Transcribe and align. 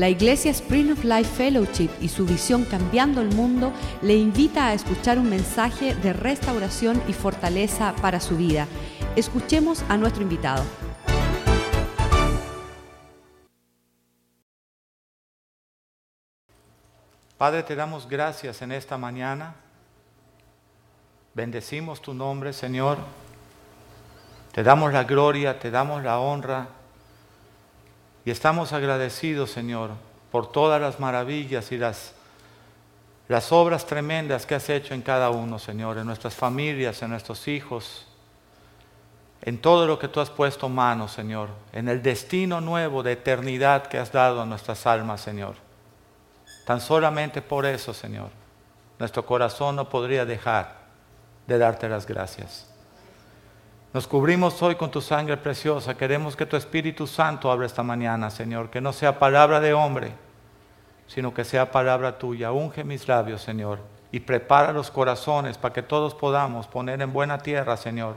La 0.00 0.08
Iglesia 0.08 0.50
Spring 0.52 0.92
of 0.92 1.04
Life 1.04 1.28
Fellowship 1.36 1.90
y 2.00 2.08
su 2.08 2.24
visión 2.24 2.64
Cambiando 2.64 3.20
el 3.20 3.34
Mundo 3.34 3.70
le 4.00 4.16
invita 4.16 4.68
a 4.68 4.72
escuchar 4.72 5.18
un 5.18 5.28
mensaje 5.28 5.94
de 5.94 6.14
restauración 6.14 7.02
y 7.06 7.12
fortaleza 7.12 7.94
para 8.00 8.18
su 8.18 8.38
vida. 8.38 8.66
Escuchemos 9.14 9.84
a 9.90 9.98
nuestro 9.98 10.22
invitado. 10.22 10.64
Padre, 17.36 17.62
te 17.62 17.76
damos 17.76 18.08
gracias 18.08 18.62
en 18.62 18.72
esta 18.72 18.96
mañana. 18.96 19.54
Bendecimos 21.34 22.00
tu 22.00 22.14
nombre, 22.14 22.54
Señor. 22.54 22.96
Te 24.52 24.62
damos 24.62 24.94
la 24.94 25.04
gloria, 25.04 25.58
te 25.58 25.70
damos 25.70 26.02
la 26.02 26.20
honra. 26.20 26.79
Y 28.24 28.30
estamos 28.30 28.72
agradecidos, 28.72 29.50
Señor, 29.50 29.90
por 30.30 30.50
todas 30.50 30.80
las 30.80 31.00
maravillas 31.00 31.72
y 31.72 31.78
las, 31.78 32.12
las 33.28 33.52
obras 33.52 33.86
tremendas 33.86 34.46
que 34.46 34.54
has 34.54 34.68
hecho 34.68 34.94
en 34.94 35.02
cada 35.02 35.30
uno, 35.30 35.58
Señor, 35.58 35.98
en 35.98 36.06
nuestras 36.06 36.34
familias, 36.34 37.02
en 37.02 37.10
nuestros 37.10 37.48
hijos, 37.48 38.06
en 39.42 39.58
todo 39.58 39.86
lo 39.86 39.98
que 39.98 40.08
tú 40.08 40.20
has 40.20 40.30
puesto 40.30 40.68
mano, 40.68 41.08
Señor, 41.08 41.48
en 41.72 41.88
el 41.88 42.02
destino 42.02 42.60
nuevo 42.60 43.02
de 43.02 43.12
eternidad 43.12 43.86
que 43.86 43.98
has 43.98 44.12
dado 44.12 44.42
a 44.42 44.46
nuestras 44.46 44.86
almas, 44.86 45.22
Señor. 45.22 45.54
Tan 46.66 46.80
solamente 46.80 47.40
por 47.40 47.64
eso, 47.64 47.94
Señor, 47.94 48.28
nuestro 48.98 49.24
corazón 49.24 49.76
no 49.76 49.88
podría 49.88 50.26
dejar 50.26 50.80
de 51.46 51.58
darte 51.58 51.88
las 51.88 52.06
gracias. 52.06 52.69
Nos 53.92 54.06
cubrimos 54.06 54.62
hoy 54.62 54.76
con 54.76 54.88
tu 54.88 55.00
sangre 55.00 55.36
preciosa. 55.36 55.96
Queremos 55.96 56.36
que 56.36 56.46
tu 56.46 56.56
Espíritu 56.56 57.08
Santo 57.08 57.50
abra 57.50 57.66
esta 57.66 57.82
mañana, 57.82 58.30
Señor. 58.30 58.70
Que 58.70 58.80
no 58.80 58.92
sea 58.92 59.18
palabra 59.18 59.58
de 59.58 59.74
hombre, 59.74 60.12
sino 61.08 61.34
que 61.34 61.44
sea 61.44 61.72
palabra 61.72 62.16
tuya. 62.16 62.52
Unge 62.52 62.84
mis 62.84 63.08
labios, 63.08 63.42
Señor. 63.42 63.80
Y 64.12 64.20
prepara 64.20 64.72
los 64.72 64.92
corazones 64.92 65.58
para 65.58 65.74
que 65.74 65.82
todos 65.82 66.14
podamos 66.14 66.68
poner 66.68 67.02
en 67.02 67.12
buena 67.12 67.38
tierra, 67.38 67.76
Señor, 67.76 68.16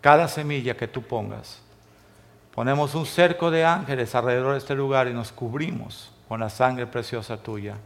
cada 0.00 0.28
semilla 0.28 0.76
que 0.76 0.88
tú 0.88 1.02
pongas. 1.02 1.60
Ponemos 2.54 2.94
un 2.94 3.04
cerco 3.04 3.50
de 3.50 3.66
ángeles 3.66 4.14
alrededor 4.14 4.52
de 4.52 4.58
este 4.58 4.74
lugar 4.74 5.08
y 5.08 5.12
nos 5.12 5.30
cubrimos 5.30 6.10
con 6.26 6.40
la 6.40 6.48
sangre 6.48 6.86
preciosa 6.86 7.36
tuya. 7.36 7.76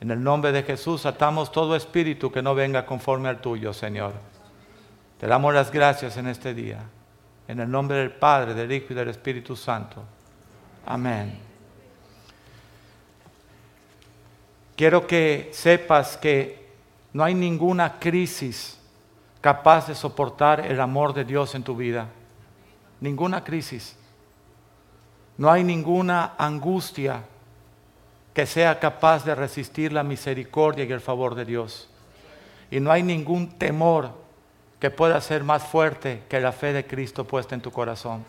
En 0.00 0.10
el 0.10 0.22
nombre 0.22 0.52
de 0.52 0.62
Jesús 0.62 1.06
atamos 1.06 1.50
todo 1.50 1.74
espíritu 1.74 2.30
que 2.30 2.42
no 2.42 2.54
venga 2.54 2.84
conforme 2.84 3.30
al 3.30 3.40
tuyo, 3.40 3.72
Señor. 3.72 4.12
Te 5.18 5.26
damos 5.26 5.54
las 5.54 5.70
gracias 5.70 6.16
en 6.18 6.26
este 6.26 6.52
día. 6.52 6.80
En 7.48 7.60
el 7.60 7.70
nombre 7.70 7.98
del 7.98 8.10
Padre, 8.10 8.54
del 8.54 8.70
Hijo 8.70 8.88
y 8.90 8.94
del 8.94 9.08
Espíritu 9.08 9.56
Santo. 9.56 10.02
Amén. 10.84 11.38
Quiero 14.76 15.06
que 15.06 15.48
sepas 15.52 16.18
que 16.18 16.66
no 17.14 17.24
hay 17.24 17.34
ninguna 17.34 17.98
crisis 17.98 18.78
capaz 19.40 19.86
de 19.86 19.94
soportar 19.94 20.60
el 20.60 20.80
amor 20.80 21.14
de 21.14 21.24
Dios 21.24 21.54
en 21.54 21.62
tu 21.62 21.74
vida. 21.74 22.08
Ninguna 23.00 23.42
crisis. 23.42 23.96
No 25.38 25.50
hay 25.50 25.64
ninguna 25.64 26.34
angustia 26.36 27.22
que 28.34 28.44
sea 28.44 28.78
capaz 28.78 29.24
de 29.24 29.34
resistir 29.34 29.94
la 29.94 30.02
misericordia 30.02 30.84
y 30.84 30.92
el 30.92 31.00
favor 31.00 31.34
de 31.34 31.46
Dios. 31.46 31.88
Y 32.70 32.80
no 32.80 32.92
hay 32.92 33.02
ningún 33.02 33.58
temor 33.58 34.25
que 34.80 34.90
pueda 34.90 35.20
ser 35.20 35.42
más 35.42 35.64
fuerte 35.64 36.22
que 36.28 36.40
la 36.40 36.52
fe 36.52 36.72
de 36.72 36.86
Cristo 36.86 37.24
puesta 37.24 37.54
en 37.54 37.60
tu 37.60 37.70
corazón. 37.70 38.24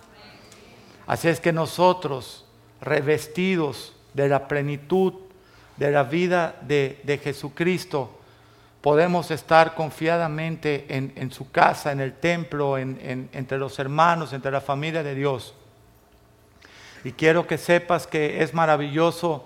Así 1.05 1.27
es 1.27 1.39
que 1.39 1.51
nosotros, 1.51 2.45
revestidos 2.81 3.93
de 4.13 4.29
la 4.29 4.47
plenitud 4.47 5.13
de 5.77 5.91
la 5.91 6.03
vida 6.03 6.55
de, 6.61 7.19
Jesucristo, 7.23 8.11
podemos 8.81 9.31
estar 9.31 9.75
confiadamente 9.75 10.85
en, 10.89 11.31
su 11.31 11.51
casa, 11.51 11.91
en 11.91 11.99
el 11.99 12.13
templo, 12.13 12.77
entre 12.77 13.57
los 13.57 13.77
hermanos, 13.79 14.33
entre 14.33 14.51
la 14.51 14.61
familia 14.61 15.03
de 15.03 15.15
Dios. 15.15 15.53
Y 17.03 17.11
quiero 17.11 17.45
que 17.45 17.57
sepas 17.57 18.07
que 18.07 18.41
es 18.41 18.53
maravilloso 18.53 19.45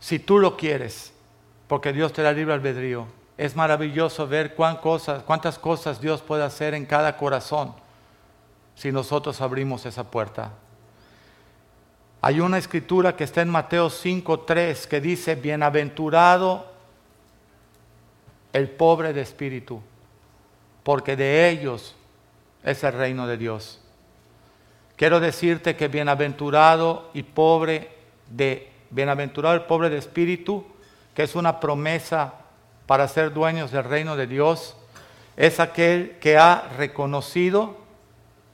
si 0.00 0.18
tú 0.18 0.38
lo 0.38 0.56
quieres, 0.56 1.12
porque 1.68 1.92
Dios 1.92 2.12
te 2.12 2.22
da 2.22 2.32
libre 2.32 2.54
albedrío 2.54 3.06
es 3.36 3.56
maravilloso 3.56 4.28
ver 4.28 4.54
cuántas 4.54 5.58
cosas 5.58 6.00
Dios 6.00 6.22
puede 6.22 6.44
hacer 6.44 6.74
en 6.74 6.86
cada 6.86 7.16
corazón 7.16 7.74
si 8.76 8.92
nosotros 8.92 9.40
abrimos 9.40 9.86
esa 9.86 10.04
puerta. 10.04 10.52
Hay 12.20 12.40
una 12.40 12.58
escritura 12.58 13.16
que 13.16 13.24
está 13.24 13.42
en 13.42 13.50
Mateo 13.50 13.88
5.3 13.88 14.86
que 14.86 15.00
dice, 15.00 15.34
bienaventurado 15.34 16.72
el 18.52 18.70
pobre 18.70 19.12
de 19.12 19.20
espíritu, 19.20 19.82
porque 20.82 21.16
de 21.16 21.50
ellos 21.50 21.94
es 22.62 22.82
el 22.84 22.92
reino 22.92 23.26
de 23.26 23.36
Dios. 23.36 23.80
Quiero 24.96 25.18
decirte 25.18 25.76
que 25.76 25.88
bienaventurado 25.88 27.10
y 27.14 27.24
pobre 27.24 27.90
de 28.28 28.70
bienaventurado 28.90 29.56
el 29.56 29.62
pobre 29.62 29.90
de 29.90 29.98
espíritu, 29.98 30.64
que 31.14 31.24
es 31.24 31.34
una 31.34 31.58
promesa 31.58 32.43
para 32.86 33.08
ser 33.08 33.32
dueños 33.32 33.70
del 33.70 33.84
reino 33.84 34.16
de 34.16 34.26
Dios 34.26 34.76
es 35.36 35.60
aquel 35.60 36.16
que 36.20 36.36
ha 36.36 36.68
reconocido 36.76 37.76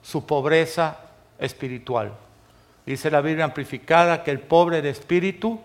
su 0.03 0.27
pobreza 0.27 0.99
espiritual. 1.39 2.13
Dice 2.87 3.11
la 3.11 3.21
Biblia 3.21 3.45
amplificada 3.45 4.23
que 4.23 4.31
el 4.31 4.41
pobre 4.41 4.83
de 4.83 4.91
espíritu 4.91 5.61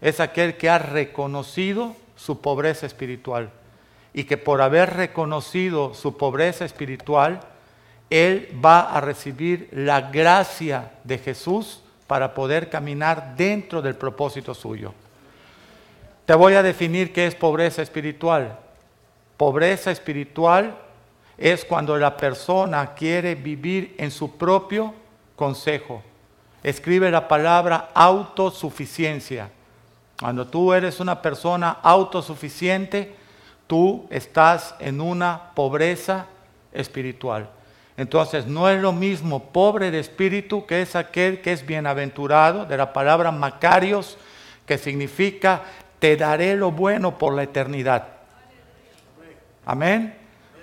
es 0.00 0.20
aquel 0.20 0.56
que 0.56 0.70
ha 0.70 0.78
reconocido 0.78 1.94
su 2.16 2.40
pobreza 2.40 2.86
espiritual 2.86 3.50
y 4.12 4.24
que 4.24 4.36
por 4.36 4.62
haber 4.62 4.94
reconocido 4.94 5.92
su 5.92 6.16
pobreza 6.16 6.64
espiritual, 6.64 7.40
él 8.10 8.48
va 8.64 8.80
a 8.80 9.00
recibir 9.00 9.68
la 9.72 10.02
gracia 10.02 10.92
de 11.02 11.18
Jesús 11.18 11.82
para 12.06 12.32
poder 12.32 12.70
caminar 12.70 13.34
dentro 13.36 13.82
del 13.82 13.96
propósito 13.96 14.54
suyo. 14.54 14.94
Te 16.26 16.34
voy 16.34 16.54
a 16.54 16.62
definir 16.62 17.12
qué 17.12 17.26
es 17.26 17.34
pobreza 17.34 17.82
espiritual. 17.82 18.58
Pobreza 19.36 19.90
espiritual 19.90 20.76
es 21.36 21.64
cuando 21.64 21.96
la 21.98 22.16
persona 22.16 22.94
quiere 22.94 23.34
vivir 23.34 23.94
en 23.98 24.10
su 24.10 24.36
propio 24.36 24.94
consejo. 25.36 26.02
Escribe 26.62 27.10
la 27.10 27.28
palabra 27.28 27.90
autosuficiencia. 27.92 29.50
Cuando 30.18 30.46
tú 30.46 30.72
eres 30.72 31.00
una 31.00 31.20
persona 31.20 31.78
autosuficiente, 31.82 33.14
tú 33.66 34.06
estás 34.08 34.74
en 34.78 35.00
una 35.00 35.50
pobreza 35.54 36.26
espiritual. 36.72 37.50
Entonces 37.96 38.46
no 38.46 38.68
es 38.70 38.80
lo 38.80 38.92
mismo 38.92 39.52
pobre 39.52 39.90
de 39.90 40.00
espíritu 40.00 40.64
que 40.66 40.82
es 40.82 40.96
aquel 40.96 41.42
que 41.42 41.52
es 41.52 41.66
bienaventurado, 41.66 42.64
de 42.64 42.76
la 42.76 42.92
palabra 42.92 43.30
macarios, 43.30 44.16
que 44.66 44.78
significa 44.78 45.62
te 46.04 46.18
daré 46.18 46.54
lo 46.54 46.70
bueno 46.70 47.16
por 47.16 47.32
la 47.32 47.44
eternidad. 47.44 48.08
Amén. 49.64 50.14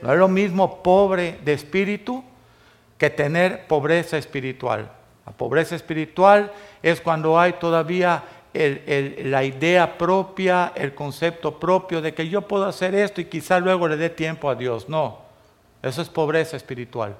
No 0.04 0.14
es 0.14 0.20
lo 0.20 0.28
mismo 0.28 0.84
pobre 0.84 1.40
de 1.44 1.54
espíritu 1.54 2.24
que 2.96 3.10
tener 3.10 3.66
pobreza 3.66 4.20
espiritual. 4.20 4.92
La 5.26 5.32
pobreza 5.32 5.76
espiritual 5.76 6.52
es 6.84 7.02
cuando 7.02 7.40
hay 7.40 7.54
todavía 7.54 8.24
la 8.54 9.44
idea 9.44 9.98
propia, 9.98 10.74
el 10.76 10.94
concepto 10.94 11.60
propio 11.60 12.04
de 12.04 12.14
que 12.14 12.30
yo 12.30 12.44
puedo 12.44 12.68
hacer 12.68 12.94
esto 12.94 13.20
y 13.20 13.26
quizá 13.26 13.60
luego 13.60 13.88
le 13.88 13.98
dé 13.98 14.12
tiempo 14.12 14.48
a 14.48 14.54
Dios. 14.54 14.90
No, 14.90 15.22
eso 15.82 16.04
es 16.04 16.10
pobreza 16.10 16.56
espiritual. 16.56 17.16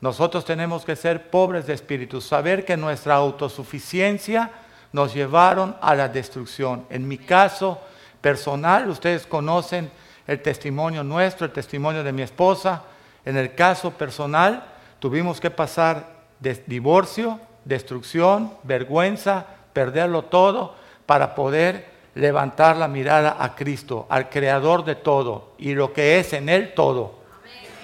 Nosotros 0.00 0.42
tenemos 0.46 0.86
que 0.86 0.96
ser 0.96 1.28
pobres 1.28 1.66
de 1.66 1.74
espíritu, 1.74 2.22
saber 2.22 2.64
que 2.64 2.78
nuestra 2.78 3.16
autosuficiencia 3.16 4.52
nos 4.96 5.12
llevaron 5.12 5.76
a 5.82 5.94
la 5.94 6.08
destrucción. 6.08 6.86
En 6.88 7.06
mi 7.06 7.18
caso 7.18 7.78
personal, 8.22 8.88
ustedes 8.88 9.26
conocen 9.26 9.90
el 10.26 10.40
testimonio 10.40 11.04
nuestro, 11.04 11.44
el 11.44 11.52
testimonio 11.52 12.02
de 12.02 12.12
mi 12.12 12.22
esposa. 12.22 12.82
En 13.22 13.36
el 13.36 13.54
caso 13.54 13.90
personal, 13.90 14.64
tuvimos 14.98 15.38
que 15.38 15.50
pasar 15.50 16.06
de 16.40 16.64
divorcio, 16.66 17.38
destrucción, 17.66 18.54
vergüenza, 18.62 19.44
perderlo 19.74 20.22
todo 20.22 20.74
para 21.04 21.34
poder 21.34 21.90
levantar 22.14 22.78
la 22.78 22.88
mirada 22.88 23.36
a 23.38 23.54
Cristo, 23.54 24.06
al 24.08 24.30
creador 24.30 24.82
de 24.82 24.94
todo 24.94 25.52
y 25.58 25.74
lo 25.74 25.92
que 25.92 26.18
es 26.18 26.32
en 26.32 26.48
él 26.48 26.72
todo. 26.72 27.16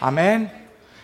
Amén. 0.00 0.50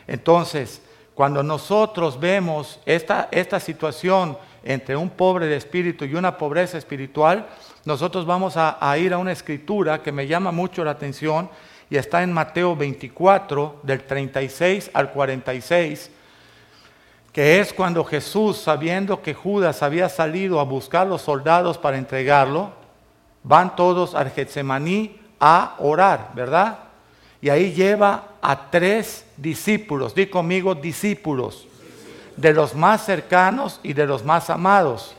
Entonces, 0.07 0.81
cuando 1.15 1.43
nosotros 1.43 2.19
vemos 2.19 2.81
esta, 2.87 3.29
esta 3.31 3.61
situación 3.61 4.39
entre 4.63 4.97
un 4.97 5.11
pobre 5.11 5.47
de 5.47 5.57
espíritu 5.57 6.05
y 6.05 6.15
una 6.15 6.37
pobreza 6.37 6.79
espiritual, 6.79 7.47
nosotros 7.85 8.27
vamos 8.27 8.55
a, 8.57 8.99
ir 8.99 9.13
a 9.13 9.19
una 9.19 9.33
escritura 9.33 10.03
que 10.03 10.13
me 10.13 10.27
llama 10.27 10.53
mucho 10.53 10.85
la 10.85 10.91
atención 10.91 11.49
y 11.89 11.97
está 11.97 12.23
en 12.23 12.33
Mateo 12.33 12.77
24, 12.77 13.81
del 13.83 14.03
36 14.03 14.91
al 14.93 15.11
46, 15.11 16.11
que 17.33 17.61
es 17.61 17.73
cuando 17.73 18.05
Jesús, 18.05 18.59
sabiendo 18.59 19.23
que 19.23 19.33
Judas 19.33 19.83
había 19.83 20.09
salido 20.09 20.61
a 20.61 20.65
buscar 20.65 21.07
los 21.07 21.23
soldados 21.23 21.79
para 21.79 21.97
entregarlo, 21.97 22.73
van 23.43 23.77
todos 23.77 24.15
al 24.15 24.31
Getsemaní 24.31 25.19
a 25.41 25.77
orar, 25.79 26.33
¿verdad? 26.35 26.81
Y 27.41 27.49
ahí 27.49 27.73
lleva 27.73 28.31
a 28.43 28.71
tres 28.71 29.25
discípulos, 29.37 30.15
di 30.15 30.27
conmigo 30.27 30.75
discípulos, 30.75 31.68
de 32.39 32.53
los 32.53 32.75
más 32.75 33.05
cercanos 33.05 33.81
y 33.83 33.93
de 33.93 34.07
los 34.07 34.25
más 34.25 34.49
amados. 34.49 35.15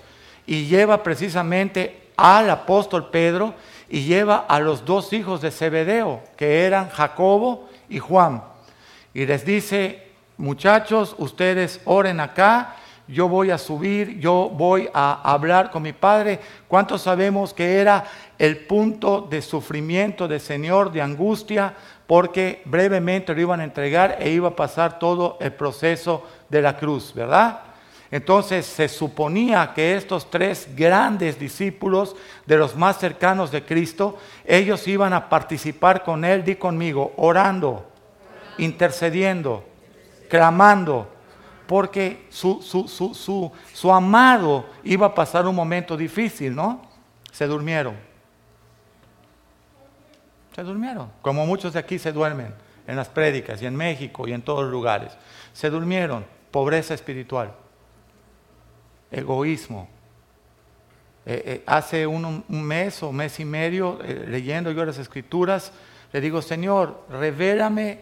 Y 0.47 0.65
lleva 0.65 1.03
precisamente 1.03 2.09
al 2.15 2.49
apóstol 2.49 3.09
Pedro 3.09 3.53
y 3.89 4.03
lleva 4.03 4.45
a 4.47 4.59
los 4.59 4.85
dos 4.85 5.13
hijos 5.13 5.41
de 5.41 5.51
Zebedeo, 5.51 6.21
que 6.37 6.65
eran 6.65 6.89
Jacobo 6.89 7.69
y 7.89 7.99
Juan. 7.99 8.43
Y 9.13 9.25
les 9.25 9.45
dice, 9.45 10.07
muchachos, 10.37 11.15
ustedes 11.17 11.81
oren 11.85 12.19
acá, 12.19 12.75
yo 13.07 13.27
voy 13.27 13.49
a 13.49 13.57
subir, 13.57 14.19
yo 14.19 14.51
voy 14.53 14.87
a 14.93 15.19
hablar 15.23 15.71
con 15.71 15.81
mi 15.81 15.93
padre. 15.93 16.39
¿Cuántos 16.67 17.01
sabemos 17.01 17.55
que 17.55 17.77
era 17.77 18.05
el 18.37 18.59
punto 18.65 19.21
de 19.21 19.41
sufrimiento 19.41 20.27
del 20.27 20.39
Señor, 20.39 20.91
de 20.91 21.01
angustia, 21.01 21.73
porque 22.09 22.63
brevemente 22.65 23.35
lo 23.35 23.41
iban 23.41 23.59
a 23.59 23.63
entregar 23.63 24.17
e 24.19 24.31
iba 24.31 24.47
a 24.47 24.55
pasar 24.55 24.97
todo 24.97 25.37
el 25.39 25.53
proceso 25.53 26.25
de 26.49 26.59
la 26.59 26.75
cruz, 26.75 27.13
¿verdad? 27.13 27.59
Entonces 28.09 28.65
se 28.65 28.89
suponía 28.89 29.73
que 29.75 29.95
estos 29.95 30.31
tres 30.31 30.67
grandes 30.75 31.37
discípulos 31.37 32.15
de 32.47 32.57
los 32.57 32.75
más 32.75 32.97
cercanos 32.97 33.51
de 33.51 33.63
Cristo, 33.63 34.17
ellos 34.43 34.87
iban 34.87 35.13
a 35.13 35.29
participar 35.29 36.01
con 36.01 36.25
Él, 36.25 36.43
di 36.43 36.55
conmigo, 36.55 37.13
orando, 37.15 37.87
intercediendo, 38.57 39.63
clamando, 40.31 41.07
porque 41.67 42.25
su, 42.29 42.63
su, 42.63 43.51
su, 43.71 43.91
amado 43.91 44.65
iba 44.83 45.05
a 45.05 45.13
pasar 45.13 45.45
un 45.45 45.53
momento 45.53 45.95
difícil, 45.95 46.55
¿no? 46.55 46.81
Se 47.31 47.45
durmieron. 47.45 48.08
Se 50.59 50.65
durmieron, 50.65 51.09
como 51.21 51.45
muchos 51.45 51.71
de 51.71 51.79
aquí 51.79 51.97
se 51.97 52.11
duermen 52.11 52.53
en 52.85 52.97
las 52.97 53.07
prédicas 53.07 53.61
y 53.61 53.65
en 53.65 53.77
México 53.77 54.27
y 54.27 54.33
en 54.33 54.41
todos 54.41 54.63
los 54.63 54.71
lugares. 54.73 55.13
Se 55.53 55.69
durmieron, 55.69 56.25
pobreza 56.51 56.93
espiritual, 56.93 57.53
egoísmo. 59.09 59.87
Eh, 61.25 61.43
eh, 61.45 61.63
hace 61.65 62.05
un, 62.05 62.43
mes 62.49 63.01
o 63.03 63.13
mes 63.13 63.39
y 63.39 63.45
medio, 63.45 63.99
eh, 64.03 64.25
leyendo 64.27 64.69
yo 64.71 64.83
las 64.83 64.97
escrituras, 64.97 65.71
le 66.11 66.19
digo, 66.19 66.41
Señor, 66.41 67.05
revélame 67.09 68.01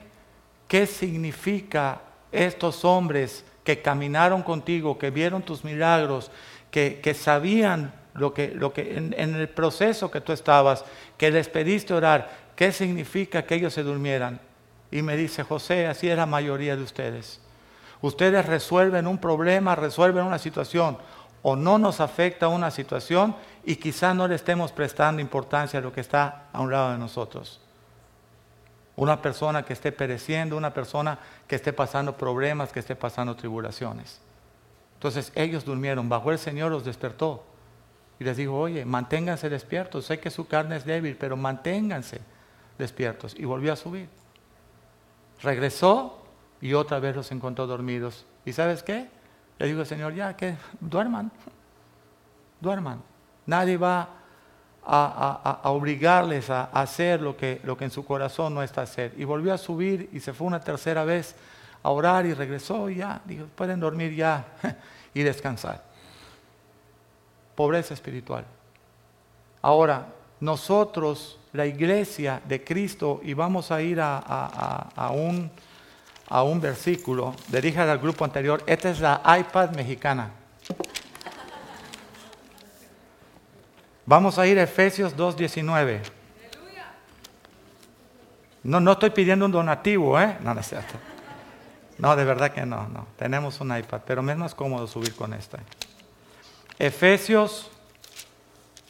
qué 0.67 0.87
significa 0.87 2.01
estos 2.31 2.83
hombres 2.83 3.45
que 3.63 3.83
caminaron 3.83 4.41
contigo, 4.41 4.97
que 4.97 5.11
vieron 5.11 5.43
tus 5.43 5.63
milagros, 5.63 6.31
que, 6.71 7.13
sabían 7.13 7.93
lo 8.15 8.33
que, 8.33 8.47
lo 8.47 8.73
que 8.73 8.97
en, 8.97 9.13
en, 9.15 9.35
el 9.35 9.47
proceso 9.47 10.09
que 10.09 10.21
tú 10.21 10.33
estabas, 10.33 10.83
que 11.19 11.29
les 11.29 11.49
pediste 11.49 11.93
orar, 11.93 12.46
¿qué 12.57 12.73
significa 12.73 13.45
que 13.45 13.55
ellos 13.55 13.73
se 13.73 13.83
durmieran? 13.83 14.41
Y 14.91 15.01
me 15.01 15.15
dice, 15.15 15.43
José, 15.43 15.87
así 15.87 16.09
es 16.09 16.17
la 16.17 16.25
mayoría 16.25 16.75
de 16.75 16.83
ustedes. 16.83 17.39
Ustedes 18.01 18.45
resuelven 18.45 19.07
un 19.07 19.17
problema, 19.17 19.75
resuelven 19.75 20.25
una 20.25 20.39
situación, 20.39 20.97
o 21.41 21.55
no 21.55 21.77
nos 21.77 22.01
afecta 22.01 22.49
una 22.49 22.69
situación 22.71 23.33
y 23.63 23.77
quizá 23.77 24.13
no 24.13 24.27
le 24.27 24.35
estemos 24.35 24.73
prestando 24.73 25.21
importancia 25.21 25.79
a 25.79 25.81
lo 25.81 25.93
que 25.93 26.01
está 26.01 26.47
a 26.51 26.59
un 26.59 26.69
lado 26.69 26.91
de 26.91 26.97
nosotros 26.97 27.61
una 28.97 29.21
persona 29.21 29.63
que 29.63 29.73
esté 29.73 29.91
pereciendo, 29.91 30.57
una 30.57 30.73
persona 30.73 31.19
que 31.47 31.55
esté 31.55 31.71
pasando 31.71 32.17
problemas, 32.17 32.73
que 32.73 32.79
esté 32.79 32.95
pasando 32.95 33.35
tribulaciones. 33.35 34.19
Entonces 34.95 35.31
ellos 35.35 35.63
durmieron, 35.63 36.09
bajo 36.09 36.31
el 36.31 36.39
Señor 36.39 36.71
los 36.71 36.83
despertó 36.83 37.45
y 38.19 38.23
les 38.23 38.37
dijo, 38.37 38.57
oye, 38.57 38.83
manténganse 38.85 39.49
despiertos, 39.49 40.05
sé 40.05 40.19
que 40.19 40.31
su 40.31 40.47
carne 40.47 40.77
es 40.77 40.85
débil, 40.85 41.15
pero 41.15 41.37
manténganse 41.37 42.21
despiertos. 42.77 43.35
Y 43.37 43.45
volvió 43.45 43.73
a 43.73 43.75
subir. 43.75 44.09
Regresó 45.41 46.23
y 46.61 46.73
otra 46.73 46.99
vez 46.99 47.15
los 47.15 47.31
encontró 47.31 47.67
dormidos. 47.67 48.25
¿Y 48.45 48.53
sabes 48.53 48.83
qué? 48.83 49.07
Le 49.59 49.67
dijo 49.67 49.81
el 49.81 49.85
Señor, 49.85 50.13
ya, 50.13 50.35
que 50.35 50.55
duerman, 50.79 51.31
duerman. 52.61 53.01
Nadie 53.45 53.77
va 53.77 54.09
a, 54.83 55.61
obligarles 55.65 56.49
a, 56.49 56.65
hacer 56.65 57.21
lo 57.21 57.35
que, 57.35 57.61
lo 57.63 57.75
que 57.77 57.85
en 57.85 57.91
su 57.91 58.05
corazón 58.05 58.53
no 58.53 58.63
está 58.63 58.83
hacer. 58.83 59.13
Y 59.17 59.25
volvió 59.25 59.53
a 59.53 59.57
subir 59.57 60.09
y 60.13 60.19
se 60.19 60.33
fue 60.33 60.47
una 60.47 60.59
tercera 60.59 61.03
vez 61.03 61.35
a 61.83 61.89
orar 61.89 62.25
y 62.25 62.33
regresó 62.33 62.89
y 62.89 62.95
ya, 62.95 63.21
dijo, 63.25 63.45
pueden 63.55 63.79
dormir 63.79 64.15
ya 64.15 64.45
y 65.13 65.23
descansar. 65.23 65.83
Pobreza 67.55 67.93
espiritual. 67.93 68.45
Ahora, 69.61 70.07
nosotros, 70.39 71.36
la 71.53 71.65
iglesia 71.65 72.41
de 72.47 72.63
Cristo, 72.63 73.21
y 73.23 73.33
vamos 73.33 73.71
a 73.71 73.81
ir 73.81 73.99
a, 74.01 75.11
un, 75.13 75.49
a 76.27 76.43
un 76.43 76.61
versículo, 76.61 77.35
dirige 77.47 77.79
al 77.79 77.97
grupo 77.99 78.25
anterior, 78.25 78.63
esta 78.65 78.89
es 78.89 78.99
la 78.99 79.21
iPad 79.39 79.71
mexicana. 79.71 80.31
Vamos 84.05 84.37
a 84.39 84.47
ir 84.47 84.57
a 84.57 84.63
Efesios 84.63 85.15
2.19. 85.15 85.99
No, 88.63 88.79
no 88.79 88.93
estoy 88.93 89.09
pidiendo 89.09 89.45
un 89.45 89.51
donativo, 89.51 90.19
¿eh? 90.19 90.37
No, 90.41 90.53
no 90.53 90.59
es 90.59 90.67
cierto. 90.67 90.93
No, 91.97 92.15
de 92.15 92.23
verdad 92.23 92.51
que 92.51 92.65
no, 92.65 92.87
no. 92.89 93.07
Tenemos 93.17 93.59
un 93.59 93.75
iPad, 93.75 94.01
pero 94.05 94.21
me 94.21 94.33
es 94.33 94.37
más 94.37 94.53
cómodo 94.53 94.87
subir 94.87 95.15
con 95.15 95.33
esta. 95.33 95.59
Efesios 96.77 97.71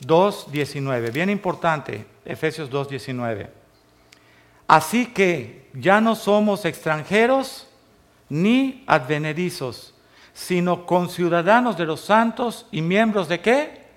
2.19, 0.02 1.12
bien 1.12 1.30
importante, 1.30 2.06
Efesios 2.26 2.70
2.19. 2.70 3.50
Así 4.68 5.08
que 5.08 5.70
ya 5.74 6.02
no 6.02 6.16
somos 6.16 6.66
extranjeros 6.66 7.68
ni 8.30 8.84
advenedizos, 8.88 9.94
sino 10.34 10.86
conciudadanos 10.86 11.78
de 11.78 11.86
los 11.86 12.02
santos 12.02 12.66
y 12.72 12.82
miembros 12.82 13.28
de 13.28 13.40
qué? 13.40 13.88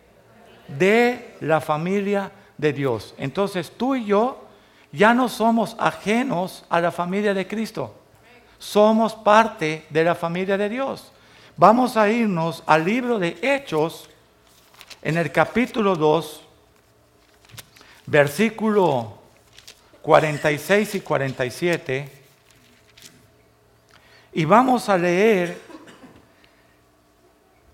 de 0.79 1.35
la 1.41 1.61
familia 1.61 2.31
de 2.59 2.73
Dios. 2.73 3.15
Entonces 3.19 3.73
tú 3.77 3.95
y 3.95 4.05
yo 4.05 4.45
ya 4.93 5.15
no 5.15 5.29
somos 5.29 5.77
ajenos 5.79 6.65
a 6.69 6.81
la 6.81 6.93
familia 6.93 7.35
de 7.35 7.47
Cristo. 7.47 7.95
Somos 8.59 9.15
parte 9.15 9.87
de 9.91 10.05
la 10.05 10.15
familia 10.15 10.59
de 10.59 10.69
Dios. 10.69 11.13
Vamos 11.57 11.97
a 11.97 12.09
irnos 12.11 12.63
al 12.67 12.85
libro 12.85 13.19
de 13.19 13.39
Hechos 13.43 14.10
en 15.03 15.17
el 15.17 15.33
capítulo 15.33 15.97
2, 15.97 16.43
versículo 18.07 19.19
46 20.03 20.97
y 20.97 21.01
47. 21.01 22.09
Y 24.33 24.45
vamos 24.45 24.89
a 24.89 24.99
leer 24.99 25.59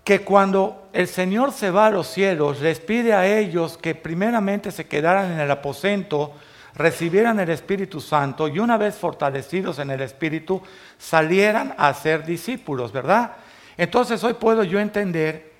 que 0.03 0.21
cuando 0.21 0.89
el 0.93 1.07
Señor 1.07 1.51
se 1.51 1.69
va 1.69 1.87
a 1.87 1.91
los 1.91 2.07
cielos, 2.07 2.61
les 2.61 2.79
pide 2.79 3.13
a 3.13 3.27
ellos 3.27 3.77
que 3.77 3.93
primeramente 3.93 4.71
se 4.71 4.87
quedaran 4.87 5.33
en 5.33 5.39
el 5.41 5.51
aposento, 5.51 6.33
recibieran 6.75 7.39
el 7.41 7.49
Espíritu 7.49 7.99
Santo 7.99 8.47
y 8.47 8.59
una 8.59 8.77
vez 8.77 8.95
fortalecidos 8.95 9.79
en 9.79 9.91
el 9.91 10.01
Espíritu, 10.01 10.61
salieran 10.97 11.75
a 11.77 11.93
ser 11.93 12.25
discípulos, 12.25 12.93
¿verdad? 12.93 13.33
Entonces 13.75 14.23
hoy 14.23 14.35
puedo 14.35 14.63
yo 14.63 14.79
entender 14.79 15.56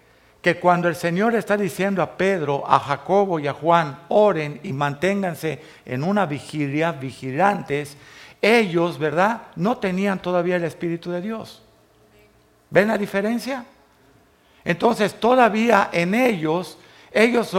que 0.47 0.61
cuando 0.61 0.87
el 0.87 0.95
Señor 0.95 1.35
está 1.35 1.57
diciendo 1.57 2.01
a 2.01 2.15
Pedro, 2.15 2.63
a 2.65 2.79
Jacobo 2.79 3.37
y 3.37 3.47
a 3.47 3.53
Juan, 3.53 3.99
oren 4.07 4.61
y 4.63 4.71
manténganse 4.71 5.61
en 5.83 6.05
una 6.05 6.25
vigilia, 6.25 6.93
vigilantes, 6.93 7.97
ellos, 8.41 8.97
¿verdad? 8.97 9.41
No 9.57 9.77
tenían 9.79 10.21
todavía 10.21 10.55
el 10.55 10.63
Espíritu 10.63 11.11
de 11.11 11.19
Dios. 11.19 11.63
¿Ven 12.69 12.87
la 12.87 12.97
diferencia? 12.97 13.65
Entonces 14.63 15.19
todavía 15.19 15.89
en 15.91 16.15
ellos, 16.15 16.77
ellos 17.11 17.51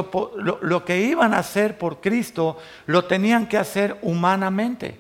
lo, 0.63 0.83
que 0.87 0.99
iban 0.99 1.35
a 1.35 1.41
hacer 1.41 1.77
por 1.77 2.01
Cristo 2.01 2.57
lo 2.87 3.05
tenían 3.05 3.49
que 3.49 3.59
hacer 3.59 3.99
humanamente. 4.01 4.99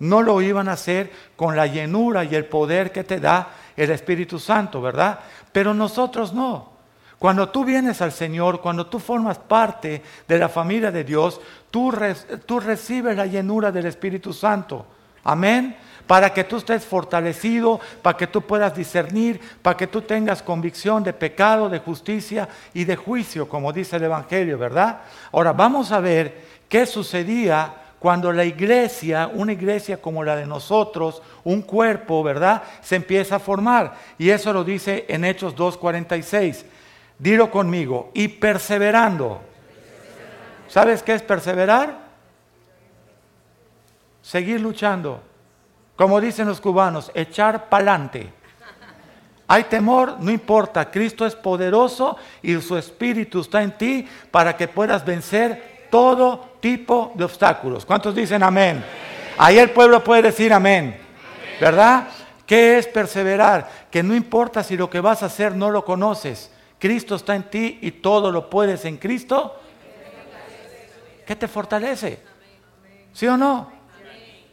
No 0.00 0.20
lo 0.20 0.42
iban 0.42 0.68
a 0.68 0.72
hacer 0.72 1.10
con 1.34 1.56
la 1.56 1.66
llenura 1.66 2.24
y 2.24 2.34
el 2.34 2.44
poder 2.44 2.92
que 2.92 3.04
te 3.04 3.20
da 3.20 3.54
el 3.74 3.90
Espíritu 3.90 4.38
Santo, 4.38 4.82
¿verdad? 4.82 5.20
Pero 5.50 5.72
nosotros 5.72 6.34
no. 6.34 6.75
Cuando 7.18 7.48
tú 7.48 7.64
vienes 7.64 8.02
al 8.02 8.12
Señor, 8.12 8.60
cuando 8.60 8.86
tú 8.86 8.98
formas 8.98 9.38
parte 9.38 10.02
de 10.28 10.38
la 10.38 10.48
familia 10.48 10.90
de 10.90 11.04
Dios, 11.04 11.40
tú, 11.70 11.90
recibes 11.90 13.16
la 13.16 13.26
llenura 13.26 13.72
del 13.72 13.86
Espíritu 13.86 14.32
Santo. 14.32 14.86
Amén 15.24 15.76
para 16.06 16.32
que 16.32 16.44
tú 16.44 16.58
estés 16.58 16.84
fortalecido, 16.84 17.80
para 18.00 18.16
que 18.16 18.28
tú 18.28 18.42
puedas 18.42 18.74
discernir, 18.76 19.40
para 19.60 19.76
que 19.76 19.88
tú 19.88 20.02
tengas 20.02 20.42
convicción 20.42 21.02
de 21.02 21.12
pecado, 21.12 21.68
de 21.68 21.80
justicia 21.80 22.48
y 22.72 22.84
de 22.84 22.96
juicio, 22.96 23.48
como 23.48 23.72
dice 23.72 23.96
el 23.96 24.04
Evangelio, 24.04 24.56
¿verdad? 24.56 25.00
Ahora 25.32 25.52
vamos 25.52 25.90
a 25.90 26.00
ver 26.00 26.44
qué 26.68 26.86
sucedía 26.86 27.74
cuando 27.98 28.32
la 28.32 28.44
iglesia, 28.44 29.28
una 29.32 29.52
iglesia 29.52 30.00
como 30.00 30.22
la 30.22 30.36
de 30.36 30.46
nosotros, 30.46 31.22
un 31.42 31.62
cuerpo, 31.62 32.22
¿verdad? 32.22 32.62
Se 32.82 32.94
empieza 32.94 33.36
a 33.36 33.40
formar. 33.40 33.94
Y 34.16 34.30
eso 34.30 34.52
lo 34.52 34.62
dice 34.62 35.06
en 35.08 35.24
Hechos 35.24 35.56
2.46. 35.56 36.64
Dilo 37.18 37.50
conmigo, 37.50 38.10
y 38.14 38.28
perseverando. 38.28 39.40
¿Sabes 40.68 41.02
qué 41.02 41.14
es 41.14 41.22
perseverar? 41.22 41.98
Seguir 44.22 44.60
luchando. 44.60 45.22
Como 45.94 46.20
dicen 46.20 46.46
los 46.46 46.60
cubanos, 46.60 47.10
echar 47.14 47.68
pa'lante. 47.68 48.32
Hay 49.48 49.64
temor, 49.64 50.16
no 50.18 50.30
importa, 50.30 50.90
Cristo 50.90 51.24
es 51.24 51.36
poderoso 51.36 52.16
y 52.42 52.60
su 52.60 52.76
espíritu 52.76 53.40
está 53.40 53.62
en 53.62 53.78
ti 53.78 54.06
para 54.30 54.56
que 54.56 54.66
puedas 54.66 55.04
vencer 55.04 55.86
todo 55.90 56.56
tipo 56.60 57.12
de 57.14 57.24
obstáculos. 57.24 57.86
¿Cuántos 57.86 58.14
dicen 58.14 58.42
amén? 58.42 58.84
Ahí 59.38 59.58
el 59.58 59.70
pueblo 59.70 60.02
puede 60.02 60.22
decir 60.22 60.52
amén, 60.52 60.98
¿verdad? 61.60 62.08
¿Qué 62.44 62.78
es 62.78 62.88
perseverar? 62.88 63.70
Que 63.90 64.02
no 64.02 64.14
importa 64.14 64.64
si 64.64 64.76
lo 64.76 64.90
que 64.90 65.00
vas 65.00 65.22
a 65.22 65.26
hacer 65.26 65.54
no 65.54 65.70
lo 65.70 65.84
conoces, 65.84 66.50
Cristo 66.78 67.14
está 67.14 67.34
en 67.34 67.44
ti 67.44 67.78
y 67.82 67.90
todo 67.90 68.30
lo 68.30 68.50
puedes 68.50 68.84
en 68.84 68.96
Cristo. 68.98 69.60
¿Qué 71.26 71.34
te 71.34 71.48
fortalece? 71.48 72.20
¿Sí 73.12 73.26
o 73.26 73.36
no? 73.36 73.72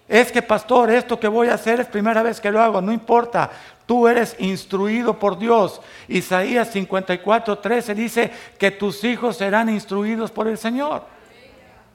Es 0.08 0.32
que, 0.32 0.42
pastor, 0.42 0.92
esto 0.92 1.20
que 1.20 1.28
voy 1.28 1.48
a 1.48 1.54
hacer 1.56 1.80
es 1.80 1.88
primera 1.88 2.22
vez 2.24 2.40
que 2.42 2.52
lo 2.52 2.62
hago, 2.62 2.82
no 2.82 2.92
importa. 2.92 3.50
Tú 3.86 4.08
eres 4.08 4.36
instruido 4.40 5.18
por 5.18 5.38
Dios. 5.38 5.82
Isaías 6.08 6.72
54, 6.72 7.58
13 7.60 7.96
dice 7.96 8.32
que 8.58 8.72
tus 8.72 9.04
hijos 9.04 9.38
serán 9.38 9.70
instruidos 9.70 10.32
por 10.32 10.48
el 10.48 10.58
Señor. 10.58 11.04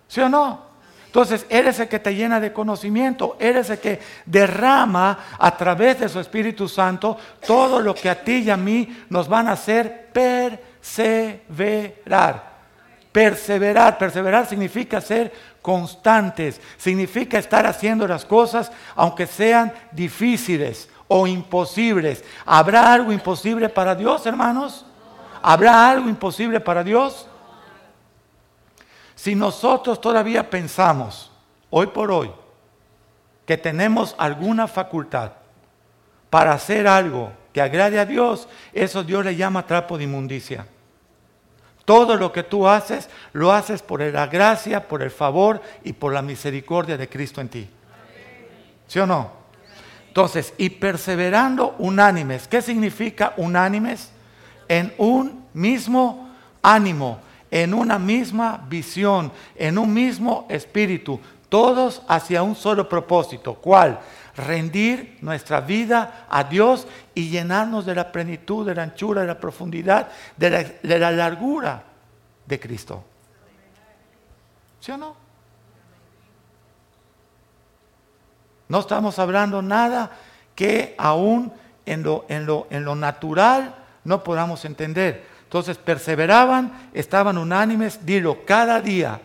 ¿Sí 0.07 0.21
o 0.21 0.29
no? 0.29 0.68
Entonces, 1.09 1.47
eres 1.49 1.81
el 1.81 1.89
que 1.89 1.99
te 1.99 2.15
llena 2.15 2.39
de 2.39 2.53
conocimiento, 2.53 3.39
eres 3.41 3.71
el 3.71 3.79
que 3.79 3.99
derrama 4.27 5.19
a 5.39 5.57
través 5.57 6.01
de 6.01 6.09
su 6.11 6.21
Espíritu 6.21 6.69
Santo 6.69 7.17
todo 7.47 7.81
lo 7.81 7.95
que 7.95 8.11
a 8.11 8.23
ti 8.23 8.41
y 8.41 8.51
a 8.51 8.59
mí 8.59 9.05
nos 9.09 9.27
van 9.27 9.49
a 9.49 9.53
hacer 9.53 10.09
perseverar. 10.83 12.59
Perseverar, 13.11 13.97
perseverar 13.97 14.47
significa 14.47 15.01
ser 15.01 15.33
constantes, 15.63 16.61
significa 16.77 17.39
estar 17.39 17.65
haciendo 17.67 18.07
las 18.07 18.27
cosas 18.27 18.71
aunque 18.95 19.27
sean 19.27 19.73
difíciles 19.93 20.91
o 21.09 21.27
imposibles. 21.27 22.23
¿Habrá 22.45 22.93
algo 22.93 23.13
imposible 23.13 23.71
para 23.71 23.95
Dios, 23.95 24.27
hermanos? 24.27 24.85
¿Habrá 25.41 25.89
algo 25.89 26.11
imposible 26.11 26.61
para 26.61 26.85
Dios? 26.85 27.28
Si 29.19 29.35
nosotros 29.35 30.01
todavía 30.01 30.49
pensamos, 30.49 31.33
hoy 31.71 31.89
por 31.89 32.13
hoy, 32.13 32.31
que 33.47 33.57
tenemos 33.57 34.15
alguna 34.17 34.69
facultad 34.69 35.33
para 36.31 36.53
hacer 36.53 36.87
algo 36.87 37.33
que 37.53 37.61
agrade 37.61 37.99
a 37.99 38.07
Dios, 38.07 38.49
eso 38.73 39.03
Dios 39.03 39.25
le 39.25 39.35
llama 39.35 39.67
trapo 39.67 39.99
de 39.99 40.05
inmundicia. 40.05 40.69
Todo 41.85 42.15
lo 42.15 42.31
que 42.31 42.45
tú 42.45 42.69
haces, 42.69 43.11
lo 43.33 43.53
haces 43.53 43.83
por 43.83 44.01
la 44.03 44.29
gracia, 44.29 44.87
por 44.87 45.03
el 45.03 45.11
favor 45.11 45.61
y 45.83 45.95
por 45.95 46.13
la 46.13 46.23
misericordia 46.23 46.97
de 46.97 47.09
Cristo 47.09 47.41
en 47.41 47.49
ti. 47.49 47.69
¿Sí 48.87 49.01
o 49.01 49.07
no? 49.07 49.33
Entonces, 50.07 50.55
y 50.59 50.71
perseverando 50.71 51.75
unánimes. 51.79 52.47
¿Qué 52.47 52.63
significa 52.63 53.35
unánimes? 53.37 54.13
En 54.69 54.95
un 54.97 55.45
mismo 55.55 56.31
ánimo, 56.63 57.19
en 57.51 57.75
una 57.75 57.99
misma 57.99 58.65
visión, 58.69 59.33
en 59.57 59.79
un 59.79 59.93
mismo 59.93 60.47
espíritu, 60.49 61.21
todos 61.49 62.03
hacia 62.09 62.43
un 62.43 62.55
solo 62.55 62.89
propósito. 62.89 63.55
¿Cuál? 63.55 63.99
Rendir 64.37 65.19
nuestra 65.23 65.61
vida 65.61 66.27
a 66.29 66.45
Dios 66.45 66.87
y 67.15 67.31
llenarnos 67.31 67.87
de 67.87 67.95
la 67.95 68.13
plenitud, 68.13 68.67
de 68.67 68.75
la 68.75 68.83
anchura, 68.85 69.23
de 69.23 69.27
la 69.27 69.41
profundidad, 69.41 70.09
de 70.37 70.51
la, 70.51 70.63
de 70.63 70.99
la 70.99 71.11
largura 71.11 71.83
de 72.47 72.61
Cristo. 72.61 73.05
¿Sí 74.81 74.93
o 74.93 74.97
no? 74.97 75.17
No 78.69 78.81
estamos 78.81 79.19
hablando 79.19 79.63
nada 79.63 80.11
que 80.55 80.95
aún 80.99 81.53
en 81.87 82.03
lo, 82.03 82.27
en 82.29 82.45
lo, 82.45 82.67
en 82.71 82.85
lo 82.85 82.95
natural 82.95 83.75
no 84.05 84.23
podamos 84.23 84.65
entender. 84.65 85.27
Entonces 85.49 85.79
perseveraban, 85.79 86.91
estaban 86.93 87.39
unánimes, 87.39 88.05
dilo, 88.05 88.45
cada 88.45 88.83
día 88.83 89.19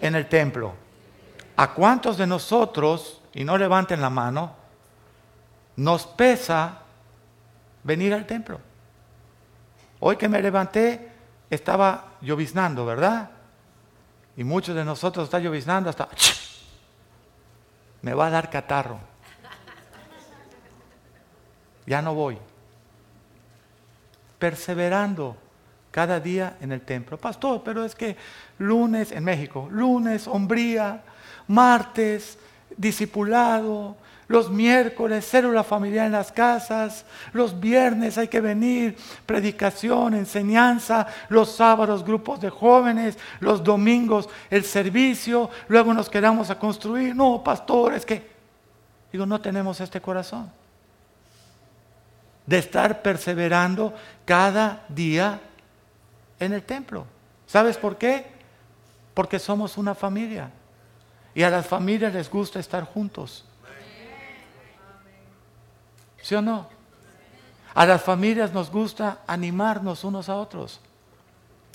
en 0.00 0.14
el 0.14 0.26
templo. 0.26 0.72
¿A 1.54 1.74
cuántos 1.74 2.16
de 2.16 2.26
nosotros, 2.26 3.20
y 3.34 3.44
no 3.44 3.58
levanten 3.58 4.00
la 4.00 4.08
mano, 4.08 4.54
nos 5.76 6.06
pesa 6.06 6.78
venir 7.84 8.14
al 8.14 8.24
templo? 8.24 8.58
Hoy 10.00 10.16
que 10.16 10.30
me 10.30 10.40
levanté, 10.40 11.12
estaba 11.50 12.12
lloviznando, 12.22 12.86
¿verdad? 12.86 13.28
Y 14.34 14.44
muchos 14.44 14.74
de 14.74 14.82
nosotros 14.82 15.24
está 15.24 15.40
lloviznando 15.40 15.90
hasta 15.90 16.08
me 18.00 18.14
va 18.14 18.28
a 18.28 18.30
dar 18.30 18.48
catarro. 18.48 18.98
Ya 21.84 22.00
no 22.00 22.14
voy. 22.14 22.38
Perseverando 24.38 25.36
cada 25.90 26.20
día 26.20 26.56
en 26.60 26.72
el 26.72 26.82
templo. 26.82 27.18
Pastor, 27.18 27.62
pero 27.64 27.84
es 27.84 27.94
que 27.94 28.16
lunes 28.58 29.12
en 29.12 29.24
México, 29.24 29.68
lunes 29.70 30.26
hombría, 30.26 31.02
martes 31.46 32.38
discipulado, 32.76 33.96
los 34.28 34.50
miércoles 34.50 35.26
célula 35.26 35.64
familiar 35.64 36.06
en 36.06 36.12
las 36.12 36.30
casas, 36.30 37.06
los 37.32 37.58
viernes 37.58 38.18
hay 38.18 38.28
que 38.28 38.42
venir, 38.42 38.96
predicación, 39.24 40.14
enseñanza, 40.14 41.06
los 41.30 41.56
sábados 41.56 42.04
grupos 42.04 42.40
de 42.40 42.50
jóvenes, 42.50 43.18
los 43.40 43.64
domingos 43.64 44.28
el 44.50 44.64
servicio, 44.64 45.48
luego 45.68 45.94
nos 45.94 46.10
quedamos 46.10 46.50
a 46.50 46.58
construir. 46.58 47.16
No, 47.16 47.42
pastor, 47.42 47.94
es 47.94 48.04
que, 48.04 48.30
digo, 49.10 49.24
no 49.24 49.40
tenemos 49.40 49.80
este 49.80 50.00
corazón 50.00 50.57
de 52.48 52.56
estar 52.56 53.02
perseverando 53.02 53.94
cada 54.24 54.86
día 54.88 55.38
en 56.40 56.54
el 56.54 56.62
templo. 56.62 57.04
¿Sabes 57.46 57.76
por 57.76 57.98
qué? 57.98 58.24
Porque 59.12 59.38
somos 59.38 59.76
una 59.76 59.94
familia. 59.94 60.50
Y 61.34 61.42
a 61.42 61.50
las 61.50 61.66
familias 61.66 62.14
les 62.14 62.30
gusta 62.30 62.58
estar 62.58 62.84
juntos. 62.84 63.44
¿Sí 66.22 66.34
o 66.36 66.40
no? 66.40 66.70
A 67.74 67.84
las 67.84 68.00
familias 68.00 68.50
nos 68.50 68.70
gusta 68.70 69.18
animarnos 69.26 70.02
unos 70.02 70.30
a 70.30 70.36
otros. 70.36 70.80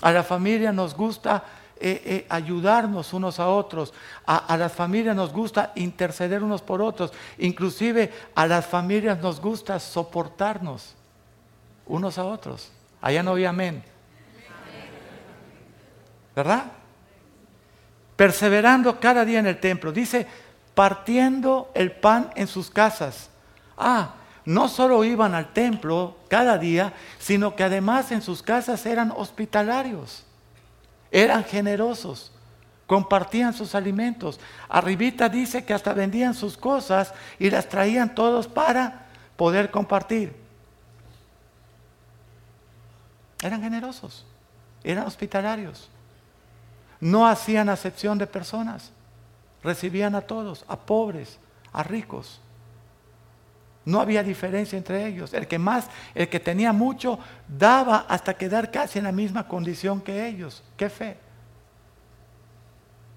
A 0.01 0.11
la 0.11 0.23
familia 0.23 0.71
nos 0.71 0.95
gusta 0.95 1.43
eh, 1.83 2.01
eh, 2.05 2.25
ayudarnos 2.29 3.13
unos 3.13 3.39
a 3.39 3.49
otros. 3.49 3.93
A, 4.25 4.37
a, 4.37 4.57
las 4.57 4.71
familias 4.71 5.15
nos 5.15 5.33
gusta 5.33 5.71
interceder 5.75 6.41
unos 6.41 6.61
por 6.61 6.81
otros. 6.81 7.11
Inclusive 7.37 8.11
a 8.35 8.47
las 8.47 8.65
familias 8.65 9.19
nos 9.19 9.41
gusta 9.41 9.79
soportarnos 9.79 10.95
unos 11.85 12.17
a 12.17 12.25
otros. 12.25 12.71
Allá 13.01 13.21
no 13.21 13.31
había 13.31 13.49
amén. 13.49 13.83
¿Verdad? 16.35 16.71
Perseverando 18.15 18.99
cada 18.99 19.25
día 19.25 19.39
en 19.39 19.47
el 19.47 19.59
templo. 19.59 19.91
Dice, 19.91 20.25
partiendo 20.73 21.69
el 21.73 21.91
pan 21.91 22.29
en 22.35 22.47
sus 22.47 22.69
casas. 22.69 23.29
Ah, 23.77 24.15
no 24.45 24.67
solo 24.67 25.03
iban 25.03 25.35
al 25.35 25.53
templo 25.53 26.17
cada 26.27 26.57
día, 26.57 26.93
sino 27.19 27.55
que 27.55 27.63
además 27.63 28.11
en 28.11 28.21
sus 28.21 28.41
casas 28.41 28.85
eran 28.85 29.11
hospitalarios, 29.15 30.23
eran 31.13 31.43
generosos, 31.43 32.31
compartían 32.87 33.53
sus 33.53 33.75
alimentos. 33.75 34.39
Arribita 34.67 35.29
dice 35.29 35.63
que 35.63 35.75
hasta 35.75 35.93
vendían 35.93 36.33
sus 36.33 36.57
cosas 36.57 37.13
y 37.37 37.51
las 37.51 37.69
traían 37.69 38.15
todos 38.15 38.47
para 38.47 39.05
poder 39.37 39.69
compartir. 39.69 40.35
Eran 43.43 43.61
generosos, 43.61 44.25
eran 44.83 45.05
hospitalarios. 45.05 45.87
No 46.99 47.27
hacían 47.27 47.69
acepción 47.69 48.17
de 48.17 48.25
personas, 48.25 48.91
recibían 49.63 50.15
a 50.15 50.21
todos, 50.21 50.65
a 50.67 50.77
pobres, 50.77 51.37
a 51.71 51.83
ricos. 51.83 52.39
No 53.85 53.99
había 53.99 54.23
diferencia 54.23 54.77
entre 54.77 55.05
ellos. 55.05 55.33
El 55.33 55.47
que 55.47 55.59
más, 55.59 55.89
el 56.15 56.29
que 56.29 56.39
tenía 56.39 56.71
mucho, 56.71 57.19
daba 57.47 58.05
hasta 58.07 58.33
quedar 58.35 58.71
casi 58.71 58.99
en 58.99 59.05
la 59.05 59.11
misma 59.11 59.47
condición 59.47 60.01
que 60.01 60.27
ellos. 60.27 60.63
¿Qué 60.77 60.89
fe? 60.89 61.17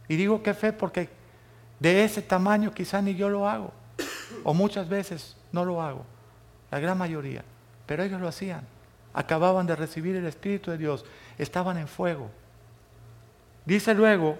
Y 0.08 0.16
digo 0.16 0.42
qué 0.42 0.54
fe 0.54 0.72
porque 0.72 1.08
de 1.78 2.04
ese 2.04 2.22
tamaño 2.22 2.72
quizá 2.72 3.00
ni 3.00 3.14
yo 3.14 3.28
lo 3.28 3.48
hago. 3.48 3.72
O 4.44 4.54
muchas 4.54 4.88
veces 4.88 5.36
no 5.52 5.64
lo 5.64 5.80
hago. 5.80 6.04
La 6.70 6.80
gran 6.80 6.98
mayoría. 6.98 7.44
Pero 7.86 8.02
ellos 8.02 8.20
lo 8.20 8.28
hacían. 8.28 8.66
Acababan 9.14 9.66
de 9.66 9.76
recibir 9.76 10.16
el 10.16 10.26
Espíritu 10.26 10.70
de 10.70 10.78
Dios. 10.78 11.04
Estaban 11.38 11.78
en 11.78 11.88
fuego. 11.88 12.30
Dice 13.64 13.94
luego 13.94 14.38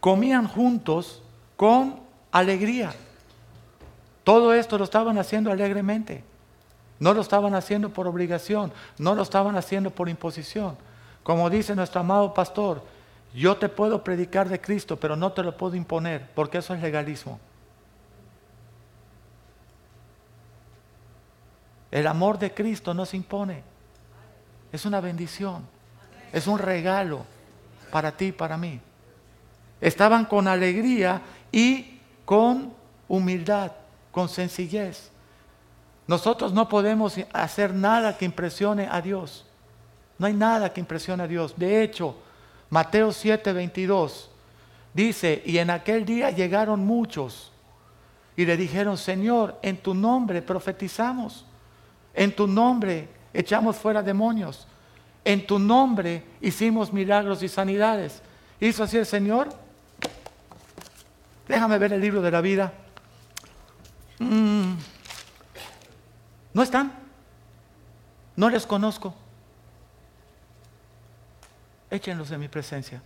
comían 0.00 0.46
juntos 0.46 1.22
con 1.56 2.00
alegría. 2.30 2.94
Todo 4.28 4.52
esto 4.52 4.76
lo 4.76 4.84
estaban 4.84 5.16
haciendo 5.16 5.50
alegremente. 5.50 6.22
No 6.98 7.14
lo 7.14 7.22
estaban 7.22 7.54
haciendo 7.54 7.88
por 7.88 8.06
obligación, 8.06 8.70
no 8.98 9.14
lo 9.14 9.22
estaban 9.22 9.56
haciendo 9.56 9.88
por 9.88 10.06
imposición. 10.06 10.76
Como 11.22 11.48
dice 11.48 11.74
nuestro 11.74 12.02
amado 12.02 12.34
pastor, 12.34 12.82
yo 13.32 13.56
te 13.56 13.70
puedo 13.70 14.04
predicar 14.04 14.50
de 14.50 14.60
Cristo, 14.60 14.98
pero 15.00 15.16
no 15.16 15.32
te 15.32 15.42
lo 15.42 15.56
puedo 15.56 15.76
imponer, 15.76 16.28
porque 16.34 16.58
eso 16.58 16.74
es 16.74 16.82
legalismo. 16.82 17.40
El 21.90 22.06
amor 22.06 22.38
de 22.38 22.52
Cristo 22.52 22.92
no 22.92 23.06
se 23.06 23.16
impone. 23.16 23.62
Es 24.70 24.84
una 24.84 25.00
bendición. 25.00 25.64
Es 26.34 26.46
un 26.46 26.58
regalo 26.58 27.24
para 27.90 28.12
ti 28.12 28.26
y 28.26 28.32
para 28.32 28.58
mí. 28.58 28.78
Estaban 29.80 30.26
con 30.26 30.48
alegría 30.48 31.22
y 31.50 31.98
con 32.26 32.74
humildad, 33.08 33.72
con 34.10 34.28
sencillez. 34.28 35.10
Nosotros 36.06 36.52
no 36.52 36.68
podemos 36.68 37.16
hacer 37.32 37.74
nada 37.74 38.16
que 38.16 38.24
impresione 38.24 38.88
a 38.90 39.00
Dios. 39.00 39.44
No 40.18 40.26
hay 40.26 40.32
nada 40.32 40.72
que 40.72 40.80
impresione 40.80 41.22
a 41.22 41.28
Dios. 41.28 41.54
De 41.56 41.82
hecho, 41.82 42.16
Mateo 42.70 43.12
7, 43.12 43.52
22 43.52 44.30
dice, 44.92 45.42
y 45.44 45.58
en 45.58 45.70
aquel 45.70 46.04
día 46.04 46.30
llegaron 46.30 46.84
muchos 46.84 47.52
y 48.36 48.44
le 48.44 48.56
dijeron, 48.56 48.96
Señor, 48.96 49.58
en 49.62 49.76
tu 49.78 49.94
nombre 49.94 50.42
profetizamos, 50.42 51.44
en 52.14 52.34
tu 52.34 52.46
nombre 52.46 53.08
echamos 53.32 53.76
fuera 53.76 54.02
demonios, 54.02 54.66
en 55.24 55.46
tu 55.46 55.58
nombre 55.58 56.24
hicimos 56.40 56.92
milagros 56.92 57.42
y 57.42 57.48
sanidades. 57.48 58.22
¿Hizo 58.60 58.82
así 58.84 58.96
el 58.96 59.06
Señor? 59.06 59.48
Déjame 61.46 61.78
ver 61.78 61.92
el 61.92 62.00
libro 62.00 62.22
de 62.22 62.30
la 62.30 62.40
vida. 62.40 62.72
Mm. 64.18 64.74
¿No 66.54 66.62
están? 66.62 66.92
No 68.36 68.48
les 68.50 68.66
conozco. 68.66 69.14
Échenlos 71.90 72.30
en 72.30 72.40
mi 72.40 72.48
presencia. 72.48 73.02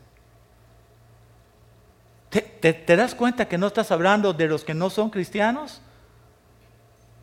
¿Te, 2.30 2.96
das 2.96 3.14
cuenta 3.14 3.46
que 3.46 3.58
no 3.58 3.66
estás 3.66 3.90
hablando 3.90 4.32
de 4.32 4.46
los 4.46 4.64
que 4.64 4.72
no 4.72 4.88
son 4.88 5.10
cristianos? 5.10 5.82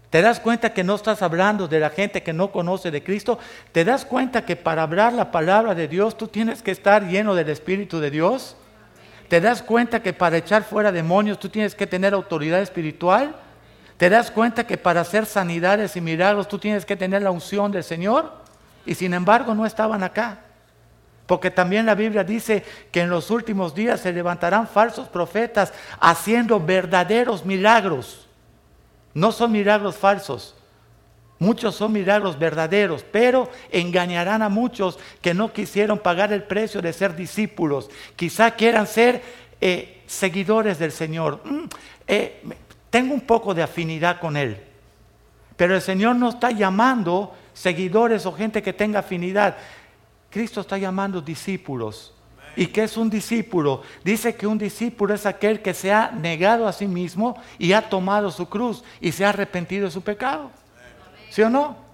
¿Te 0.10 0.22
das 0.22 0.40
cuenta 0.40 0.74
que 0.74 0.84
no 0.84 0.96
estás 0.96 1.22
hablando 1.22 1.68
de 1.68 1.80
la 1.80 1.90
gente 1.90 2.22
que 2.22 2.34
no 2.34 2.52
conoce 2.52 2.92
de 2.92 3.04
Cristo? 3.04 3.40
¿Te 3.72 3.86
das 3.86 4.06
cuenta 4.06 4.44
que 4.44 4.56
para 4.56 4.84
hablar 4.84 5.14
la 5.14 5.32
palabra 5.32 5.74
de 5.74 5.88
Dios 5.88 6.18
tú 6.18 6.28
tienes 6.28 6.62
que 6.62 6.72
estar 6.72 7.08
lleno 7.08 7.36
del 7.36 7.50
Espíritu 7.50 8.00
de 8.00 8.12
Dios? 8.12 8.58
¿Te 9.30 9.40
das 9.40 9.64
cuenta 9.64 10.02
que 10.04 10.14
para 10.14 10.38
echar 10.38 10.64
fuera 10.64 10.92
demonios 10.92 11.40
tú 11.40 11.50
tienes 11.50 11.74
que 11.74 11.88
tener 11.88 12.14
autoridad 12.14 12.62
espiritual? 12.62 13.36
¿Te 14.00 14.10
das 14.10 14.32
cuenta 14.32 14.66
que 14.66 14.78
para 14.78 15.02
hacer 15.02 15.26
sanidades 15.26 15.98
y 15.98 16.00
milagros 16.00 16.48
tú 16.48 16.58
tienes 16.58 16.86
que 16.86 16.96
tener 16.96 17.22
la 17.22 17.32
unción 17.32 17.70
del 17.70 17.84
Señor? 17.84 18.32
Y 18.86 18.96
sin 18.96 19.14
embargo 19.14 19.54
no 19.54 19.66
estaban 19.66 20.04
acá. 20.04 20.40
Porque 21.26 21.52
también 21.52 21.86
la 21.86 21.96
Biblia 21.96 22.24
dice 22.24 22.64
que 22.94 23.02
en 23.02 23.10
los 23.10 23.30
últimos 23.30 23.76
días 23.76 24.00
se 24.00 24.14
levantarán 24.14 24.70
falsos 24.70 25.10
profetas 25.10 25.74
haciendo 26.00 26.62
verdaderos 26.62 27.44
milagros. 27.44 28.26
No 29.14 29.34
son 29.34 29.52
milagros 29.52 29.98
falsos. 29.98 30.56
Muchos 31.38 31.76
son 31.76 31.92
milagros 31.92 32.40
verdaderos, 32.40 33.04
pero 33.12 33.52
engañarán 33.70 34.42
a 34.42 34.48
muchos 34.48 34.98
que 35.22 35.34
no 35.34 35.52
quisieron 35.52 36.00
pagar 36.00 36.32
el 36.32 36.44
precio 36.44 36.82
de 36.82 36.94
ser 36.94 37.18
discípulos. 37.18 37.90
Quizá 38.16 38.52
quieran 38.52 38.88
ser 38.88 39.22
eh, 39.60 40.02
seguidores 40.08 40.80
del 40.80 40.94
Señor. 40.94 41.42
Mm, 41.44 41.66
eh, 42.08 42.42
tengo 42.90 43.14
un 43.14 43.22
poco 43.22 43.54
de 43.54 43.64
afinidad 43.64 44.20
con 44.20 44.38
Él. 44.38 44.64
Pero 45.56 45.76
el 45.76 45.82
Señor 45.82 46.16
no 46.16 46.30
está 46.30 46.52
llamando 46.52 47.36
seguidores 47.54 48.26
o 48.26 48.32
gente 48.32 48.62
que 48.62 48.74
tenga 48.74 49.00
afinidad. 49.00 49.58
Cristo 50.30 50.62
está 50.62 50.78
llamando 50.78 51.22
discípulos. 51.22 52.14
¿Y 52.56 52.68
qué 52.68 52.84
es 52.84 52.98
un 52.98 53.10
discípulo? 53.10 53.84
Dice 54.04 54.36
que 54.36 54.48
un 54.48 54.58
discípulo 54.58 55.14
es 55.14 55.26
aquel 55.26 55.62
que 55.62 55.74
se 55.74 55.92
ha 55.92 56.12
negado 56.12 56.68
a 56.68 56.74
sí 56.74 56.88
mismo 56.88 57.38
y 57.58 57.74
ha 57.74 57.90
tomado 57.90 58.32
su 58.32 58.48
cruz 58.48 58.84
y 59.00 59.12
se 59.12 59.26
ha 59.26 59.30
arrepentido 59.30 59.86
de 59.86 59.92
su 59.92 60.02
pecado. 60.02 60.52
¿Sí 61.30 61.42
o 61.42 61.50
no? 61.50 61.89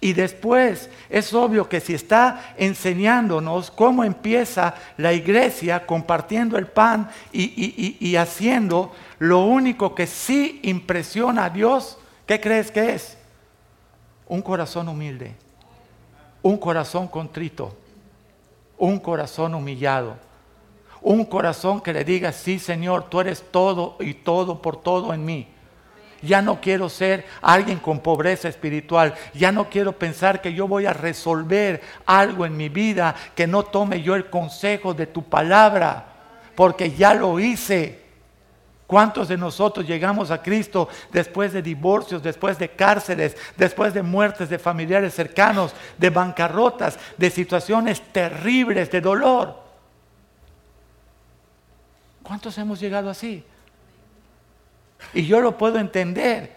Y 0.00 0.12
después 0.12 0.90
es 1.08 1.32
obvio 1.32 1.68
que 1.68 1.80
si 1.80 1.94
está 1.94 2.54
enseñándonos 2.56 3.70
cómo 3.70 4.04
empieza 4.04 4.74
la 4.96 5.12
iglesia 5.12 5.86
compartiendo 5.86 6.58
el 6.58 6.66
pan 6.66 7.08
y, 7.32 7.96
y 8.00 8.16
haciendo 8.16 8.92
lo 9.18 9.40
único 9.40 9.94
que 9.94 10.06
sí 10.06 10.60
impresiona 10.62 11.46
a 11.46 11.50
Dios, 11.50 11.98
¿qué 12.26 12.40
crees 12.40 12.70
que 12.70 12.94
es? 12.94 13.16
Un 14.26 14.42
corazón 14.42 14.88
humilde, 14.88 15.34
un 16.42 16.58
corazón 16.58 17.08
contrito, 17.08 17.76
un 18.76 18.98
corazón 18.98 19.54
humillado, 19.54 20.16
un 21.00 21.24
corazón 21.24 21.80
que 21.80 21.92
le 21.92 22.04
diga, 22.04 22.32
sí 22.32 22.58
Señor, 22.58 23.08
tú 23.08 23.20
eres 23.20 23.44
todo 23.50 23.96
y 24.00 24.14
todo 24.14 24.60
por 24.60 24.82
todo 24.82 25.14
en 25.14 25.24
mí. 25.24 25.53
Ya 26.24 26.42
no 26.42 26.60
quiero 26.60 26.88
ser 26.88 27.26
alguien 27.40 27.78
con 27.78 28.00
pobreza 28.00 28.48
espiritual. 28.48 29.14
Ya 29.34 29.52
no 29.52 29.68
quiero 29.68 29.98
pensar 29.98 30.40
que 30.40 30.52
yo 30.52 30.66
voy 30.66 30.86
a 30.86 30.92
resolver 30.92 31.82
algo 32.06 32.46
en 32.46 32.56
mi 32.56 32.68
vida, 32.68 33.14
que 33.34 33.46
no 33.46 33.62
tome 33.64 34.02
yo 34.02 34.14
el 34.14 34.30
consejo 34.30 34.94
de 34.94 35.06
tu 35.06 35.22
palabra, 35.22 36.06
porque 36.54 36.92
ya 36.92 37.14
lo 37.14 37.38
hice. 37.38 38.02
¿Cuántos 38.86 39.28
de 39.28 39.38
nosotros 39.38 39.86
llegamos 39.86 40.30
a 40.30 40.42
Cristo 40.42 40.88
después 41.10 41.52
de 41.52 41.62
divorcios, 41.62 42.22
después 42.22 42.58
de 42.58 42.68
cárceles, 42.68 43.36
después 43.56 43.94
de 43.94 44.02
muertes 44.02 44.50
de 44.50 44.58
familiares 44.58 45.14
cercanos, 45.14 45.74
de 45.96 46.10
bancarrotas, 46.10 46.98
de 47.16 47.30
situaciones 47.30 48.00
terribles, 48.12 48.90
de 48.90 49.00
dolor? 49.00 49.58
¿Cuántos 52.22 52.56
hemos 52.58 52.78
llegado 52.78 53.10
así? 53.10 53.44
Y 55.12 55.26
yo 55.26 55.40
lo 55.40 55.58
puedo 55.58 55.78
entender, 55.78 56.52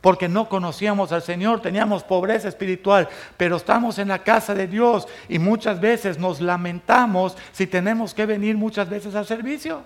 porque 0.00 0.28
no 0.28 0.48
conocíamos 0.48 1.12
al 1.12 1.22
Señor, 1.22 1.62
teníamos 1.62 2.04
pobreza 2.04 2.48
espiritual, 2.48 3.08
pero 3.36 3.56
estamos 3.56 3.98
en 3.98 4.08
la 4.08 4.22
casa 4.22 4.54
de 4.54 4.66
Dios 4.66 5.08
y 5.28 5.38
muchas 5.38 5.80
veces 5.80 6.18
nos 6.18 6.40
lamentamos 6.40 7.36
si 7.52 7.66
tenemos 7.66 8.14
que 8.14 8.26
venir 8.26 8.56
muchas 8.56 8.88
veces 8.88 9.14
al 9.14 9.26
servicio. 9.26 9.82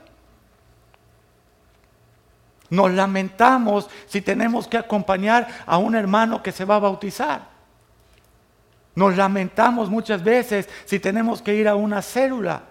Nos 2.71 2.93
lamentamos 2.93 3.89
si 4.07 4.21
tenemos 4.21 4.69
que 4.69 4.79
acompañar 4.79 5.49
a 5.67 5.79
un 5.79 5.95
hermano 5.95 6.43
que 6.43 6.53
se 6.53 6.65
va 6.65 6.77
a 6.77 6.81
bautizar. 6.81 7.49
Nos 8.95 9.17
lamentamos 9.17 9.89
muchas 9.89 10.23
veces 10.23 10.69
si 10.85 11.01
tenemos 11.01 11.43
que 11.43 11.55
ir 11.55 11.67
a 11.67 11.75
una 11.75 12.03
célula. 12.03 12.63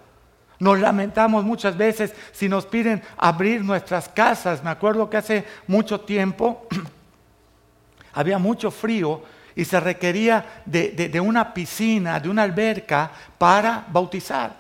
Nos 0.60 0.78
lamentamos 0.78 1.46
muchas 1.46 1.78
veces 1.78 2.14
si 2.34 2.50
nos 2.50 2.66
piden 2.66 3.02
abrir 3.18 3.64
nuestras 3.64 4.10
casas. 4.10 4.62
Me 4.62 4.70
acuerdo 4.70 5.10
que 5.10 5.18
hace 5.18 5.46
mucho 5.68 6.02
tiempo 6.02 6.68
había 8.14 8.38
mucho 8.38 8.70
frío 8.70 9.24
y 9.56 9.64
se 9.64 9.80
requería 9.80 10.62
de, 10.66 11.20
una 11.22 11.54
piscina, 11.54 12.20
de 12.20 12.30
una 12.30 12.44
alberca 12.44 13.10
para 13.38 13.86
bautizar. 13.90 14.54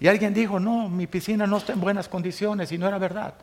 Y 0.00 0.06
alguien 0.06 0.34
dijo, 0.34 0.60
no, 0.60 0.88
mi 0.88 1.06
piscina 1.06 1.46
no 1.46 1.56
está 1.56 1.72
en 1.72 1.80
buenas 1.80 2.08
condiciones 2.08 2.70
y 2.70 2.78
no 2.78 2.86
era 2.86 2.98
verdad. 2.98 3.34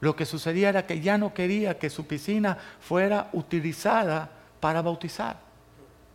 Lo 0.00 0.16
que 0.16 0.26
sucedía 0.26 0.70
era 0.70 0.86
que 0.86 1.00
ya 1.00 1.16
no 1.16 1.32
quería 1.32 1.78
que 1.78 1.88
su 1.88 2.04
piscina 2.04 2.58
fuera 2.80 3.28
utilizada 3.32 4.28
para 4.58 4.82
bautizar. 4.82 5.36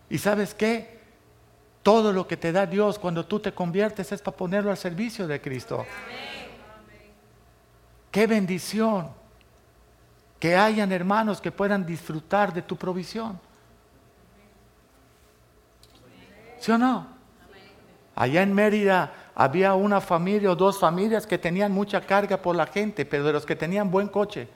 ¿Y 0.10 0.18
sabes 0.18 0.54
qué? 0.54 0.97
Todo 1.88 2.12
lo 2.12 2.28
que 2.28 2.36
te 2.36 2.52
da 2.52 2.66
Dios 2.66 3.00
cuando 3.00 3.26
tú 3.26 3.40
te 3.40 3.54
conviertes 3.54 4.12
es 4.12 4.22
para 4.22 4.36
ponerlo 4.36 4.72
al 4.72 4.76
servicio 4.76 5.26
de 5.26 5.40
Cristo. 5.40 5.86
Qué 8.12 8.28
bendición 8.28 9.08
que 10.38 10.58
hayan 10.58 10.92
hermanos 10.92 11.40
que 11.40 11.50
puedan 11.50 11.86
disfrutar 11.86 12.54
de 12.54 12.62
tu 12.62 12.76
provisión. 12.76 13.40
¿Sí 16.60 16.74
o 16.74 16.78
no? 16.78 17.08
Allá 18.16 18.42
en 18.42 18.54
Mérida 18.54 19.14
había 19.34 19.74
una 19.74 20.02
familia 20.02 20.52
o 20.52 20.58
dos 20.58 20.78
familias 20.78 21.26
que 21.26 21.38
tenían 21.38 21.72
mucha 21.72 22.02
carga 22.02 22.36
por 22.36 22.58
la 22.58 22.66
gente, 22.66 23.06
pero 23.06 23.24
de 23.24 23.32
los 23.32 23.46
que 23.46 23.56
tenían 23.56 23.90
buen 23.90 24.10
coche. 24.10 24.50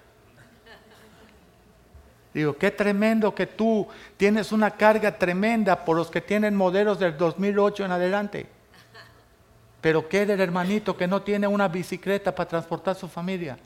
Digo, 2.34 2.58
qué 2.58 2.72
tremendo 2.72 3.36
que 3.36 3.46
tú 3.46 3.88
tienes 4.16 4.52
una 4.52 4.72
carga 4.72 5.18
tremenda 5.18 5.84
por 5.84 5.98
los 5.98 6.10
que 6.10 6.22
tienen 6.22 6.56
modelos 6.56 6.98
del 6.98 7.18
2008 7.18 7.86
en 7.86 7.92
adelante. 7.92 8.48
Pero 9.82 10.08
qué 10.08 10.26
del 10.26 10.40
hermanito 10.40 10.96
que 10.96 11.08
no 11.08 11.24
tiene 11.24 11.48
una 11.48 11.68
bicicleta 11.68 12.34
para 12.34 12.48
transportar 12.48 12.96
a 12.96 13.00
su 13.00 13.08
familia. 13.08 13.58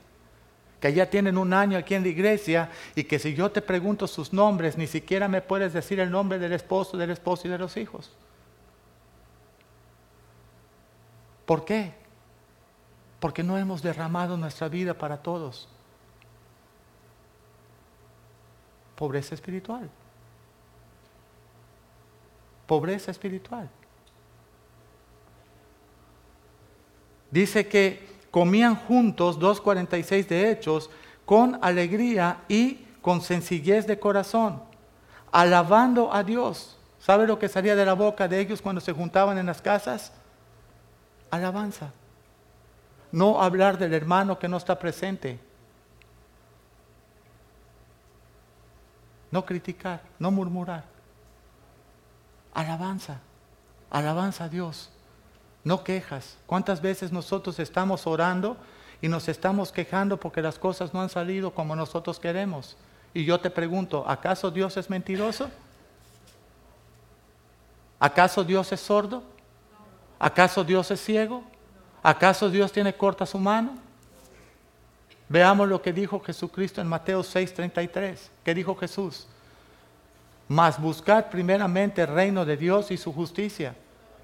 Que 0.80 0.92
ya 0.92 1.08
tienen 1.08 1.38
un 1.38 1.52
año 1.52 1.78
aquí 1.78 1.94
en 1.94 2.02
la 2.02 2.08
iglesia 2.08 2.70
y 2.94 3.04
que 3.04 3.18
si 3.18 3.34
yo 3.34 3.50
te 3.50 3.62
pregunto 3.62 4.06
sus 4.06 4.32
nombres, 4.32 4.76
ni 4.76 4.86
siquiera 4.86 5.28
me 5.28 5.42
puedes 5.42 5.72
decir 5.72 6.00
el 6.00 6.10
nombre 6.10 6.38
del 6.38 6.52
esposo, 6.52 6.96
del 6.96 7.10
esposo 7.10 7.46
y 7.46 7.50
de 7.50 7.58
los 7.58 7.76
hijos. 7.76 8.10
¿Por 11.44 11.64
qué? 11.64 11.92
Porque 13.20 13.44
no 13.44 13.56
hemos 13.56 13.80
derramado 13.80 14.36
nuestra 14.36 14.68
vida 14.68 14.94
para 14.94 15.18
todos. 15.18 15.68
Pobreza 18.96 19.34
espiritual. 19.34 19.88
Pobreza 22.66 23.10
espiritual. 23.10 23.68
Dice 27.30 27.68
que 27.68 28.08
comían 28.30 28.74
juntos, 28.76 29.38
2.46 29.38 30.26
de 30.26 30.50
Hechos, 30.50 30.90
con 31.24 31.58
alegría 31.62 32.38
y 32.48 32.86
con 33.02 33.20
sencillez 33.20 33.86
de 33.86 33.98
corazón, 33.98 34.62
alabando 35.30 36.12
a 36.12 36.24
Dios. 36.24 36.76
¿Sabe 36.98 37.26
lo 37.26 37.38
que 37.38 37.48
salía 37.48 37.76
de 37.76 37.84
la 37.84 37.92
boca 37.92 38.26
de 38.26 38.40
ellos 38.40 38.62
cuando 38.62 38.80
se 38.80 38.92
juntaban 38.92 39.38
en 39.38 39.46
las 39.46 39.62
casas? 39.62 40.12
Alabanza. 41.30 41.92
No 43.12 43.40
hablar 43.40 43.78
del 43.78 43.94
hermano 43.94 44.38
que 44.38 44.48
no 44.48 44.56
está 44.56 44.78
presente. 44.78 45.38
No 49.36 49.44
criticar, 49.44 50.00
no 50.18 50.30
murmurar. 50.30 50.84
Alabanza. 52.54 53.18
Alabanza 53.90 54.44
a 54.44 54.48
Dios 54.48 54.88
no 55.62 55.84
quejas. 55.84 56.38
¿Cuántas 56.46 56.80
veces 56.80 57.12
nosotros 57.12 57.58
estamos 57.58 58.06
orando 58.06 58.56
y 59.02 59.08
nos 59.08 59.28
estamos 59.28 59.72
quejando 59.72 60.16
porque 60.16 60.40
las 60.40 60.58
cosas 60.58 60.94
no 60.94 61.02
han 61.02 61.10
salido 61.10 61.50
como 61.50 61.76
nosotros 61.76 62.18
queremos? 62.18 62.78
Y 63.12 63.26
yo 63.26 63.38
te 63.38 63.50
pregunto, 63.50 64.08
¿acaso 64.08 64.50
Dios 64.50 64.74
es 64.78 64.88
mentiroso? 64.88 65.50
¿Acaso 68.00 68.42
Dios 68.42 68.72
es 68.72 68.80
sordo? 68.80 69.22
¿Acaso 70.18 70.64
Dios 70.64 70.90
es 70.90 71.04
ciego? 71.04 71.44
¿Acaso 72.02 72.48
Dios 72.48 72.72
tiene 72.72 72.96
corta 72.96 73.26
su 73.26 73.38
mano? 73.38 73.85
Veamos 75.28 75.68
lo 75.68 75.82
que 75.82 75.92
dijo 75.92 76.20
Jesucristo 76.20 76.80
en 76.80 76.86
Mateo 76.86 77.22
6:33. 77.22 78.30
¿Qué 78.44 78.54
dijo 78.54 78.76
Jesús? 78.76 79.26
Mas 80.48 80.80
buscad 80.80 81.26
primeramente 81.26 82.02
el 82.02 82.08
reino 82.08 82.44
de 82.44 82.56
Dios 82.56 82.92
y 82.92 82.96
su 82.96 83.12
justicia, 83.12 83.74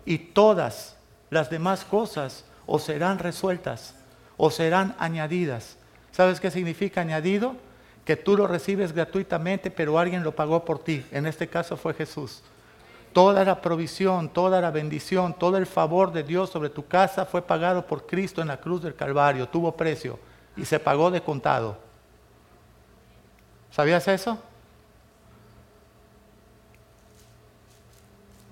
y 0.04 0.18
todas 0.18 0.96
las 1.30 1.50
demás 1.50 1.84
cosas 1.84 2.44
o 2.66 2.78
serán 2.78 3.18
resueltas 3.18 3.96
o 4.36 4.50
serán 4.50 4.94
añadidas. 5.00 5.76
¿Sabes 6.12 6.38
qué 6.38 6.50
significa 6.50 7.00
añadido? 7.00 7.56
Que 8.04 8.16
tú 8.16 8.36
lo 8.36 8.46
recibes 8.46 8.92
gratuitamente, 8.92 9.70
pero 9.70 9.98
alguien 9.98 10.22
lo 10.22 10.36
pagó 10.36 10.64
por 10.64 10.78
ti. 10.78 11.04
En 11.10 11.26
este 11.26 11.48
caso 11.48 11.76
fue 11.76 11.94
Jesús. 11.94 12.42
Toda 13.12 13.44
la 13.44 13.60
provisión, 13.60 14.28
toda 14.28 14.60
la 14.60 14.70
bendición, 14.70 15.34
todo 15.34 15.56
el 15.56 15.66
favor 15.66 16.12
de 16.12 16.22
Dios 16.22 16.50
sobre 16.50 16.70
tu 16.70 16.86
casa 16.86 17.26
fue 17.26 17.42
pagado 17.42 17.86
por 17.86 18.06
Cristo 18.06 18.40
en 18.40 18.48
la 18.48 18.60
cruz 18.60 18.82
del 18.82 18.94
Calvario. 18.94 19.48
Tuvo 19.48 19.76
precio 19.76 20.18
y 20.56 20.64
se 20.64 20.78
pagó 20.78 21.10
de 21.10 21.22
contado. 21.22 21.78
¿Sabías 23.70 24.06
eso? 24.08 24.38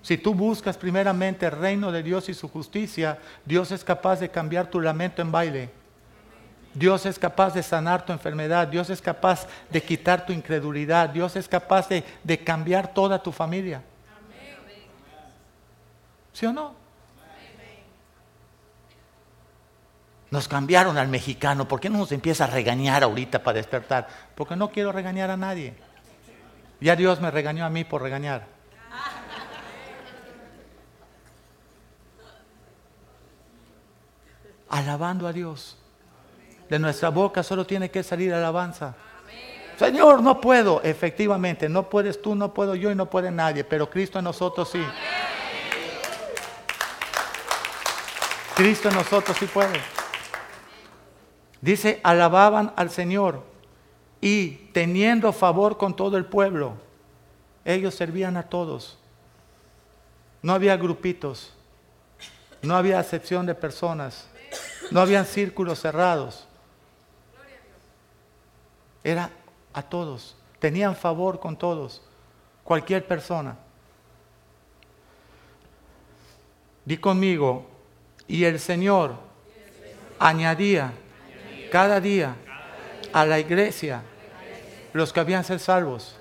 Si 0.02 0.16
tú 0.16 0.34
buscas 0.34 0.76
primeramente 0.76 1.46
el 1.46 1.52
reino 1.52 1.92
de 1.92 2.02
Dios 2.02 2.28
y 2.28 2.34
su 2.34 2.48
justicia, 2.48 3.18
Dios 3.44 3.70
es 3.70 3.84
capaz 3.84 4.18
de 4.20 4.30
cambiar 4.30 4.68
tu 4.68 4.80
lamento 4.80 5.22
en 5.22 5.30
baile. 5.30 5.70
Dios 6.74 7.04
es 7.04 7.18
capaz 7.18 7.52
de 7.52 7.62
sanar 7.62 8.04
tu 8.04 8.12
enfermedad. 8.12 8.68
Dios 8.68 8.90
es 8.90 9.02
capaz 9.02 9.46
de 9.70 9.82
quitar 9.82 10.24
tu 10.24 10.32
incredulidad. 10.32 11.10
Dios 11.10 11.36
es 11.36 11.48
capaz 11.48 11.88
de, 11.88 12.44
cambiar 12.44 12.94
toda 12.94 13.22
tu 13.22 13.32
familia. 13.32 13.82
¿Sí 16.32 16.46
o 16.46 16.52
no? 16.52 16.79
Nos 20.30 20.46
cambiaron 20.48 20.96
al 20.96 21.08
mexicano. 21.08 21.66
¿Por 21.66 21.80
qué 21.80 21.90
no 21.90 21.98
nos 21.98 22.12
empieza 22.12 22.44
a 22.44 22.46
regañar 22.46 23.02
ahorita 23.02 23.42
para 23.42 23.56
despertar? 23.56 24.06
Porque 24.34 24.56
no 24.56 24.70
quiero 24.70 24.92
regañar 24.92 25.30
a 25.30 25.36
nadie. 25.36 25.74
Ya 26.80 26.96
Dios 26.96 27.20
me 27.20 27.30
regañó 27.30 27.64
a 27.64 27.70
mí 27.70 27.84
por 27.84 28.02
regañar. 28.02 28.60
alabando 34.70 35.26
a 35.26 35.32
Dios. 35.32 35.76
De 36.68 36.78
nuestra 36.78 37.10
boca 37.10 37.42
solo 37.42 37.66
tiene 37.66 37.90
que 37.90 38.02
salir 38.02 38.32
alabanza. 38.32 38.94
Señor, 39.76 40.22
no 40.22 40.40
puedo. 40.40 40.80
Efectivamente, 40.82 41.68
no 41.68 41.88
puedes 41.88 42.22
tú, 42.22 42.34
no 42.34 42.54
puedo 42.54 42.74
yo 42.74 42.90
y 42.90 42.94
no 42.94 43.10
puede 43.10 43.30
nadie, 43.30 43.64
pero 43.64 43.90
Cristo 43.90 44.18
en 44.18 44.24
nosotros 44.24 44.70
sí. 44.70 44.82
Cristo 48.54 48.88
en 48.88 48.94
nosotros 48.94 49.36
sí 49.38 49.46
puede. 49.46 49.80
Dice, 51.60 52.00
alababan 52.02 52.72
al 52.76 52.90
Señor 52.90 53.42
y 54.20 54.50
teniendo 54.72 55.32
favor 55.32 55.76
con 55.76 55.94
todo 55.94 56.16
el 56.16 56.24
pueblo, 56.24 56.74
ellos 57.64 57.94
servían 57.94 58.36
a 58.36 58.44
todos. 58.44 58.98
No 60.42 60.54
había 60.54 60.76
grupitos, 60.76 61.52
no 62.62 62.76
había 62.76 62.98
acepción 62.98 63.46
de 63.46 63.54
personas. 63.54 64.26
No 64.90 65.00
habían 65.00 65.24
círculos 65.24 65.80
cerrados. 65.80 66.46
Era 69.04 69.30
a 69.72 69.82
todos. 69.82 70.36
Tenían 70.58 70.96
favor 70.96 71.38
con 71.38 71.56
todos. 71.56 72.02
Cualquier 72.64 73.06
persona. 73.06 73.56
Di 76.84 76.96
conmigo, 76.98 77.66
y 78.26 78.44
el 78.44 78.58
Señor 78.58 79.14
añadía 80.18 80.92
cada 81.70 82.00
día 82.00 82.34
a 83.12 83.24
la 83.24 83.38
iglesia 83.38 84.02
los 84.92 85.12
que 85.12 85.20
habían 85.20 85.44
ser 85.44 85.58
salvos. 85.58 86.16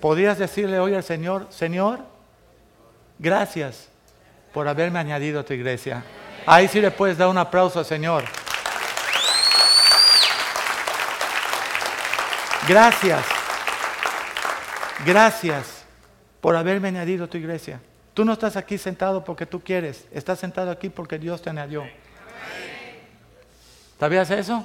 Podías 0.00 0.38
decirle 0.38 0.78
hoy 0.78 0.94
al 0.94 1.02
Señor, 1.02 1.46
Señor, 1.50 2.00
gracias 3.18 3.88
por 4.52 4.68
haberme 4.68 4.98
añadido 4.98 5.40
a 5.40 5.44
tu 5.44 5.54
iglesia. 5.54 6.04
Ahí 6.46 6.68
sí 6.68 6.80
le 6.80 6.90
puedes 6.90 7.18
dar 7.18 7.28
un 7.28 7.38
aplauso 7.38 7.78
al 7.78 7.84
Señor. 7.84 8.24
Gracias. 12.68 13.24
Gracias 15.04 15.84
por 16.40 16.56
haberme 16.56 16.88
añadido 16.88 17.24
a 17.24 17.28
tu 17.28 17.36
iglesia. 17.36 17.80
Tú 18.14 18.24
no 18.24 18.32
estás 18.32 18.56
aquí 18.56 18.78
sentado 18.78 19.24
porque 19.24 19.44
tú 19.44 19.60
quieres, 19.60 20.06
estás 20.10 20.38
sentado 20.38 20.70
aquí 20.70 20.88
porque 20.88 21.18
Dios 21.18 21.42
te 21.42 21.50
añadió. 21.50 21.84
¿Sabías 23.98 24.30
eso? 24.30 24.64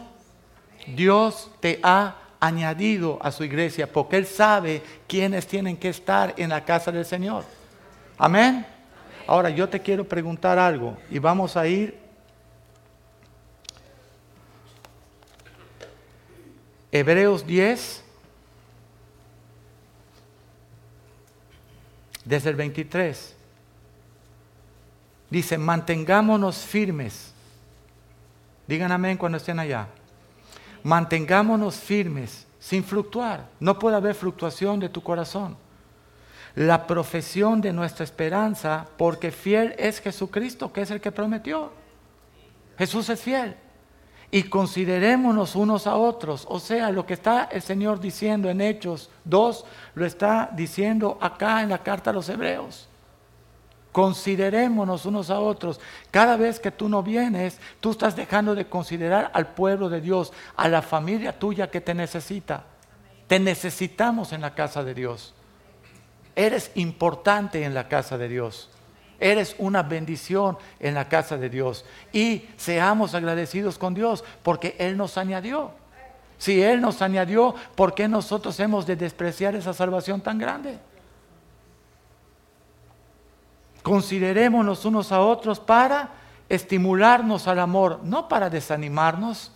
Dios 0.88 1.50
te 1.60 1.80
ha 1.84 2.16
añadido 2.40 3.20
a 3.22 3.32
su 3.32 3.44
iglesia 3.44 3.92
porque 3.92 4.18
Él 4.18 4.26
sabe 4.26 4.82
quiénes 5.08 5.48
tienen 5.48 5.78
que 5.78 5.90
estar 5.90 6.34
en 6.38 6.50
la 6.50 6.66
casa 6.66 6.92
del 6.92 7.06
Señor. 7.06 7.46
Amén. 8.18 8.66
Ahora 9.28 9.50
yo 9.50 9.70
te 9.70 9.80
quiero 9.80 10.04
preguntar 10.04 10.58
algo 10.60 10.98
y 11.10 11.20
vamos 11.20 11.56
a 11.56 11.68
ir 11.68 12.02
Hebreos 16.92 17.48
10, 17.48 18.04
desde 22.26 22.50
el 22.50 22.56
23. 22.56 23.36
Dice, 25.30 25.58
mantengámonos 25.58 26.58
firmes. 26.58 27.34
Digan 28.72 28.92
amén 28.92 29.18
cuando 29.18 29.38
estén 29.38 29.60
allá. 29.60 29.88
Mantengámonos 30.82 31.76
firmes, 31.76 32.48
sin 32.58 32.86
fluctuar. 32.86 33.50
No 33.60 33.78
puede 33.78 33.98
haber 33.98 34.16
fluctuación 34.16 34.80
de 34.80 34.88
tu 34.88 35.04
corazón 35.04 35.58
la 36.56 36.86
profesión 36.86 37.62
de 37.62 37.72
nuestra 37.72 38.04
esperanza, 38.04 38.88
porque 38.98 39.32
fiel 39.32 39.76
es 39.78 40.00
Jesucristo, 40.00 40.72
que 40.72 40.82
es 40.82 40.92
el 40.92 41.00
que 41.00 41.12
prometió. 41.12 41.72
Jesús 42.78 43.10
es 43.10 43.22
fiel. 43.22 43.56
Y 44.32 44.44
considerémonos 44.44 45.56
unos 45.56 45.88
a 45.88 45.96
otros. 45.96 46.46
O 46.50 46.60
sea, 46.60 46.92
lo 46.92 47.06
que 47.06 47.14
está 47.14 47.50
el 47.52 47.62
Señor 47.62 48.00
diciendo 48.00 48.50
en 48.50 48.62
Hechos 48.62 49.10
2, 49.26 49.66
lo 49.96 50.06
está 50.06 50.50
diciendo 50.54 51.18
acá 51.22 51.62
en 51.62 51.70
la 51.70 51.80
carta 51.80 52.12
a 52.12 52.14
los 52.14 52.30
Hebreos. 52.30 52.88
Considerémonos 53.92 55.06
unos 55.06 55.30
a 55.30 55.40
otros. 55.40 55.80
Cada 56.12 56.38
vez 56.38 56.60
que 56.60 56.72
tú 56.72 56.88
no 56.88 57.04
vienes, 57.04 57.60
tú 57.80 57.92
estás 57.92 58.16
dejando 58.16 58.56
de 58.56 58.68
considerar 58.68 59.32
al 59.34 59.48
pueblo 59.48 59.90
de 59.90 60.00
Dios, 60.00 60.32
a 60.56 60.70
la 60.70 60.82
familia 60.82 61.38
tuya 61.38 61.70
que 61.70 61.82
te 61.82 61.94
necesita. 61.94 62.64
Te 63.28 63.40
necesitamos 63.40 64.32
en 64.32 64.42
la 64.42 64.56
casa 64.56 64.84
de 64.84 64.94
Dios. 64.94 65.34
Eres 66.36 66.72
importante 66.76 67.64
en 67.64 67.74
la 67.74 67.90
casa 67.90 68.18
de 68.18 68.30
Dios. 68.30 68.70
Eres 69.20 69.56
una 69.60 69.84
bendición 69.84 70.58
en 70.80 70.94
la 70.96 71.10
casa 71.10 71.38
de 71.38 71.50
Dios. 71.50 71.86
Y 72.14 72.48
seamos 72.58 73.14
agradecidos 73.14 73.78
con 73.78 73.94
Dios 73.94 74.24
porque 74.42 74.76
Él 74.80 74.98
nos 74.98 75.18
añadió. 75.18 75.72
Si 76.38 76.62
Él 76.64 76.82
nos 76.82 77.02
añadió, 77.02 77.54
¿por 77.76 77.94
qué 77.94 78.08
nosotros 78.08 78.60
hemos 78.60 78.88
de 78.88 78.96
despreciar 78.96 79.54
esa 79.54 79.74
salvación 79.74 80.22
tan 80.22 80.40
grande? 80.40 80.80
Considerémonos 83.84 84.86
unos 84.86 85.12
a 85.12 85.22
otros 85.22 85.60
para 85.60 86.10
estimularnos 86.50 87.48
al 87.48 87.60
amor, 87.60 88.02
no 88.04 88.28
para 88.28 88.50
desanimarnos, 88.50 89.52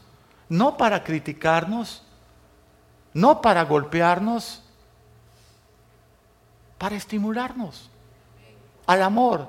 no 0.49 0.77
para 0.77 1.03
criticarnos, 1.03 2.03
no 3.13 3.41
para 3.41 3.63
golpearnos, 3.63 4.63
para 6.77 6.95
estimularnos 6.95 7.89
al 8.85 9.03
amor. 9.03 9.47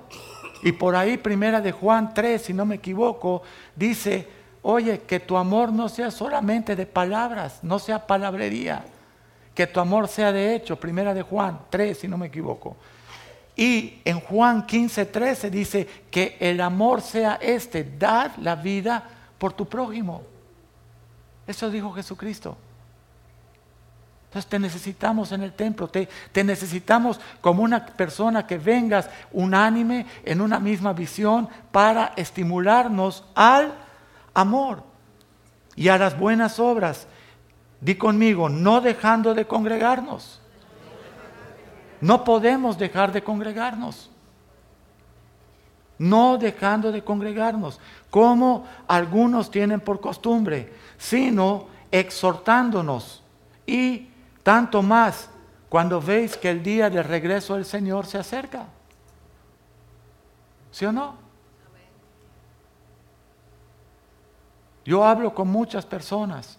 Y 0.62 0.72
por 0.72 0.96
ahí, 0.96 1.16
primera 1.16 1.60
de 1.60 1.72
Juan 1.72 2.14
3, 2.14 2.42
si 2.42 2.52
no 2.52 2.64
me 2.64 2.76
equivoco, 2.76 3.42
dice, 3.74 4.28
oye, 4.62 5.02
que 5.02 5.20
tu 5.20 5.36
amor 5.36 5.72
no 5.72 5.88
sea 5.88 6.10
solamente 6.10 6.74
de 6.74 6.86
palabras, 6.86 7.60
no 7.62 7.78
sea 7.78 8.06
palabrería, 8.06 8.84
que 9.54 9.66
tu 9.66 9.80
amor 9.80 10.08
sea 10.08 10.32
de 10.32 10.54
hecho, 10.54 10.76
primera 10.80 11.14
de 11.14 11.22
Juan 11.22 11.60
3, 11.70 11.98
si 11.98 12.08
no 12.08 12.18
me 12.18 12.26
equivoco. 12.26 12.76
Y 13.56 14.02
en 14.04 14.20
Juan 14.20 14.66
15, 14.66 15.06
13 15.06 15.50
dice 15.50 15.88
que 16.10 16.36
el 16.38 16.60
amor 16.60 17.00
sea 17.00 17.38
este, 17.40 17.84
dar 17.84 18.38
la 18.38 18.54
vida 18.54 19.02
por 19.38 19.54
tu 19.54 19.66
prójimo. 19.66 20.22
Eso 21.46 21.70
dijo 21.70 21.90
Jesucristo. 21.92 22.58
Entonces 24.26 24.50
te 24.50 24.58
necesitamos 24.58 25.32
en 25.32 25.42
el 25.42 25.54
templo, 25.54 25.88
te, 25.88 26.06
te, 26.32 26.44
necesitamos 26.44 27.18
como 27.40 27.62
una 27.62 27.86
persona 27.86 28.46
que 28.46 28.58
vengas 28.58 29.08
unánime 29.32 30.04
en 30.24 30.42
una 30.42 30.58
misma 30.58 30.92
visión 30.92 31.48
para 31.72 32.12
estimularnos 32.16 33.24
al 33.34 33.72
amor 34.34 34.82
y 35.74 35.88
a 35.88 35.96
las 35.96 36.18
buenas 36.18 36.58
obras. 36.58 37.06
Di 37.80 37.94
conmigo, 37.94 38.50
no 38.50 38.82
dejando 38.82 39.32
de 39.32 39.46
congregarnos. 39.46 40.42
No 42.06 42.22
podemos 42.22 42.78
dejar 42.78 43.10
de 43.10 43.20
congregarnos. 43.20 44.08
No 45.98 46.38
dejando 46.38 46.92
de 46.92 47.02
congregarnos, 47.02 47.80
como 48.10 48.64
algunos 48.86 49.50
tienen 49.50 49.80
por 49.80 50.00
costumbre, 50.00 50.72
sino 50.96 51.66
exhortándonos 51.90 53.24
y 53.66 54.08
tanto 54.44 54.82
más 54.82 55.28
cuando 55.68 56.00
veis 56.00 56.36
que 56.36 56.48
el 56.48 56.62
día 56.62 56.88
del 56.88 57.02
regreso 57.02 57.56
del 57.56 57.64
Señor 57.64 58.06
se 58.06 58.18
acerca. 58.18 58.66
¿Sí 60.70 60.84
o 60.84 60.92
no? 60.92 61.16
Yo 64.84 65.04
hablo 65.04 65.34
con 65.34 65.48
muchas 65.48 65.84
personas 65.84 66.56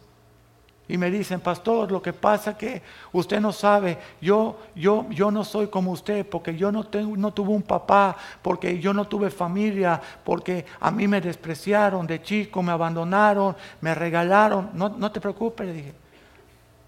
y 0.90 0.98
me 0.98 1.12
dicen, 1.12 1.42
pastor, 1.42 1.92
lo 1.92 2.02
que 2.02 2.14
pasa 2.14 2.58
que 2.58 2.82
usted 3.12 3.42
no 3.42 3.52
sabe, 3.52 3.98
yo, 4.22 4.58
yo, 4.74 5.06
yo 5.10 5.32
no 5.32 5.44
soy 5.44 5.68
como 5.68 5.92
usted, 5.92 6.26
porque 6.26 6.56
yo 6.56 6.72
no, 6.72 6.86
tengo, 6.86 7.18
no 7.18 7.34
tuve 7.34 7.50
un 7.50 7.62
papá, 7.62 8.16
porque 8.42 8.80
yo 8.80 8.94
no 8.94 9.06
tuve 9.06 9.30
familia, 9.30 10.02
porque 10.24 10.66
a 10.80 10.90
mí 10.90 11.06
me 11.08 11.20
despreciaron 11.20 12.08
de 12.08 12.22
chico, 12.22 12.64
me 12.64 12.72
abandonaron, 12.72 13.58
me 13.82 13.94
regalaron. 13.94 14.70
No, 14.74 14.88
no 14.88 15.12
te 15.12 15.20
preocupes, 15.20 15.68
le 15.68 15.74
dije. 15.74 15.94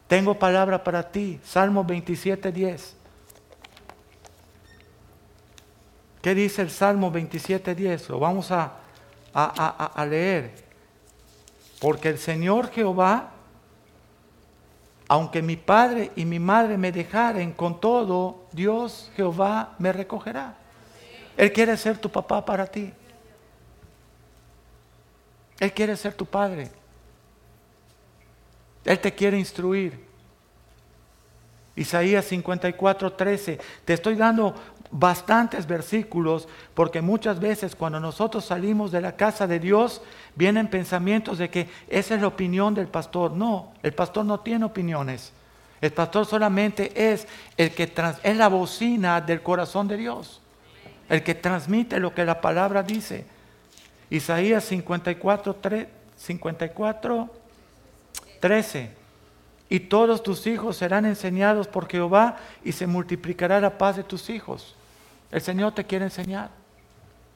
Tengo 0.08 0.34
palabra 0.34 0.82
para 0.82 1.04
ti. 1.12 1.40
Salmo 1.44 1.84
27, 1.84 2.54
10. 2.54 2.96
¿Qué 6.22 6.36
dice 6.36 6.62
el 6.62 6.70
Salmo 6.70 7.12
27, 7.12 7.76
10? 7.76 8.10
Lo 8.10 8.20
vamos 8.20 8.50
a, 8.52 8.76
a, 9.34 9.92
a 9.94 10.06
leer. 10.06 10.54
Porque 11.82 12.10
el 12.10 12.18
Señor 12.18 12.72
Jehová 12.72 13.34
aunque 15.12 15.42
mi 15.42 15.58
padre 15.58 16.12
y 16.16 16.24
mi 16.24 16.38
madre 16.38 16.78
me 16.78 16.92
dejaren, 16.92 17.52
con 17.52 17.82
todo, 17.82 18.46
Dios 18.52 19.12
Jehová 19.16 19.76
me 19.80 19.92
recogerá. 19.92 20.56
Él 21.36 21.52
quiere 21.52 21.76
ser 21.78 21.98
tu 21.98 22.12
papá 22.12 22.46
para 22.46 22.68
ti. 22.68 22.94
Él 25.60 25.74
quiere 25.74 25.98
ser 25.98 26.14
tu 26.14 26.28
padre. 26.28 26.70
Él 28.86 29.00
te 29.00 29.12
quiere 29.12 29.40
instruir. 29.40 30.00
Isaías 31.76 32.26
54, 32.26 33.12
13. 33.12 33.60
Te 33.86 33.94
estoy 33.94 34.14
dando 34.14 34.54
bastantes 34.92 35.68
versículos, 35.68 36.48
porque 36.74 37.02
muchas 37.02 37.40
veces 37.40 37.76
cuando 37.76 38.00
nosotros 38.00 38.46
salimos 38.46 38.92
de 38.92 39.02
la 39.02 39.16
casa 39.16 39.48
de 39.48 39.60
Dios, 39.60 40.02
vienen 40.36 40.68
pensamientos 40.68 41.38
de 41.38 41.50
que 41.50 41.70
esa 41.88 42.16
es 42.16 42.22
la 42.22 42.28
opinión 42.28 42.74
del 42.74 42.88
pastor. 42.88 43.32
No, 43.32 43.74
el 43.84 43.94
pastor 43.94 44.26
no 44.26 44.40
tiene 44.40 44.66
opiniones. 44.66 45.32
El 45.82 45.92
pastor 45.92 46.26
solamente 46.26 47.12
es 47.12 47.28
el 47.56 47.72
que 47.72 47.92
es 48.24 48.38
la 48.38 48.48
bocina 48.50 49.22
del 49.22 49.42
corazón 49.42 49.88
de 49.88 49.98
Dios, 49.98 50.42
el 51.08 51.24
que 51.24 51.36
transmite 51.36 52.00
lo 52.00 52.14
que 52.14 52.26
la 52.26 52.42
palabra 52.42 52.84
dice. 52.84 53.26
Isaías 54.10 54.66
54, 54.66 55.56
54 56.18 57.30
13. 58.40 58.92
Y 59.70 59.82
todos 59.82 60.24
tus 60.24 60.48
hijos 60.48 60.78
serán 60.78 61.06
enseñados 61.06 61.68
por 61.68 61.88
Jehová 61.88 62.38
y 62.64 62.72
se 62.72 62.88
multiplicará 62.88 63.60
la 63.60 63.78
paz 63.78 63.98
de 63.98 64.04
tus 64.04 64.30
hijos. 64.30 64.76
El 65.32 65.42
Señor 65.42 65.74
te 65.74 65.86
quiere 65.86 66.06
enseñar. 66.06 66.50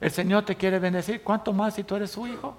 El 0.02 0.12
Señor 0.12 0.46
te 0.46 0.56
quiere 0.56 0.80
bendecir. 0.80 1.22
¿Cuánto 1.24 1.54
más 1.54 1.76
si 1.76 1.84
tú 1.84 1.96
eres 1.96 2.12
su 2.12 2.28
hijo? 2.28 2.56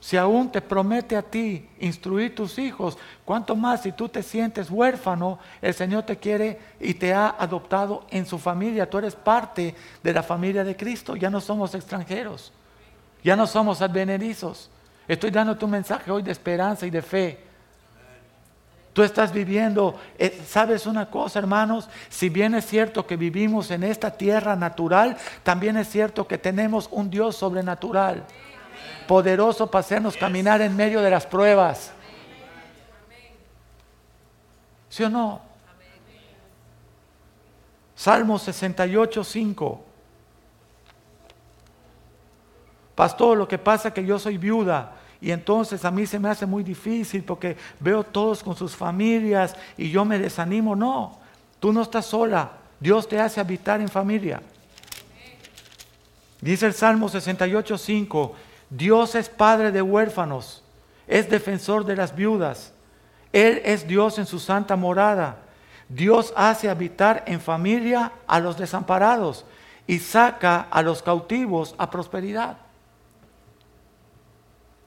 Si 0.00 0.16
aún 0.16 0.52
te 0.52 0.60
promete 0.60 1.16
a 1.16 1.22
ti 1.22 1.68
instruir 1.80 2.34
tus 2.34 2.58
hijos, 2.58 2.96
¿cuánto 3.24 3.56
más 3.56 3.82
si 3.82 3.92
tú 3.92 4.08
te 4.08 4.22
sientes 4.22 4.70
huérfano? 4.70 5.38
El 5.60 5.74
Señor 5.74 6.04
te 6.04 6.16
quiere 6.16 6.60
y 6.78 6.94
te 6.94 7.12
ha 7.12 7.30
adoptado 7.30 8.06
en 8.10 8.26
su 8.26 8.38
familia. 8.38 8.88
Tú 8.88 8.98
eres 8.98 9.16
parte 9.16 9.74
de 10.02 10.12
la 10.12 10.22
familia 10.22 10.62
de 10.64 10.76
Cristo. 10.76 11.16
Ya 11.16 11.30
no 11.30 11.40
somos 11.40 11.74
extranjeros. 11.74 12.52
Ya 13.24 13.34
no 13.34 13.46
somos 13.46 13.82
advenedizos. 13.82 14.70
Estoy 15.08 15.30
dando 15.30 15.56
tu 15.56 15.66
mensaje 15.66 16.10
hoy 16.10 16.22
de 16.22 16.32
esperanza 16.32 16.86
y 16.86 16.90
de 16.90 17.02
fe. 17.02 17.45
Tú 18.96 19.02
estás 19.02 19.30
viviendo, 19.30 19.94
eh, 20.16 20.42
¿sabes 20.48 20.86
una 20.86 21.10
cosa, 21.10 21.38
hermanos? 21.38 21.86
Si 22.08 22.30
bien 22.30 22.54
es 22.54 22.64
cierto 22.64 23.06
que 23.06 23.18
vivimos 23.18 23.70
en 23.70 23.82
esta 23.82 24.10
tierra 24.10 24.56
natural, 24.56 25.18
también 25.42 25.76
es 25.76 25.90
cierto 25.90 26.26
que 26.26 26.38
tenemos 26.38 26.88
un 26.90 27.10
Dios 27.10 27.36
sobrenatural, 27.36 28.24
poderoso 29.06 29.70
para 29.70 29.80
hacernos 29.80 30.16
caminar 30.16 30.62
en 30.62 30.74
medio 30.74 31.02
de 31.02 31.10
las 31.10 31.26
pruebas. 31.26 31.92
¿Sí 34.88 35.04
o 35.04 35.10
no? 35.10 35.42
Salmo 37.94 38.38
68, 38.38 39.24
5. 39.24 39.84
Pastor, 42.94 43.36
lo 43.36 43.46
que 43.46 43.58
pasa 43.58 43.88
es 43.88 43.94
que 43.94 44.06
yo 44.06 44.18
soy 44.18 44.38
viuda 44.38 44.92
y 45.20 45.30
entonces 45.30 45.84
a 45.84 45.90
mí 45.90 46.06
se 46.06 46.18
me 46.18 46.28
hace 46.28 46.46
muy 46.46 46.62
difícil 46.62 47.22
porque 47.22 47.56
veo 47.80 48.04
todos 48.04 48.42
con 48.42 48.54
sus 48.54 48.76
familias 48.76 49.56
y 49.76 49.90
yo 49.90 50.04
me 50.04 50.18
desanimo. 50.18 50.76
No, 50.76 51.18
tú 51.58 51.72
no 51.72 51.82
estás 51.82 52.06
sola. 52.06 52.52
Dios 52.78 53.08
te 53.08 53.18
hace 53.18 53.40
habitar 53.40 53.80
en 53.80 53.88
familia. 53.88 54.42
Dice 56.40 56.66
el 56.66 56.74
Salmo 56.74 57.08
68.5, 57.08 58.32
Dios 58.68 59.14
es 59.14 59.28
padre 59.28 59.72
de 59.72 59.80
huérfanos, 59.80 60.62
es 61.06 61.30
defensor 61.30 61.84
de 61.86 61.96
las 61.96 62.14
viudas. 62.14 62.72
Él 63.32 63.62
es 63.64 63.88
Dios 63.88 64.18
en 64.18 64.26
su 64.26 64.38
santa 64.38 64.76
morada. 64.76 65.38
Dios 65.88 66.32
hace 66.36 66.68
habitar 66.68 67.24
en 67.26 67.40
familia 67.40 68.12
a 68.26 68.38
los 68.40 68.58
desamparados 68.58 69.44
y 69.86 69.98
saca 69.98 70.66
a 70.70 70.82
los 70.82 71.02
cautivos 71.02 71.74
a 71.78 71.90
prosperidad. 71.90 72.58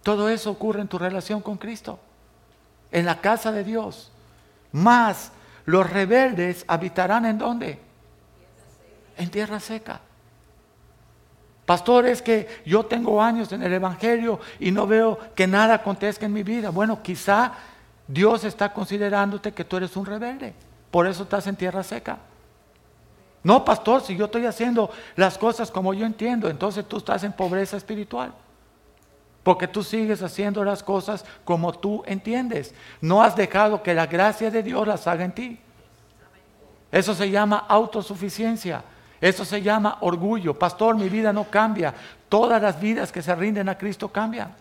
Todo 0.04 0.30
eso 0.30 0.52
ocurre 0.52 0.82
en 0.82 0.88
tu 0.88 0.98
relación 0.98 1.42
con 1.42 1.58
Cristo, 1.58 2.00
en 2.92 3.06
la 3.06 3.20
casa 3.22 3.52
de 3.52 3.64
Dios. 3.64 4.12
Más 4.72 5.32
los 5.66 5.90
rebeldes 5.90 6.64
habitarán 6.68 7.26
en 7.26 7.38
dónde? 7.38 7.80
En 9.18 9.30
tierra 9.30 9.60
seca. 9.60 10.00
Pastor, 11.66 12.08
es 12.08 12.22
que 12.24 12.64
yo 12.66 12.86
tengo 12.86 13.22
años 13.22 13.52
en 13.52 13.62
el 13.62 13.72
Evangelio 13.74 14.40
y 14.60 14.72
no 14.72 14.88
veo 14.88 15.20
que 15.36 15.46
nada 15.46 15.76
acontezca 15.76 16.26
en 16.26 16.34
mi 16.34 16.42
vida. 16.42 16.72
Bueno, 16.72 17.04
quizá 17.04 17.54
Dios 18.08 18.44
está 18.44 18.74
considerándote 18.74 19.52
que 19.52 19.64
tú 19.64 19.78
eres 19.78 19.96
un 19.96 20.08
rebelde. 20.08 20.56
Por 20.90 21.06
eso 21.06 21.24
estás 21.24 21.46
en 21.46 21.56
tierra 21.56 21.84
seca. 21.84 22.18
No, 23.44 23.64
pastor, 23.64 24.02
si 24.02 24.18
yo 24.18 24.26
estoy 24.26 24.48
haciendo 24.48 24.90
las 25.16 25.38
cosas 25.38 25.70
como 25.70 25.94
yo 25.94 26.08
entiendo, 26.08 26.50
entonces 26.50 26.86
tú 26.88 26.98
estás 26.98 27.24
en 27.24 27.34
pobreza 27.34 27.78
espiritual. 27.78 28.34
Porque 29.44 29.68
tú 29.68 29.84
sigues 29.84 30.22
haciendo 30.22 30.64
las 30.64 30.84
cosas 30.84 31.26
como 31.46 31.74
tú 31.74 32.04
entiendes. 32.06 32.74
No 33.02 33.22
has 33.22 33.36
dejado 33.36 33.82
que 33.82 33.94
la 33.94 34.06
gracia 34.06 34.52
de 34.52 34.64
Dios 34.64 34.88
las 34.88 35.08
haga 35.08 35.26
en 35.26 35.32
ti. 35.32 35.60
Eso 36.92 37.14
se 37.14 37.30
llama 37.30 37.66
autosuficiencia. 37.68 38.84
Eso 39.22 39.46
se 39.46 39.62
llama 39.62 39.98
orgullo. 40.02 40.58
Pastor, 40.58 40.96
mi 40.96 41.10
vida 41.10 41.34
no 41.34 41.46
cambia. 41.46 41.94
Todas 42.28 42.62
las 42.62 42.80
vidas 42.80 43.12
que 43.12 43.22
se 43.22 43.34
rinden 43.36 43.70
a 43.70 43.78
Cristo 43.78 44.10
cambian. 44.10 44.54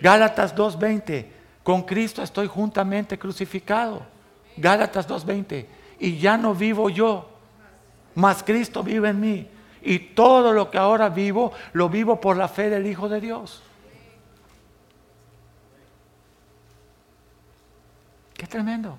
Gálatas 0.00 0.54
2.20. 0.54 1.26
Con 1.62 1.82
Cristo 1.82 2.22
estoy 2.22 2.46
juntamente 2.46 3.18
crucificado. 3.18 4.02
Gálatas 4.56 5.08
2.20. 5.08 5.66
Y 5.98 6.18
ya 6.18 6.36
no 6.36 6.54
vivo 6.54 6.88
yo, 6.88 7.28
mas 8.14 8.42
Cristo 8.42 8.82
vive 8.82 9.08
en 9.08 9.20
mí. 9.20 9.48
Y 9.82 9.98
todo 9.98 10.52
lo 10.52 10.70
que 10.70 10.78
ahora 10.78 11.08
vivo, 11.08 11.52
lo 11.72 11.88
vivo 11.88 12.20
por 12.20 12.36
la 12.36 12.48
fe 12.48 12.68
del 12.70 12.86
Hijo 12.86 13.08
de 13.08 13.20
Dios. 13.20 13.62
Qué 18.34 18.46
tremendo. 18.46 18.98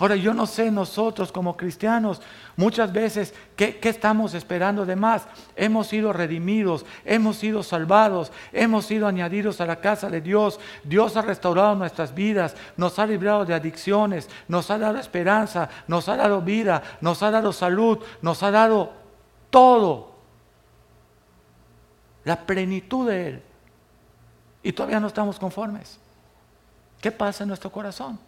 Ahora, 0.00 0.16
yo 0.16 0.34
no 0.34 0.44
sé 0.46 0.72
nosotros 0.72 1.30
como 1.30 1.56
cristianos, 1.56 2.20
muchas 2.56 2.92
veces, 2.92 3.32
¿qué, 3.54 3.78
estamos 3.80 4.34
esperando 4.34 4.84
de 4.84 4.96
más? 4.96 5.24
Hemos 5.54 5.86
sido 5.86 6.12
redimidos, 6.12 6.84
hemos 7.04 7.36
sido 7.36 7.62
salvados, 7.62 8.32
hemos 8.52 8.86
sido 8.86 9.06
añadidos 9.06 9.60
a 9.60 9.66
la 9.66 9.76
casa 9.76 10.10
de 10.10 10.20
Dios. 10.20 10.58
Dios 10.82 11.16
ha 11.16 11.22
restaurado 11.22 11.76
nuestras 11.76 12.12
vidas, 12.12 12.56
nos 12.76 12.98
ha 12.98 13.06
librado 13.06 13.44
de 13.44 13.54
adicciones, 13.54 14.28
nos 14.48 14.68
ha 14.72 14.78
dado 14.78 14.98
esperanza, 14.98 15.68
nos 15.86 16.08
ha 16.08 16.16
dado 16.16 16.40
vida, 16.40 16.82
nos 17.00 17.22
ha 17.22 17.30
dado 17.30 17.52
salud, 17.52 17.98
nos 18.20 18.42
ha 18.42 18.50
dado 18.50 18.92
todo. 19.48 20.12
La 22.24 22.44
plenitud 22.44 23.08
de 23.08 23.28
Él. 23.28 23.42
Y 24.64 24.72
todavía 24.72 24.98
no 24.98 25.06
estamos 25.06 25.38
conformes. 25.38 26.00
¿Qué 27.00 27.12
pasa 27.12 27.44
en 27.44 27.48
nuestro 27.48 27.70
corazón? 27.70 28.18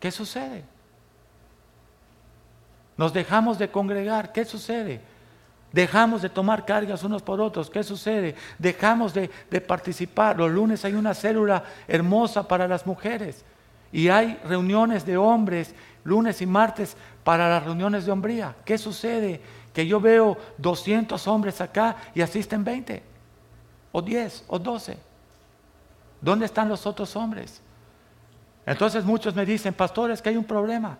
¿Qué 0.00 0.10
sucede? 0.10 0.64
Nos 2.96 3.12
dejamos 3.12 3.58
de 3.58 3.70
congregar, 3.70 4.32
¿qué 4.32 4.44
sucede? 4.44 5.00
Dejamos 5.72 6.22
de 6.22 6.28
tomar 6.28 6.64
cargas 6.64 7.04
unos 7.04 7.22
por 7.22 7.40
otros, 7.40 7.68
¿qué 7.68 7.82
sucede? 7.82 8.34
Dejamos 8.58 9.12
de, 9.12 9.28
participar. 9.60 10.36
Los 10.36 10.50
lunes 10.50 10.84
hay 10.84 10.94
una 10.94 11.14
célula 11.14 11.62
hermosa 11.86 12.46
para 12.46 12.66
las 12.66 12.86
mujeres 12.86 13.44
y 13.92 14.08
hay 14.08 14.40
reuniones 14.44 15.04
de 15.04 15.16
hombres 15.16 15.74
lunes 16.04 16.40
y 16.40 16.46
martes 16.46 16.96
para 17.22 17.48
las 17.48 17.64
reuniones 17.64 18.06
de 18.06 18.12
hombría. 18.12 18.56
¿Qué 18.64 18.78
sucede? 18.78 19.40
Que 19.72 19.86
yo 19.86 20.00
veo 20.00 20.38
200 20.56 21.26
hombres 21.28 21.60
acá 21.60 21.96
y 22.14 22.22
asisten 22.22 22.64
20 22.64 23.02
o 23.92 24.02
10 24.02 24.44
o 24.48 24.58
12. 24.58 24.98
¿Dónde 26.20 26.46
están 26.46 26.68
los 26.68 26.86
otros 26.86 27.14
hombres? 27.14 27.60
Entonces 28.68 29.02
muchos 29.02 29.34
me 29.34 29.46
dicen, 29.46 29.72
pastores, 29.72 30.20
que 30.20 30.28
hay 30.28 30.36
un 30.36 30.44
problema. 30.44 30.98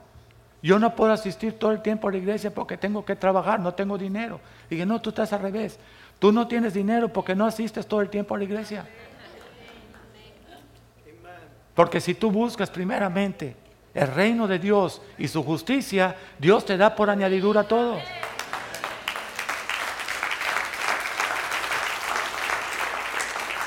Yo 0.63 0.79
no 0.79 0.97
puedo 0.97 1.13
asistir 1.13 1.59
todo 1.59 1.71
el 1.71 1.83
tiempo 1.83 2.09
a 2.09 2.11
la 2.11 2.17
iglesia 2.17 2.53
porque 2.53 2.79
tengo 2.79 3.05
que 3.05 3.15
trabajar, 3.15 3.61
no 3.61 3.75
tengo 3.75 3.99
dinero. 3.99 4.41
Y 4.71 4.77
dije, 4.77 4.87
no, 4.87 5.03
tú 5.03 5.11
estás 5.11 5.35
al 5.35 5.43
revés. 5.43 5.79
Tú 6.19 6.33
no 6.33 6.49
tienes 6.49 6.73
dinero 6.73 7.13
porque 7.13 7.35
no 7.35 7.45
asistes 7.45 7.87
todo 7.87 8.01
el 8.01 8.09
tiempo 8.09 8.35
a 8.35 8.39
la 8.39 8.45
iglesia. 8.45 8.87
Porque 11.75 12.01
si 12.01 12.15
tú 12.15 12.31
buscas 12.31 12.71
primeramente 12.71 13.55
el 13.93 14.07
reino 14.15 14.49
de 14.49 14.59
Dios 14.59 15.03
y 15.19 15.29
su 15.29 15.45
justicia, 15.45 16.17
Dios 16.39 16.65
te 16.65 16.79
da 16.79 16.97
por 16.97 17.11
añadidura 17.11 17.65
todo. 17.65 17.99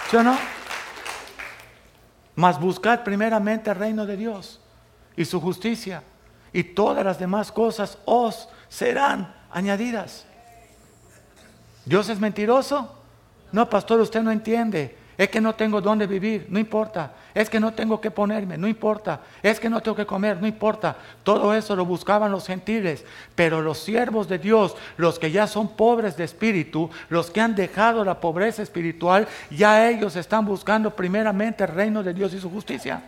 ¿Sí 0.10 0.18
o 0.18 0.24
no? 0.24 0.61
Mas 2.36 2.60
buscad 2.60 3.04
primeramente 3.04 3.70
el 3.70 3.76
reino 3.76 4.06
de 4.06 4.18
Dios 4.18 4.60
y 5.16 5.26
su 5.26 5.42
justicia, 5.42 6.04
y 6.54 6.64
todas 6.64 7.04
las 7.04 7.20
demás 7.20 7.52
cosas 7.52 7.98
os 8.06 8.50
serán 8.70 9.34
añadidas. 9.52 10.26
¿Dios 11.86 12.10
es 12.10 12.20
mentiroso? 12.20 12.96
No, 13.52 13.70
pastor, 13.70 14.00
usted 14.00 14.22
no 14.22 14.32
entiende. 14.32 14.98
Es 15.22 15.30
que 15.30 15.40
no 15.40 15.54
tengo 15.54 15.82
dónde 15.82 16.08
vivir, 16.08 16.48
no 16.50 16.58
importa. 16.58 17.12
Es 17.36 17.48
que 17.48 17.60
no 17.60 17.74
tengo 17.74 18.02
que 18.02 18.10
ponerme, 18.10 18.58
no 18.58 18.68
importa. 18.68 19.22
Es 19.44 19.60
que 19.60 19.70
no 19.70 19.80
tengo 19.80 19.96
que 19.96 20.08
comer, 20.08 20.42
no 20.42 20.48
importa. 20.48 20.98
Todo 21.22 21.54
eso 21.54 21.76
lo 21.76 21.86
buscaban 21.86 22.32
los 22.32 22.48
gentiles. 22.48 23.06
Pero 23.36 23.62
los 23.62 23.78
siervos 23.78 24.28
de 24.28 24.40
Dios, 24.40 24.76
los 24.98 25.20
que 25.20 25.30
ya 25.30 25.46
son 25.46 25.76
pobres 25.76 26.18
de 26.18 26.24
espíritu, 26.24 26.90
los 27.10 27.30
que 27.30 27.40
han 27.40 27.54
dejado 27.54 28.04
la 28.04 28.20
pobreza 28.20 28.64
espiritual, 28.64 29.28
ya 29.52 29.88
ellos 29.88 30.16
están 30.16 30.44
buscando 30.44 30.90
primeramente 30.90 31.66
el 31.66 31.70
reino 31.70 32.02
de 32.02 32.16
Dios 32.16 32.34
y 32.34 32.40
su 32.40 32.50
justicia. 32.50 33.04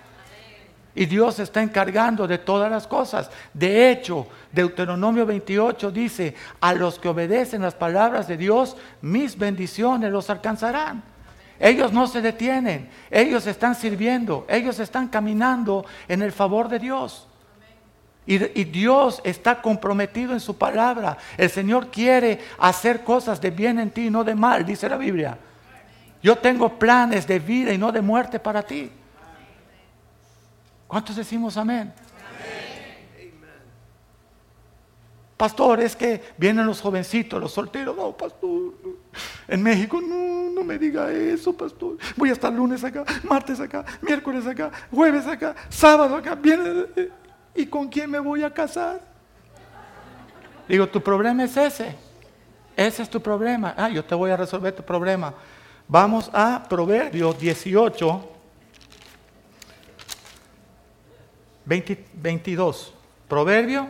Y 0.93 1.08
Dios 1.08 1.39
está 1.39 1.63
encargando 1.63 2.28
de 2.28 2.38
todas 2.38 2.69
las 2.69 2.86
cosas. 2.86 3.32
De 3.56 3.89
hecho, 3.89 4.28
Deuteronomio 4.52 5.26
28 5.26 5.89
dice, 5.89 6.36
a 6.62 6.76
los 6.76 6.99
que 6.99 7.10
obedecen 7.10 7.63
las 7.63 7.73
palabras 7.73 8.28
de 8.28 8.38
Dios, 8.38 8.78
mis 9.02 9.36
bendiciones 9.36 10.12
los 10.12 10.30
alcanzarán. 10.30 11.12
Ellos 11.60 11.94
no 11.94 12.08
se 12.08 12.22
detienen, 12.22 12.89
ellos 13.10 13.48
están 13.48 13.76
sirviendo, 13.76 14.46
ellos 14.50 14.80
están 14.80 15.08
caminando 15.08 15.86
en 16.08 16.22
el 16.22 16.32
favor 16.32 16.68
de 16.68 16.80
Dios. 16.80 17.28
Y, 18.26 18.38
Dios 18.38 19.22
está 19.26 19.62
comprometido 19.62 20.32
en 20.34 20.39
su 20.39 20.58
palabra. 20.58 21.18
El 21.38 21.50
Señor 21.50 21.89
quiere 21.89 22.39
hacer 22.58 23.04
cosas 23.04 23.42
de 23.42 23.52
bien 23.52 23.80
en 23.80 23.92
ti 23.92 24.08
y 24.08 24.10
no 24.10 24.24
de 24.24 24.34
mal, 24.34 24.66
dice 24.66 24.88
la 24.88 24.98
Biblia. 24.98 25.38
Yo 26.22 26.38
tengo 26.38 26.80
planes 26.80 27.28
de 27.28 27.39
vida 27.39 27.74
y 27.74 27.78
no 27.78 27.92
de 27.92 28.02
muerte 28.02 28.39
para 28.39 28.63
ti. 28.63 28.89
¿Cuántos 30.88 31.18
decimos 31.18 31.58
amén? 31.58 31.94
Pastor, 35.36 35.82
es 35.82 35.94
que 35.94 36.22
vienen 36.38 36.66
los 36.66 36.80
jovencitos, 36.80 37.42
los 37.42 37.52
solteros. 37.52 37.98
No, 37.98 38.16
pastor. 38.16 38.74
En 39.47 39.62
México, 39.62 40.02
no, 40.02 40.49
no 40.52 40.63
me 40.63 40.78
diga 40.78 41.12
eso, 41.12 41.56
pastor. 41.56 41.97
Voy 42.15 42.30
a 42.30 42.34
estar 42.34 42.52
lunes 42.52 42.84
acá, 42.84 43.04
martes 43.23 43.60
acá, 43.60 43.86
miércoles 44.02 44.45
acá, 44.45 44.71
jueves 44.91 45.28
acá, 45.28 45.56
sábado 45.69 46.15
acá. 46.15 46.36
Viene, 46.36 46.86
eh, 46.95 47.10
¿Y 47.56 47.65
con 47.67 47.88
quién 47.88 48.10
me 48.10 48.19
voy 48.19 48.43
a 48.43 48.52
casar? 48.52 48.99
Digo, 50.67 50.88
tu 50.88 51.02
problema 51.02 51.43
es 51.43 51.56
ese. 51.56 51.95
Ese 52.76 53.04
es 53.04 53.10
tu 53.10 53.21
problema. 53.21 53.76
Ah, 53.78 53.89
yo 53.89 54.04
te 54.04 54.15
voy 54.15 54.32
a 54.32 54.38
resolver 54.38 54.73
tu 54.76 54.84
problema. 54.84 55.34
Vamos 55.88 56.30
a 56.34 56.63
Proverbios 56.67 57.38
18, 57.38 58.30
22. 61.65 62.93
Proverbio 63.28 63.88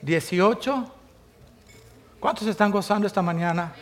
18. 0.00 0.94
¿Cuántos 2.18 2.48
están 2.48 2.70
gozando 2.70 3.06
esta 3.06 3.20
mañana? 3.20 3.72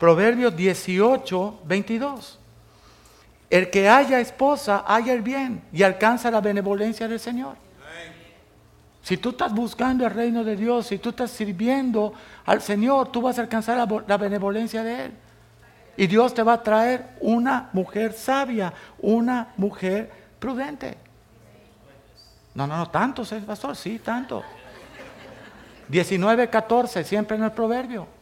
Proverbios 0.00 0.56
18, 0.56 1.60
22. 1.62 2.38
El 3.50 3.68
que 3.68 3.86
haya 3.86 4.18
esposa, 4.18 4.82
haya 4.86 5.12
el 5.12 5.20
bien 5.20 5.62
y 5.74 5.82
alcanza 5.82 6.30
la 6.30 6.40
benevolencia 6.40 7.06
del 7.06 7.20
Señor. 7.20 7.56
Si 9.02 9.18
tú 9.18 9.30
estás 9.30 9.52
buscando 9.52 10.06
el 10.06 10.10
reino 10.10 10.42
de 10.42 10.56
Dios, 10.56 10.86
si 10.86 10.96
tú 10.96 11.10
estás 11.10 11.30
sirviendo 11.30 12.14
al 12.46 12.62
Señor, 12.62 13.12
tú 13.12 13.20
vas 13.20 13.36
a 13.38 13.42
alcanzar 13.42 13.76
la, 14.06 14.16
benevolencia 14.16 14.82
de 14.82 15.04
Él. 15.04 15.12
Y 15.98 16.06
Dios 16.06 16.32
te 16.32 16.42
va 16.42 16.54
a 16.54 16.62
traer 16.62 17.10
una 17.20 17.68
mujer 17.74 18.14
sabia, 18.14 18.72
una 19.00 19.52
mujer 19.58 20.10
prudente. 20.38 20.96
No, 22.54 22.66
no, 22.66 22.78
no, 22.78 22.88
tanto, 22.88 23.22
pastor, 23.46 23.76
sí, 23.76 23.98
tanto. 23.98 24.42
19, 25.88 26.48
14, 26.48 27.04
siempre 27.04 27.36
en 27.36 27.42
el 27.44 27.52
proverbio. 27.52 28.19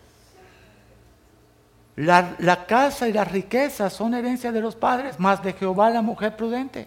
La, 1.98 2.37
la, 2.38 2.64
casa 2.64 3.08
y 3.08 3.12
las 3.12 3.28
riquezas 3.28 3.92
son 3.92 4.14
herencia 4.14 4.52
de 4.52 4.61
los 4.61 4.76
padres, 4.76 5.18
más 5.18 5.42
de 5.42 5.52
Jehová 5.52 5.90
la 5.90 6.00
mujer 6.00 6.37
prudente. 6.37 6.87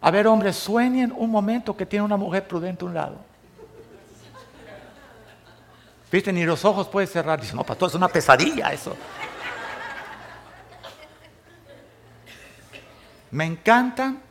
A 0.00 0.10
ver, 0.10 0.26
hombres, 0.26 0.56
sueñen 0.56 1.12
un 1.16 1.30
momento 1.30 1.76
que 1.76 1.86
tiene 1.86 2.04
una 2.04 2.16
mujer 2.16 2.48
prudente 2.48 2.84
a 2.84 2.88
un 2.88 2.94
lado. 2.94 3.18
Viste, 6.10 6.32
ni 6.32 6.44
los 6.44 6.64
ojos 6.64 6.88
puede 6.88 7.06
cerrar. 7.06 7.40
Dice, 7.40 7.54
no, 7.54 7.62
pastor, 7.62 7.88
es 7.88 7.94
una 7.94 8.08
pesadilla 8.08 8.72
eso. 8.72 8.96
Me 13.30 13.44
encantan 13.44 14.22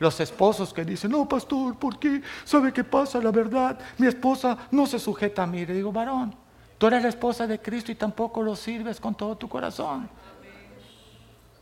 los 0.00 0.18
esposos 0.18 0.74
que 0.74 0.84
dicen, 0.84 1.12
no, 1.12 1.28
pastor, 1.28 1.76
¿por 1.78 2.00
qué? 2.00 2.20
¿Sabe 2.44 2.72
qué 2.72 2.82
pasa? 2.82 3.20
La 3.20 3.30
verdad, 3.30 3.78
mi 3.98 4.08
esposa 4.08 4.58
no 4.72 4.86
se 4.86 4.98
sujeta 4.98 5.44
a 5.44 5.46
mí. 5.46 5.64
Le 5.64 5.72
digo, 5.72 5.92
varón, 5.92 6.34
tú 6.78 6.86
eres 6.86 7.02
la 7.02 7.08
esposa 7.08 7.46
de 7.46 7.58
Cristo 7.60 7.92
y 7.92 7.94
tampoco 7.94 8.42
lo 8.42 8.56
sirves 8.56 9.00
con 9.00 9.14
todo 9.14 9.36
tu 9.36 9.48
corazón. 9.48 10.08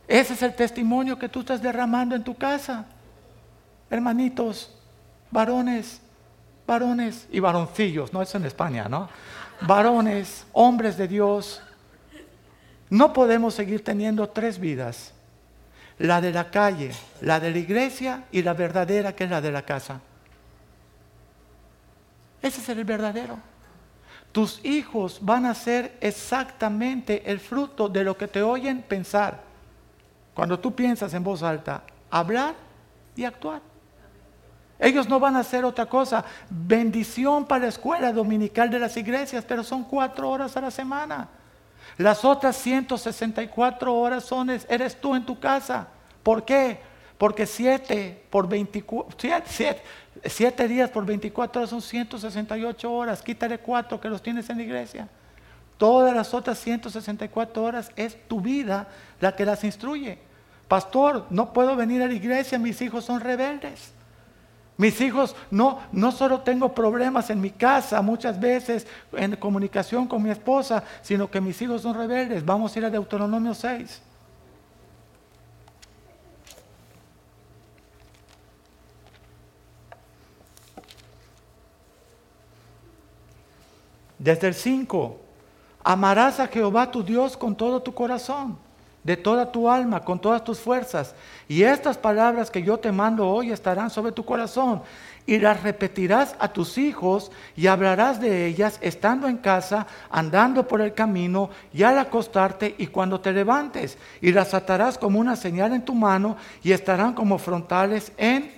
Ese 0.07 0.33
es 0.33 0.41
el 0.41 0.55
testimonio 0.55 1.17
que 1.17 1.29
tú 1.29 1.39
estás 1.39 1.61
derramando 1.61 2.15
en 2.15 2.23
tu 2.23 2.35
casa. 2.35 2.85
Hermanitos, 3.89 4.75
varones, 5.31 6.01
varones 6.67 7.27
y 7.31 7.39
varoncillos, 7.39 8.13
no 8.13 8.21
es 8.21 8.33
en 8.35 8.45
España, 8.45 8.87
¿no? 8.87 9.09
Varones, 9.61 10.45
hombres 10.53 10.97
de 10.97 11.07
Dios. 11.07 11.61
No 12.89 13.13
podemos 13.13 13.53
seguir 13.53 13.83
teniendo 13.83 14.29
tres 14.29 14.59
vidas 14.59 15.15
la 15.97 16.19
de 16.21 16.31
la 16.31 16.51
calle, 16.51 16.91
la 17.21 17.39
de 17.39 17.51
la 17.51 17.57
iglesia 17.57 18.25
y 18.31 18.41
la 18.41 18.53
verdadera 18.53 19.15
que 19.15 19.25
es 19.25 19.29
la 19.29 19.41
de 19.41 19.51
la 19.51 19.61
casa. 19.63 20.01
Ese 22.41 22.61
es 22.61 22.69
el 22.69 22.83
verdadero. 22.83 23.37
Tus 24.35 24.59
hijos 24.65 25.19
van 25.21 25.45
a 25.45 25.53
ser 25.53 25.95
exactamente 26.01 27.23
el 27.31 27.39
fruto 27.39 27.87
de 27.87 28.03
lo 28.03 28.17
que 28.17 28.27
te 28.27 28.41
oyen 28.41 28.81
pensar. 28.81 29.39
Cuando 30.33 30.59
tú 30.59 30.75
piensas 30.75 31.13
en 31.13 31.23
voz 31.23 31.41
alta, 31.41 31.83
hablar 32.11 32.53
y 33.15 33.23
actuar. 33.23 33.61
Ellos 34.77 35.07
no 35.07 35.21
van 35.21 35.37
a 35.37 35.39
hacer 35.39 35.63
otra 35.63 35.85
cosa. 35.85 36.25
Bendición 36.49 37.45
para 37.45 37.61
la 37.61 37.69
escuela 37.69 38.11
dominical 38.11 38.69
de 38.69 38.79
las 38.79 38.97
iglesias, 38.97 39.45
pero 39.47 39.63
son 39.63 39.85
cuatro 39.85 40.29
horas 40.29 40.57
a 40.57 40.59
la 40.59 40.71
semana. 40.71 41.29
Las 41.97 42.25
otras 42.25 42.57
164 42.57 43.95
horas 43.95 44.25
son, 44.25 44.49
eres 44.49 44.99
tú 44.99 45.15
en 45.15 45.25
tu 45.25 45.39
casa. 45.39 45.87
¿Por 46.21 46.43
qué? 46.43 46.81
Porque 47.17 47.45
7 47.45 48.25
por 48.29 48.49
24, 48.49 49.15
7, 50.25 50.67
días 50.67 50.89
por 50.89 51.05
24 51.05 51.61
horas 51.61 51.69
son 51.69 51.81
168 51.81 52.91
horas. 52.91 53.21
Quítale 53.21 53.59
4 53.59 53.99
que 54.01 54.09
los 54.09 54.21
tienes 54.21 54.49
en 54.49 54.57
la 54.57 54.63
iglesia. 54.63 55.07
Todas 55.77 56.15
las 56.15 56.33
otras 56.33 56.57
164 56.59 57.63
horas 57.63 57.91
es 57.95 58.17
tu 58.27 58.41
vida 58.41 58.87
la 59.19 59.35
que 59.35 59.45
las 59.45 59.63
instruye. 59.63 60.17
Pastor, 60.67 61.25
no 61.29 61.53
puedo 61.53 61.75
venir 61.75 62.01
a 62.01 62.07
la 62.07 62.13
iglesia, 62.13 62.57
mis 62.57 62.81
hijos 62.81 63.05
son 63.05 63.19
rebeldes. 63.19 63.93
Mis 64.77 64.99
hijos, 64.99 65.35
no, 65.51 65.79
no 65.91 66.11
solo 66.11 66.41
tengo 66.41 66.73
problemas 66.73 67.29
en 67.29 67.39
mi 67.39 67.51
casa, 67.51 68.01
muchas 68.01 68.39
veces 68.39 68.87
en 69.13 69.35
comunicación 69.37 70.07
con 70.07 70.21
mi 70.21 70.31
esposa, 70.31 70.83
sino 71.01 71.29
que 71.29 71.39
mis 71.39 71.61
hijos 71.61 71.81
son 71.81 71.95
rebeldes. 71.95 72.43
Vamos 72.43 72.75
a 72.75 72.79
ir 72.79 72.85
a 72.85 72.89
Deuteronomio 72.89 73.53
6. 73.53 74.01
Desde 84.25 84.47
el 84.47 84.55
5, 84.55 85.19
amarás 85.83 86.39
a 86.39 86.47
Jehová 86.47 86.89
tu 86.89 87.03
Dios 87.03 87.37
con 87.37 87.55
todo 87.55 87.83
tu 87.83 87.93
corazón 87.93 88.57
de 89.03 89.15
toda 89.15 89.51
tu 89.51 89.69
alma, 89.69 90.03
con 90.03 90.19
todas 90.19 90.43
tus 90.43 90.59
fuerzas. 90.59 91.13
Y 91.47 91.61
estas 91.61 91.95
palabras 91.95 92.49
que 92.49 92.63
yo 92.63 92.79
te 92.79 92.91
mando 92.91 93.29
hoy 93.29 93.51
estarán 93.51 93.91
sobre 93.91 94.11
tu 94.11 94.25
corazón. 94.25 94.81
Y 95.27 95.37
las 95.37 95.61
repetirás 95.61 96.35
a 96.39 96.47
tus 96.47 96.79
hijos 96.79 97.31
y 97.55 97.67
hablarás 97.67 98.19
de 98.19 98.47
ellas 98.47 98.79
estando 98.81 99.27
en 99.27 99.37
casa, 99.37 99.85
andando 100.09 100.67
por 100.67 100.81
el 100.81 100.95
camino 100.95 101.51
y 101.71 101.83
al 101.83 101.99
acostarte 101.99 102.73
y 102.79 102.87
cuando 102.87 103.21
te 103.21 103.31
levantes. 103.31 103.99
Y 104.21 104.31
las 104.31 104.55
atarás 104.55 104.97
como 104.97 105.19
una 105.19 105.35
señal 105.35 105.71
en 105.73 105.85
tu 105.85 105.93
mano 105.93 106.35
y 106.63 106.71
estarán 106.71 107.13
como 107.13 107.37
frontales 107.37 108.11
en 108.17 108.51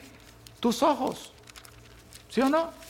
tus 0.62 0.82
ojos. 0.82 1.34
¿Sí 2.30 2.40
o 2.40 2.48
no? 2.48 2.87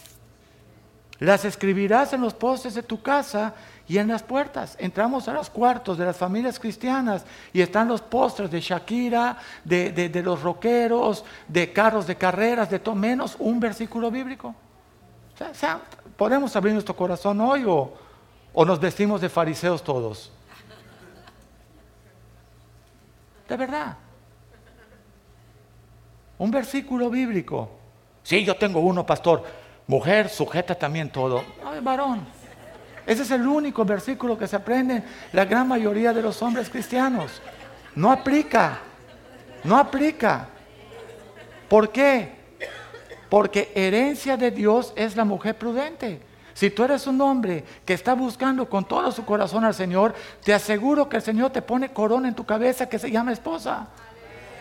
Las 1.19 1.45
escribirás 1.45 2.13
en 2.13 2.21
los 2.21 2.33
postes 2.35 2.75
de 2.75 2.83
tu 2.83 3.01
casa 3.01 3.55
y 3.87 3.97
en 3.97 4.07
las 4.07 4.21
puertas. 4.21 4.75
Entramos 4.79 5.27
a 5.27 5.33
los 5.33 5.49
cuartos 5.49 5.97
de 5.97 6.05
las 6.05 6.15
familias 6.15 6.59
cristianas 6.59 7.25
y 7.51 7.61
están 7.61 7.87
los 7.87 8.01
postres 8.01 8.51
de 8.51 8.59
Shakira, 8.59 9.37
de, 9.63 10.21
los 10.23 10.43
rockeros, 10.43 11.25
de 11.47 11.73
carros 11.73 12.05
de 12.05 12.17
carreras, 12.17 12.69
de 12.69 12.79
todo 12.79 12.93
menos 12.93 13.35
un 13.39 13.59
versículo 13.59 14.11
bíblico. 14.11 14.53
O 15.33 15.53
sea, 15.53 15.81
podemos 16.15 16.55
abrir 16.55 16.73
nuestro 16.73 16.95
corazón 16.95 17.41
hoy 17.41 17.63
o, 17.65 17.93
o 18.53 18.65
nos 18.65 18.79
vestimos 18.79 19.19
de 19.19 19.29
fariseos 19.29 19.83
todos. 19.83 20.31
De 23.49 23.57
verdad. 23.57 23.97
Un 26.37 26.51
versículo 26.51 27.09
bíblico. 27.09 27.71
Sí, 28.21 28.43
yo 28.43 28.55
tengo 28.55 28.81
uno, 28.81 29.03
pastor. 29.03 29.66
Mujer, 29.87 30.27
sujeta 30.27 30.75
también 30.75 31.09
todo. 31.09 31.43
Ay, 31.65 31.79
varón. 31.81 32.25
Ese 33.05 33.21
es 33.23 33.31
el 33.31 33.47
único 33.47 33.85
versículo 33.85 34.37
que 34.37 34.47
se 34.47 34.57
aprende 34.57 35.01
la 35.31 35.45
gran 35.45 35.65
mayoría 35.65 36.11
de 36.11 36.21
los 36.21 36.41
hombres 36.41 36.69
cristianos. 36.69 37.41
No 37.95 38.11
aplica. 38.11 38.79
No 39.63 39.77
aplica. 39.77 40.49
¿Por 41.69 41.89
qué? 41.89 42.35
Porque 43.29 43.71
herencia 43.75 44.35
de 44.35 44.51
Dios 44.51 44.91
es 44.97 45.15
la 45.15 45.23
mujer 45.23 45.57
prudente. 45.57 46.21
Si 46.53 46.69
tú 46.69 46.83
eres 46.83 47.07
un 47.07 47.21
hombre 47.21 47.63
que 47.85 47.93
está 47.93 48.13
buscando 48.13 48.67
con 48.67 48.83
todo 48.83 49.11
su 49.11 49.23
corazón 49.23 49.63
al 49.63 49.73
Señor, 49.73 50.13
te 50.43 50.53
aseguro 50.53 51.07
que 51.07 51.17
el 51.17 51.21
Señor 51.21 51.51
te 51.51 51.61
pone 51.61 51.93
corona 51.93 52.27
en 52.27 52.35
tu 52.35 52.45
cabeza 52.45 52.89
que 52.89 52.99
se 52.99 53.11
llama 53.11 53.31
esposa. 53.31 53.87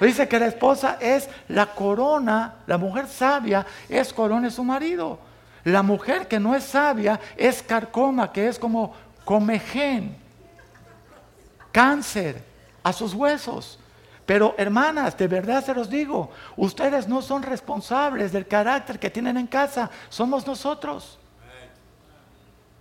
Dice 0.00 0.28
que 0.28 0.38
la 0.38 0.46
esposa 0.46 0.98
es 1.00 1.28
la 1.48 1.66
corona, 1.66 2.56
la 2.66 2.76
mujer 2.76 3.06
sabia 3.06 3.66
es 3.88 4.12
corona 4.12 4.48
de 4.48 4.50
su 4.50 4.62
marido. 4.62 5.18
La 5.64 5.82
mujer 5.82 6.28
que 6.28 6.38
no 6.38 6.54
es 6.54 6.64
sabia 6.64 7.18
es 7.36 7.62
carcoma, 7.62 8.30
que 8.30 8.46
es 8.48 8.58
como 8.58 8.94
comején, 9.24 10.16
cáncer 11.72 12.44
a 12.82 12.92
sus 12.92 13.14
huesos. 13.14 13.78
Pero 14.26 14.54
hermanas, 14.58 15.16
de 15.16 15.28
verdad 15.28 15.64
se 15.64 15.74
los 15.74 15.88
digo, 15.88 16.30
ustedes 16.56 17.08
no 17.08 17.22
son 17.22 17.42
responsables 17.42 18.32
del 18.32 18.46
carácter 18.46 18.98
que 18.98 19.10
tienen 19.10 19.36
en 19.36 19.46
casa, 19.46 19.90
somos 20.08 20.46
nosotros. 20.46 21.18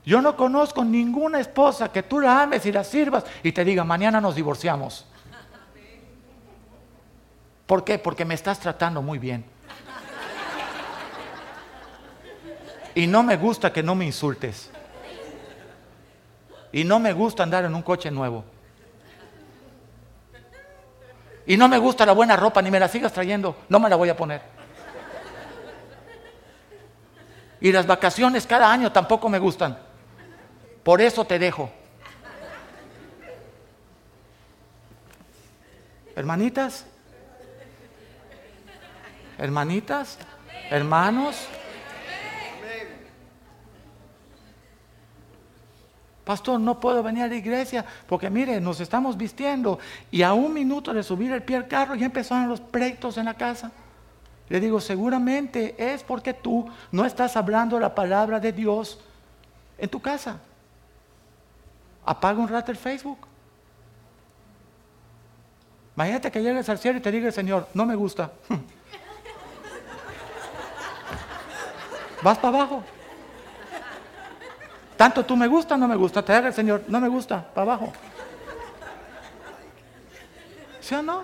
Yo 0.05 0.22
no 0.22 0.36
conozco 0.36 0.84
ninguna 0.84 1.39
esposa 1.39 1.91
que 1.91 2.03
tú 2.03 2.20
la 2.20 2.43
ames 2.43 2.66
y 2.66 2.72
la 2.72 2.84
sirvas 2.84 3.24
y 3.41 3.51
te 3.51 3.63
diga, 3.63 3.84
mañana 3.84 4.22
nos 4.22 4.36
divorciamos. 4.36 5.05
¿Por 7.66 7.84
qué? 7.84 7.97
Porque 7.97 8.26
me 8.26 8.34
estás 8.34 8.59
tratando 8.59 9.01
muy 9.01 9.18
bien. 9.18 9.45
Y 12.93 13.07
no 13.07 13.24
me 13.24 13.36
gusta 13.36 13.74
que 13.74 13.84
no 13.84 13.95
me 13.95 14.05
insultes. 14.05 14.70
Y 16.72 16.84
no 16.84 16.99
me 16.99 17.13
gusta 17.13 17.43
andar 17.43 17.66
en 17.66 17.74
un 17.76 17.82
coche 17.82 18.11
nuevo. 18.11 18.45
Y 21.45 21.57
no 21.57 21.68
me 21.68 21.78
gusta 21.78 22.05
la 22.05 22.13
buena 22.13 22.36
ropa, 22.36 22.61
ni 22.61 22.72
me 22.72 22.80
la 22.80 22.88
sigas 22.88 23.13
trayendo. 23.13 23.57
No 23.70 23.80
me 23.80 23.89
la 23.89 23.95
voy 23.95 24.09
a 24.09 24.18
poner. 24.18 24.41
Y 27.61 27.72
las 27.72 27.86
vacaciones 27.86 28.45
cada 28.45 28.72
año 28.72 28.91
tampoco 28.91 29.30
me 29.30 29.39
gustan. 29.39 29.78
Por 30.84 31.01
eso 31.01 31.26
te 31.26 31.39
dejo. 31.39 31.72
Hermanitas, 36.16 36.86
hermanitas, 39.38 40.17
hermanos. 40.69 41.47
Pastor, 46.25 46.59
no 46.59 46.79
puedo 46.79 47.03
venir 47.03 47.23
a 47.23 47.27
la 47.27 47.36
iglesia 47.36 47.86
porque 48.07 48.31
mire, 48.31 48.59
nos 48.59 48.79
estamos 48.79 49.15
vistiendo 49.15 49.77
y 50.09 50.23
a 50.23 50.33
un 50.33 50.53
minuto 50.53 50.91
de 50.91 51.03
subir 51.03 51.31
el 51.31 51.43
pie 51.43 51.57
al 51.57 51.67
carro 51.67 51.93
ya 51.93 52.07
empezaron 52.07 52.49
los 52.49 52.59
pleitos 52.59 53.17
en 53.17 53.25
la 53.25 53.36
casa. 53.36 53.71
Le 54.49 54.59
digo, 54.59 54.81
seguramente 54.81 55.75
es 55.77 56.03
porque 56.03 56.33
tú 56.33 56.67
no 56.91 57.05
estás 57.05 57.38
hablando 57.38 57.79
la 57.79 57.93
palabra 57.93 58.39
de 58.39 58.51
Dios 58.51 58.99
en 59.77 59.88
tu 59.88 60.01
casa. 60.01 60.39
Apaga 62.03 62.39
un 62.39 62.47
rato 62.47 62.71
el 62.71 62.77
Facebook. 62.77 63.19
Imagínate 65.95 66.31
que 66.31 66.41
llegues 66.41 66.67
al 66.69 66.77
cielo 66.77 66.97
y 66.97 67.01
te 67.01 67.11
diga 67.11 67.27
el 67.27 67.33
Señor, 67.33 67.67
no 67.73 67.86
me 67.86 67.95
gusta. 67.95 68.31
Vas 72.26 72.39
para 72.39 72.57
abajo. 72.57 72.84
Tanto 74.97 75.23
tú 75.23 75.38
me 75.38 75.45
gusta, 75.45 75.78
no 75.78 75.88
me 75.88 75.95
gusta. 75.95 76.26
Te 76.26 76.34
haga 76.34 76.47
el 76.47 76.55
Señor, 76.55 76.82
no 76.88 76.99
me 76.99 77.07
gusta, 77.07 77.47
para 77.53 77.73
abajo. 77.73 77.93
¿Sí 80.82 80.95
o 80.95 81.03
no? 81.03 81.23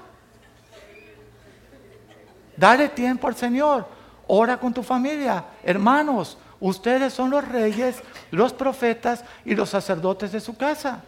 Dale 2.56 2.89
tiempo 2.89 3.28
al 3.28 3.36
Señor. 3.36 3.88
Ora 4.28 4.60
con 4.60 4.76
tu 4.76 4.84
familia. 4.84 5.43
Hermanos, 5.64 6.38
ustedes 6.60 7.12
son 7.12 7.32
los 7.32 7.47
reyes, 7.47 8.04
los 8.30 8.54
profetas 8.54 9.24
y 9.43 9.56
los 9.56 9.72
sacerdotes 9.72 10.32
de 10.32 10.39
su 10.39 10.56
casa. 10.56 11.02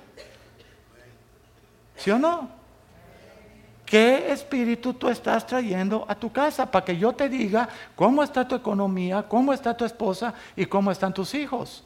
¿Sí 1.98 2.10
o 2.10 2.18
no? 2.18 2.50
¿Qué 3.94 4.32
espíritu 4.32 4.96
tú 4.96 5.08
estás 5.08 5.46
trayendo 5.46 6.04
a 6.08 6.16
tu 6.16 6.32
casa 6.32 6.66
para 6.66 6.84
que 6.84 6.98
yo 6.98 7.14
te 7.14 7.30
diga 7.30 7.70
cómo 7.96 8.24
está 8.24 8.48
tu 8.48 8.56
economía, 8.56 9.22
cómo 9.22 9.54
está 9.54 9.78
tu 9.78 9.86
esposa 9.86 10.34
y 10.56 10.66
cómo 10.66 10.90
están 10.90 11.14
tus 11.14 11.36
hijos? 11.36 11.84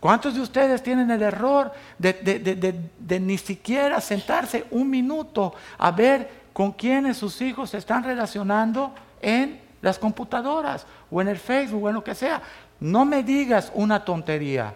¿Cuántos 0.00 0.34
de 0.34 0.40
ustedes 0.40 0.82
tienen 0.82 1.08
el 1.12 1.22
error 1.22 1.70
de, 1.96 3.20
ni 3.20 3.38
siquiera 3.38 4.00
sentarse 4.00 4.66
un 4.72 4.90
minuto 4.90 5.54
a 5.78 5.92
ver 5.92 6.28
con 6.52 6.72
quiénes 6.72 7.16
sus 7.16 7.40
hijos 7.40 7.70
se 7.70 7.78
están 7.78 8.02
relacionando 8.02 8.92
en 9.22 9.60
las 9.82 10.00
computadoras 10.00 10.84
o 11.12 11.22
en 11.22 11.28
el 11.28 11.38
Facebook 11.38 11.84
o 11.84 11.88
en 11.90 11.94
lo 11.94 12.02
que 12.02 12.16
sea? 12.16 12.42
No 12.80 13.04
me 13.04 13.22
digas 13.22 13.70
una 13.72 14.04
tontería. 14.04 14.74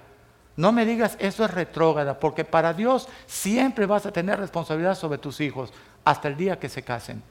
No 0.59 0.73
me 0.73 0.85
digas 0.85 1.17
eso 1.21 1.45
es 1.45 1.53
retrógrada, 1.53 2.19
porque 2.19 2.45
para 2.45 2.75
Dios 2.75 3.09
siempre 3.29 3.87
vas 3.87 4.07
a 4.07 4.13
tener 4.13 4.41
responsabilidad 4.41 4.97
sobre 4.97 5.19
tus 5.19 5.41
hijos 5.41 5.73
hasta 6.05 6.27
el 6.27 6.37
día 6.37 6.59
que 6.59 6.69
se 6.69 6.83
casen. 6.83 7.23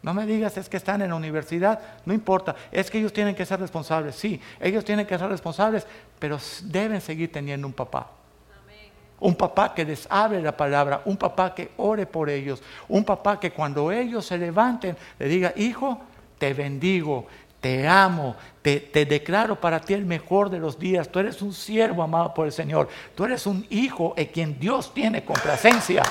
No 0.00 0.14
me 0.14 0.24
digas 0.26 0.56
es 0.56 0.68
que 0.68 0.76
están 0.76 1.02
en 1.02 1.10
la 1.10 1.16
universidad, 1.16 1.80
no 2.04 2.14
importa, 2.14 2.54
es 2.70 2.88
que 2.88 2.98
ellos 3.00 3.12
tienen 3.12 3.34
que 3.34 3.44
ser 3.44 3.58
responsables. 3.58 4.14
Sí, 4.14 4.40
ellos 4.60 4.84
tienen 4.84 5.08
que 5.08 5.18
ser 5.18 5.28
responsables, 5.28 5.84
pero 6.20 6.38
deben 6.62 7.00
seguir 7.00 7.32
teniendo 7.32 7.66
un 7.66 7.72
papá. 7.72 8.12
Un 9.18 9.34
papá 9.34 9.74
que 9.74 9.84
les 9.84 10.06
hable 10.08 10.40
la 10.40 10.56
palabra, 10.56 11.02
un 11.04 11.16
papá 11.16 11.52
que 11.52 11.72
ore 11.78 12.06
por 12.06 12.30
ellos, 12.30 12.62
un 12.86 13.04
papá 13.04 13.40
que 13.40 13.50
cuando 13.50 13.90
ellos 13.90 14.24
se 14.24 14.38
levanten 14.38 14.96
le 15.18 15.26
diga, 15.26 15.52
hijo, 15.56 16.00
te 16.38 16.54
bendigo, 16.54 17.26
te 17.66 17.88
amo, 17.88 18.36
te, 18.62 18.78
te, 18.78 19.04
declaro 19.04 19.60
para 19.60 19.80
ti 19.80 19.92
el 19.92 20.06
mejor 20.06 20.50
de 20.50 20.60
los 20.60 20.78
días, 20.78 21.08
tú 21.08 21.18
eres 21.18 21.42
un 21.42 21.52
siervo 21.52 22.00
amado 22.00 22.32
por 22.32 22.46
el 22.46 22.52
Señor, 22.52 22.88
tú 23.16 23.24
eres 23.24 23.44
un 23.44 23.66
hijo 23.70 24.14
en 24.16 24.26
quien 24.26 24.56
Dios 24.60 24.94
tiene 24.94 25.24
complacencia. 25.24 26.04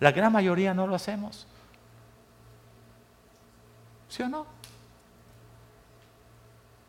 La 0.00 0.12
gran 0.12 0.30
mayoría 0.30 0.74
no 0.74 0.86
lo 0.86 0.94
hacemos. 0.94 1.46
¿Sí 4.10 4.22
o 4.22 4.28
no? 4.28 4.44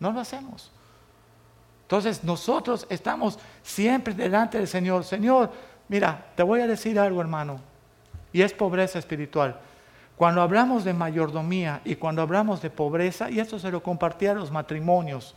No 0.02 0.12
lo 0.12 0.20
hacemos. 0.20 0.70
Entonces 1.84 2.26
nosotros 2.26 2.86
estamos 2.90 3.40
siempre 3.64 4.14
delante 4.14 4.58
del 4.58 4.68
Señor. 4.68 5.06
Señor, 5.06 5.50
mira, 5.88 6.34
te 6.36 6.44
voy 6.44 6.60
a 6.60 6.68
decir 6.68 7.00
algo 7.00 7.22
hermano, 7.22 7.69
y 8.32 8.42
es 8.42 8.54
pobreza 8.54 9.00
espiritual. 9.00 9.60
Cuando 10.16 10.42
hablamos 10.42 10.84
de 10.84 10.94
mayordomía 10.94 11.82
y 11.86 11.96
cuando 11.96 12.22
hablamos 12.22 12.62
de 12.62 12.70
pobreza, 12.70 13.30
y 13.30 13.40
esto 13.40 13.58
se 13.58 13.72
lo 13.72 13.82
compartí 13.82 14.28
a 14.28 14.34
los 14.34 14.52
matrimonios 14.52 15.36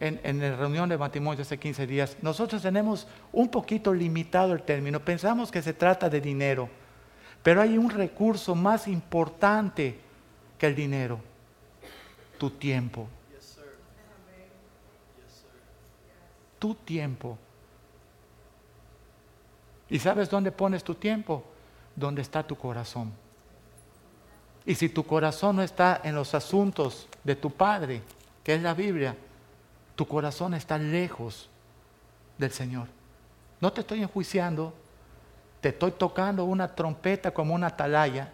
en, 0.00 0.20
en 0.22 0.40
la 0.40 0.56
reunión 0.56 0.88
de 0.88 0.98
matrimonios 0.98 1.46
hace 1.46 1.58
15 1.58 1.86
días, 1.86 2.16
nosotros 2.22 2.62
tenemos 2.62 3.06
un 3.32 3.48
poquito 3.48 3.94
limitado 3.94 4.52
el 4.52 4.62
término. 4.62 5.00
Pensamos 5.00 5.50
que 5.50 5.62
se 5.62 5.72
trata 5.72 6.08
de 6.08 6.20
dinero, 6.20 6.68
pero 7.42 7.60
hay 7.60 7.78
un 7.78 7.90
recurso 7.90 8.54
más 8.54 8.88
importante 8.88 9.98
que 10.58 10.66
el 10.66 10.74
dinero, 10.74 11.20
tu 12.38 12.50
tiempo. 12.50 13.08
Tu 16.58 16.74
tiempo. 16.74 17.38
¿Y 19.88 19.98
sabes 20.00 20.28
dónde 20.28 20.50
pones 20.50 20.82
tu 20.82 20.96
tiempo? 20.96 21.44
Donde 21.98 22.22
está 22.22 22.46
tu 22.46 22.56
corazón. 22.56 23.12
Y 24.64 24.74
si 24.74 24.88
tu 24.88 25.04
corazón 25.04 25.56
no 25.56 25.62
está 25.62 26.00
en 26.04 26.14
los 26.14 26.34
asuntos 26.34 27.08
de 27.24 27.34
tu 27.34 27.50
Padre, 27.50 28.02
que 28.44 28.54
es 28.54 28.62
la 28.62 28.74
Biblia, 28.74 29.16
tu 29.96 30.06
corazón 30.06 30.54
está 30.54 30.78
lejos 30.78 31.48
del 32.36 32.52
Señor. 32.52 32.86
No 33.60 33.72
te 33.72 33.80
estoy 33.80 34.02
enjuiciando, 34.02 34.72
te 35.60 35.70
estoy 35.70 35.90
tocando 35.92 36.44
una 36.44 36.74
trompeta 36.74 37.32
como 37.32 37.54
una 37.54 37.68
atalaya 37.68 38.30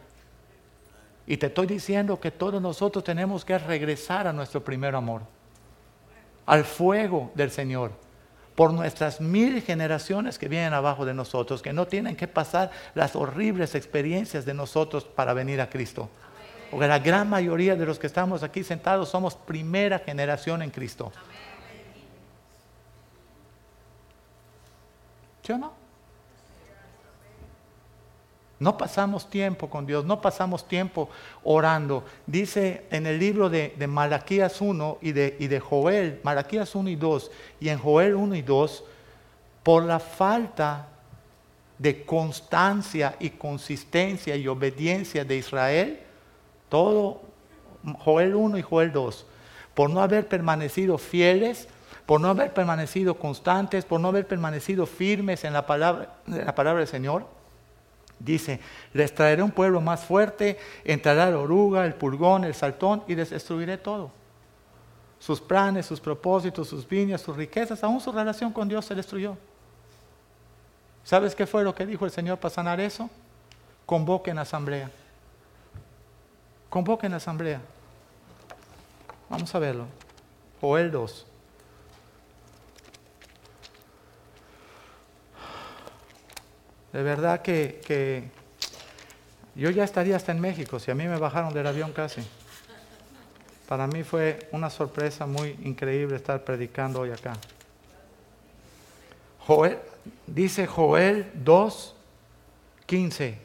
y 1.27 1.37
te 1.37 1.47
estoy 1.47 1.67
diciendo 1.67 2.21
que 2.21 2.31
todos 2.31 2.61
nosotros 2.61 3.03
tenemos 3.03 3.45
que 3.45 3.57
regresar 3.57 4.27
a 4.27 4.33
nuestro 4.33 4.63
primer 4.63 4.95
amor, 4.95 5.23
al 6.45 6.65
fuego 6.65 7.33
del 7.35 7.51
Señor, 7.51 7.93
por 8.55 8.73
nuestras 8.73 9.21
mil 9.21 9.61
generaciones 9.63 10.39
que 10.39 10.49
vienen 10.49 10.73
abajo 10.73 11.05
de 11.05 11.15
nosotros, 11.15 11.61
que 11.63 11.73
no 11.73 11.87
tienen 11.87 12.17
que 12.17 12.29
pasar 12.29 12.71
las 12.95 13.17
horribles 13.17 13.75
experiencias 13.75 14.45
de 14.45 14.55
nosotros 14.55 15.05
para 15.05 15.35
venir 15.35 15.61
a 15.61 15.69
Cristo. 15.69 16.09
Porque 16.71 16.87
la 16.87 16.99
gran 16.99 17.29
mayoría 17.29 17.77
de 17.77 17.87
los 17.87 17.99
que 17.99 18.07
estamos 18.07 18.43
aquí 18.43 18.65
sentados 18.65 19.09
somos 19.09 19.35
primera 19.35 19.99
generación 19.99 20.63
en 20.63 20.71
Cristo. 20.71 21.13
¿Sí 25.43 25.53
o 25.53 25.59
no? 25.59 25.84
No 28.61 28.79
pasamos 28.79 29.29
tiempo 29.29 29.69
con 29.69 29.85
Dios, 29.85 30.05
no 30.05 30.21
pasamos 30.21 30.67
tiempo 30.69 31.09
orando. 31.43 32.05
Dice 32.27 32.85
en 32.91 33.07
el 33.07 33.19
libro 33.19 33.51
de, 33.51 33.75
Malaquías 33.89 34.61
1 34.61 34.99
y 35.01 35.13
de, 35.13 35.61
Joel, 35.61 36.21
Malaquías 36.23 36.75
1 36.75 36.89
y 36.89 36.97
2, 36.97 37.31
y 37.61 37.69
en 37.69 37.79
Joel 37.79 38.15
1 38.15 38.35
y 38.37 38.43
2, 38.43 38.85
por 39.63 39.83
la 39.83 39.99
falta 39.99 40.89
de 41.79 42.05
constancia 42.05 43.17
y 43.19 43.31
consistencia 43.31 44.37
y 44.37 44.47
obediencia 44.47 45.25
de 45.25 45.37
Israel, 45.37 46.01
todo 46.69 47.23
Joel 48.05 48.37
1 48.37 48.59
y 48.59 48.63
Joel 48.63 48.93
2, 48.93 49.27
por 49.75 49.91
no 49.91 50.01
haber 50.01 50.29
permanecido 50.29 50.97
fieles, 50.97 51.69
por 52.07 52.21
no 52.21 52.29
haber 52.29 52.53
permanecido 52.53 53.19
constantes, 53.19 53.85
por 53.85 54.01
no 54.01 54.09
haber 54.09 54.29
permanecido 54.29 54.87
firmes 54.87 55.43
en 55.43 55.53
la 55.53 55.67
palabra, 55.67 56.15
en 56.29 56.45
la 56.45 56.55
palabra 56.55 56.81
del 56.81 56.89
Señor, 56.89 57.34
Dice, 58.19 58.61
les 58.93 59.15
traeré 59.15 59.43
un 59.43 59.51
pueblo 59.51 59.81
más 59.81 60.05
fuerte, 60.05 60.59
entrará 60.85 61.31
la 61.31 61.39
oruga, 61.39 61.85
el 61.85 61.95
pulgón, 61.95 62.45
el 62.45 62.55
saltón 62.55 63.03
y 63.07 63.15
les 63.15 63.31
destruiré 63.31 63.77
todo. 63.77 64.11
Sus 65.19 65.41
planes, 65.41 65.87
sus 65.87 66.01
propósitos, 66.01 66.69
sus 66.69 66.89
viñas, 66.89 67.21
sus 67.21 67.37
riquezas, 67.37 67.83
aún 67.83 68.01
su 68.01 68.13
relación 68.13 68.53
con 68.53 68.69
Dios 68.69 68.85
se 68.85 68.95
destruyó. 68.95 69.37
¿Sabes 71.03 71.35
qué 71.35 71.47
fue 71.47 71.65
lo 71.65 71.75
que 71.75 71.85
dijo 71.85 72.05
el 72.05 72.11
Señor 72.11 72.39
para 72.39 72.55
sanar 72.55 72.81
eso? 72.81 73.11
Convoquen 73.87 74.39
asamblea. 74.39 74.91
Convoquen 76.71 77.13
asamblea. 77.13 77.61
Vamos 79.29 79.55
a 79.55 79.59
verlo. 79.59 79.87
Joel 80.61 80.91
2. 80.91 81.27
De 86.95 87.03
verdad 87.03 87.43
que, 87.43 88.31
yo 89.57 89.69
ya 89.71 89.83
estaría 89.83 90.15
hasta 90.15 90.31
en 90.31 90.41
México 90.41 90.79
si 90.79 90.93
a 90.93 90.95
mí 90.95 91.09
me 91.09 91.19
bajaron 91.19 91.53
del 91.53 91.67
avión 91.67 91.93
casi. 91.93 92.23
Para 93.67 93.89
mí 93.89 94.05
fue 94.05 94.49
una 94.53 94.71
sorpresa 94.71 95.27
muy 95.27 95.59
increíble 95.65 96.15
estar 96.15 96.45
predicando 96.45 97.01
hoy 97.01 97.11
acá. 97.11 97.33
Joel, 99.41 99.81
dice 100.25 100.69
Joel 100.69 101.33
2, 101.35 101.97
15. 102.87 103.39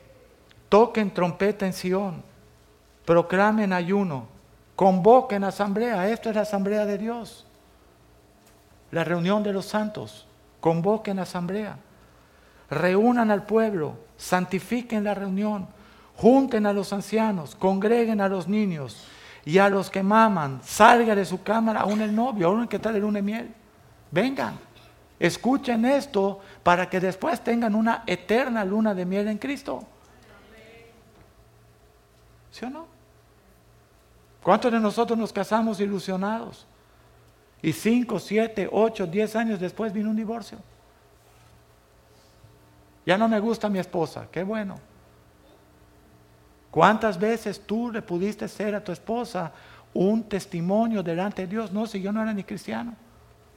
Toquen 0.69 1.11
trompeta 1.11 1.65
en 1.65 1.73
Sión, 1.73 2.21
proclamen 3.03 3.73
ayuno, 3.73 4.27
convoquen 4.75 5.43
asamblea. 5.43 6.07
Esto 6.07 6.29
es 6.29 6.35
la 6.35 6.43
asamblea 6.43 6.85
de 6.85 6.99
Dios. 6.99 7.47
La 8.91 9.03
reunión 9.03 9.41
de 9.41 9.53
los 9.53 9.65
santos. 9.65 10.27
Convoquen 10.59 11.17
asamblea 11.17 11.79
reúnan 12.69 13.31
al 13.31 13.45
pueblo, 13.45 13.95
santifiquen 14.17 15.03
la 15.03 15.13
reunión, 15.13 15.67
junten 16.15 16.65
a 16.65 16.73
los 16.73 16.93
ancianos, 16.93 17.55
congreguen 17.55 18.21
a 18.21 18.29
los 18.29 18.47
niños 18.47 19.07
y 19.45 19.57
a 19.57 19.69
los 19.69 19.89
que 19.89 20.03
maman, 20.03 20.61
salga 20.63 21.15
de 21.15 21.25
su 21.25 21.41
cámara 21.41 21.81
aún 21.81 22.01
el 22.01 22.13
novio, 22.13 22.47
aún 22.47 22.61
el 22.61 22.67
que 22.67 22.75
está 22.75 22.91
de 22.91 22.99
luna 22.99 23.19
y 23.19 23.23
miel. 23.23 23.53
Vengan, 24.11 24.55
escuchen 25.19 25.85
esto 25.85 26.39
para 26.63 26.89
que 26.89 26.99
después 26.99 27.43
tengan 27.43 27.75
una 27.75 28.03
eterna 28.05 28.65
luna 28.65 28.93
de 28.93 29.05
miel 29.05 29.27
en 29.27 29.37
Cristo. 29.37 29.83
¿Sí 32.51 32.65
o 32.65 32.69
no? 32.69 32.85
¿Cuántos 34.43 34.71
de 34.71 34.79
nosotros 34.79 35.17
nos 35.17 35.31
casamos 35.31 35.79
ilusionados? 35.79 36.65
Y 37.61 37.73
cinco, 37.73 38.19
siete, 38.19 38.69
ocho, 38.71 39.05
diez 39.05 39.35
años 39.35 39.59
después 39.59 39.91
vino 39.91 40.09
un 40.09 40.15
divorcio. 40.15 40.57
Ya 43.09 43.17
no 43.17 43.27
me 43.27 43.39
gusta 43.39 43.69
mi 43.69 43.79
esposa, 43.79 44.27
qué 44.31 44.43
bueno. 44.43 44.75
¿Cuántas 46.69 47.17
veces 47.17 47.59
tú 47.65 47.91
le 47.91 48.03
pudiste 48.03 48.47
ser 48.47 48.75
a 48.75 48.83
tu 48.83 48.91
esposa 48.91 49.51
un 49.95 50.21
testimonio 50.25 51.01
delante 51.01 51.41
de 51.41 51.47
Dios? 51.47 51.71
No, 51.71 51.87
si 51.87 51.99
yo 51.99 52.11
no 52.11 52.21
era 52.21 52.35
ni 52.35 52.43
cristiano, 52.43 52.93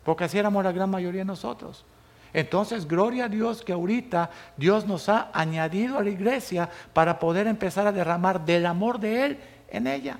porque 0.04 0.24
así 0.24 0.38
éramos 0.38 0.64
la 0.64 0.72
gran 0.72 0.88
mayoría 0.88 1.20
de 1.20 1.26
nosotros. 1.26 1.84
Entonces, 2.32 2.88
gloria 2.88 3.26
a 3.26 3.28
Dios 3.28 3.62
que 3.62 3.74
ahorita 3.74 4.30
Dios 4.56 4.86
nos 4.86 5.10
ha 5.10 5.28
añadido 5.34 5.98
a 5.98 6.02
la 6.02 6.08
iglesia 6.08 6.70
para 6.94 7.18
poder 7.18 7.46
empezar 7.46 7.86
a 7.86 7.92
derramar 7.92 8.46
del 8.46 8.64
amor 8.64 9.00
de 9.00 9.26
Él 9.26 9.38
en 9.68 9.86
ella. 9.86 10.16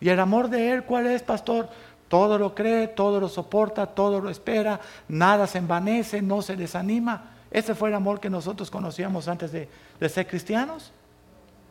¿Y 0.00 0.08
el 0.08 0.18
amor 0.18 0.48
de 0.48 0.72
Él 0.72 0.84
cuál 0.84 1.08
es, 1.08 1.22
pastor? 1.22 1.68
Todo 2.08 2.38
lo 2.38 2.54
cree, 2.54 2.88
todo 2.88 3.20
lo 3.20 3.28
soporta, 3.28 3.84
todo 3.84 4.18
lo 4.18 4.30
espera, 4.30 4.80
nada 5.08 5.46
se 5.46 5.58
envanece, 5.58 6.22
no 6.22 6.40
se 6.40 6.56
desanima. 6.56 7.33
¿Ese 7.54 7.76
fue 7.76 7.88
el 7.88 7.94
amor 7.94 8.18
que 8.18 8.28
nosotros 8.28 8.68
conocíamos 8.68 9.28
antes 9.28 9.52
de, 9.52 9.68
ser 10.08 10.26
cristianos? 10.26 10.90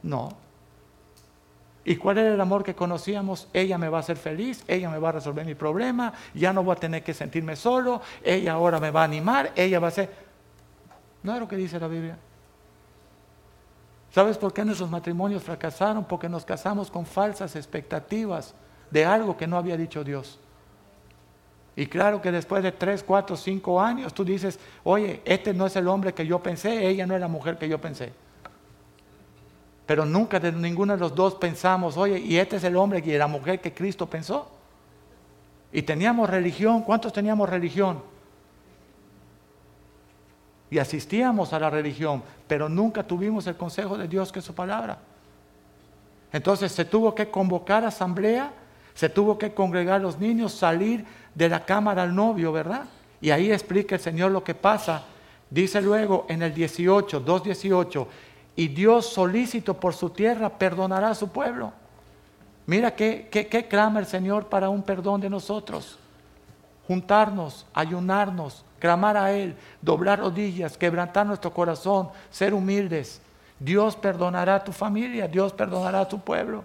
No. 0.02 0.30
¿Y 1.84 1.98
cuál 1.98 2.20
era 2.20 2.34
el 2.34 2.40
amor 2.40 2.64
que 2.64 2.74
conocíamos? 2.74 3.50
Ella 3.52 3.78
me 3.78 3.90
va 3.90 3.98
a 3.98 4.00
hacer 4.00 4.16
feliz, 4.16 4.64
ella 4.70 4.90
me 4.90 4.98
va 4.98 5.10
a 5.10 5.12
resolver 5.12 5.46
mi 5.46 5.56
problema, 5.56 6.14
ya 6.34 6.54
no 6.54 6.64
voy 6.64 6.78
a 6.78 6.80
tener 6.80 7.04
que 7.04 7.14
sentirme 7.14 7.58
solo, 7.58 8.02
ella 8.24 8.54
ahora 8.54 8.80
me 8.80 8.92
va 8.92 9.02
a 9.02 9.04
animar, 9.04 9.52
ella 9.58 9.82
va 9.82 9.90
a 9.90 9.92
ser... 9.92 10.10
No 11.22 11.34
es 11.34 11.42
lo 11.42 11.50
que 11.50 11.58
dice 11.58 11.78
la 11.78 11.90
Biblia. 11.90 12.18
¿Sabes 14.10 14.38
por 14.38 14.54
qué 14.54 14.64
nuestros 14.64 14.90
matrimonios 14.90 15.44
fracasaron? 15.44 16.06
Porque 16.06 16.30
nos 16.30 16.46
casamos 16.46 16.90
con 16.90 17.06
falsas 17.06 17.58
expectativas 17.58 18.56
de 18.90 19.04
algo 19.04 19.36
que 19.36 19.48
no 19.48 19.58
había 19.58 19.76
dicho 19.76 20.02
Dios. 20.02 20.40
Y 21.76 21.88
claro 21.88 22.22
que 22.22 22.32
después 22.32 22.62
de 22.62 22.72
tres, 22.72 23.04
cuatro, 23.04 23.36
cinco 23.36 23.82
años 23.82 24.14
tú 24.14 24.24
dices, 24.24 24.60
oye, 24.84 25.22
este 25.26 25.54
no 25.54 25.66
es 25.66 25.76
el 25.76 25.88
hombre 25.88 26.14
que 26.14 26.26
yo 26.26 26.42
pensé, 26.42 26.88
ella 26.88 27.08
no 27.08 27.16
es 27.16 27.22
la 27.22 27.28
mujer 27.28 27.58
que 27.58 27.68
yo 27.68 27.82
pensé. 27.82 28.14
Pero 29.86 30.06
nunca 30.06 30.40
de 30.40 30.52
ninguno 30.52 30.94
de 30.94 31.00
los 31.00 31.16
dos 31.16 31.36
pensamos, 31.36 31.98
oye, 31.98 32.20
y 32.20 32.38
este 32.38 32.58
es 32.58 32.64
el 32.64 32.76
hombre 32.76 33.02
y 33.04 33.18
la 33.18 33.28
mujer 33.28 33.60
que 33.60 33.74
Cristo 33.74 34.08
pensó. 34.08 34.50
Y 35.72 35.82
teníamos 35.82 36.30
religión, 36.30 36.84
¿cuántos 36.84 37.12
teníamos 37.12 37.50
religión? 37.50 38.02
Y 40.70 40.78
asistíamos 40.78 41.54
a 41.54 41.60
la 41.60 41.70
religión, 41.70 42.24
pero 42.48 42.70
nunca 42.70 43.04
tuvimos 43.04 43.46
el 43.48 43.58
consejo 43.58 43.98
de 43.98 44.08
Dios 44.08 44.32
que 44.32 44.40
es 44.40 44.46
su 44.46 44.54
palabra. 44.54 45.00
Entonces 46.32 46.72
se 46.72 46.86
tuvo 46.86 47.14
que 47.14 47.30
convocar 47.30 47.84
asamblea, 47.84 48.52
se 48.94 49.10
tuvo 49.10 49.38
que 49.38 49.54
congregar 49.54 50.02
los 50.02 50.20
niños, 50.20 50.54
salir 50.54 51.06
de 51.34 51.50
la 51.50 51.66
cámara 51.66 52.04
al 52.04 52.16
novio, 52.16 52.52
¿verdad? 52.52 52.86
Y 53.22 53.32
ahí 53.32 53.52
explica 53.52 53.96
el 53.96 54.02
Señor 54.02 54.32
lo 54.32 54.44
que 54.44 54.54
pasa. 54.54 55.06
Dice 55.50 55.82
luego 55.82 56.26
en 56.30 56.42
el 56.42 56.54
18, 56.54 57.26
2.18, 57.26 58.08
y 58.56 58.68
Dios 58.68 59.08
solícito 59.08 59.76
por 59.76 59.94
su 59.94 60.10
tierra 60.10 60.50
perdonará 60.50 61.10
a 61.10 61.16
su 61.16 61.30
pueblo. 61.30 61.72
Mira 62.66 62.96
qué, 62.96 63.28
qué, 63.30 63.68
clama 63.68 64.00
el 64.00 64.06
Señor 64.06 64.48
para 64.48 64.70
un 64.70 64.84
perdón 64.84 65.22
de 65.22 65.30
nosotros. 65.30 65.98
Juntarnos, 66.88 67.66
ayunarnos, 67.74 68.64
clamar 68.80 69.18
a 69.18 69.32
Él, 69.32 69.56
doblar 69.82 70.20
rodillas, 70.20 70.78
quebrantar 70.78 71.26
nuestro 71.26 71.54
corazón, 71.54 72.10
ser 72.30 72.54
humildes. 72.54 73.22
Dios 73.60 73.96
perdonará 73.96 74.56
a 74.56 74.64
tu 74.64 74.72
familia, 74.72 75.28
Dios 75.28 75.54
perdonará 75.54 76.02
a 76.02 76.08
tu 76.08 76.20
pueblo. 76.20 76.64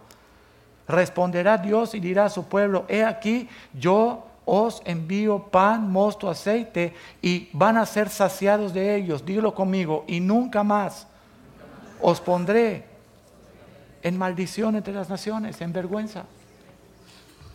Responderá 0.89 1.59
Dios 1.59 1.95
y 1.95 2.01
dirá 2.01 2.25
a 2.25 2.31
su 2.31 2.45
pueblo, 2.45 2.87
he 2.89 3.05
aquí, 3.05 3.49
yo 3.75 4.25
os 4.47 4.81
envío 4.87 5.39
pan, 5.51 5.93
mosto, 5.93 6.31
aceite 6.31 6.95
y 7.21 7.51
van 7.53 7.77
a 7.77 7.85
ser 7.85 8.09
saciados 8.09 8.73
de 8.73 8.97
ellos. 8.97 9.25
Dilo 9.25 9.55
conmigo, 9.55 10.05
y 10.09 10.21
nunca 10.21 10.65
más 10.65 11.07
os 12.01 12.21
pondré 12.21 12.87
en 14.03 14.17
maldición 14.17 14.77
entre 14.77 14.95
las 14.95 15.11
naciones, 15.11 15.61
en 15.61 15.73
vergüenza. 15.75 16.25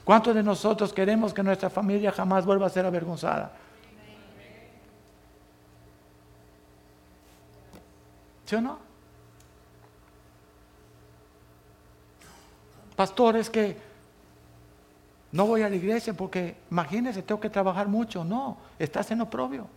¿Cuántos 0.04 0.36
de 0.36 0.44
nosotros 0.44 0.94
queremos 0.94 1.34
que 1.34 1.42
nuestra 1.42 1.72
familia 1.72 2.12
jamás 2.12 2.46
vuelva 2.46 2.68
a 2.68 2.70
ser 2.70 2.86
avergonzada? 2.86 3.54
¿Sí 8.46 8.56
o 8.56 8.62
no? 8.62 8.93
Pastor, 12.96 13.38
es 13.38 13.50
que 13.50 13.78
no 15.32 15.48
voy 15.48 15.64
a 15.64 15.70
la 15.70 15.76
iglesia 15.76 16.14
porque 16.14 16.56
imagínese, 16.70 17.24
tengo 17.24 17.42
que 17.42 17.50
trabajar 17.50 17.88
mucho. 17.88 18.24
No, 18.24 18.58
estás 18.78 19.10
en 19.12 19.22
oprobio. 19.22 19.68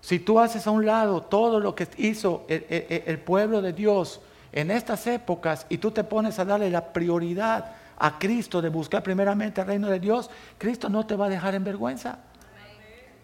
Si 0.00 0.20
tú 0.20 0.38
haces 0.38 0.66
a 0.66 0.70
un 0.70 0.86
lado 0.86 1.22
todo 1.22 1.60
lo 1.60 1.74
que 1.74 1.88
hizo 1.96 2.44
el, 2.48 3.18
pueblo 3.20 3.60
de 3.60 3.72
Dios 3.72 4.20
en 4.52 4.70
estas 4.70 5.06
épocas 5.06 5.66
y 5.68 5.78
tú 5.78 5.90
te 5.90 6.04
pones 6.04 6.38
a 6.38 6.44
darle 6.44 6.70
la 6.70 6.92
prioridad 6.92 7.72
a 7.98 8.18
Cristo 8.18 8.60
de 8.60 8.68
buscar 8.68 9.02
primeramente 9.02 9.60
el 9.60 9.66
reino 9.66 9.88
de 9.88 10.00
Dios, 10.00 10.28
Cristo 10.58 10.88
no 10.88 11.06
te 11.06 11.14
va 11.14 11.26
a 11.26 11.28
dejar 11.28 11.54
en 11.54 11.62
vergüenza. 11.62 12.18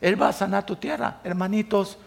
Él 0.00 0.20
va 0.20 0.28
a 0.28 0.32
sanar 0.32 0.64
tu 0.64 0.76
tierra. 0.76 1.18
Hermanitos, 1.24 1.98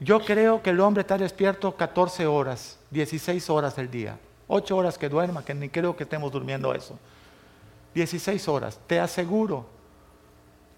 yo 0.00 0.20
creo 0.20 0.62
que 0.62 0.70
el 0.70 0.80
hombre 0.80 1.02
está 1.02 1.16
despierto 1.16 1.76
14 1.76 2.26
horas, 2.26 2.78
16 2.90 3.50
horas 3.50 3.76
del 3.76 3.90
día. 3.90 4.18
8 4.48 4.76
horas 4.76 4.98
que 4.98 5.08
duerma, 5.08 5.44
que 5.44 5.54
ni 5.54 5.68
creo 5.68 5.96
que 5.96 6.04
estemos 6.04 6.30
durmiendo 6.30 6.74
eso. 6.74 6.98
16 7.94 8.48
horas. 8.48 8.78
Te 8.86 9.00
aseguro 9.00 9.66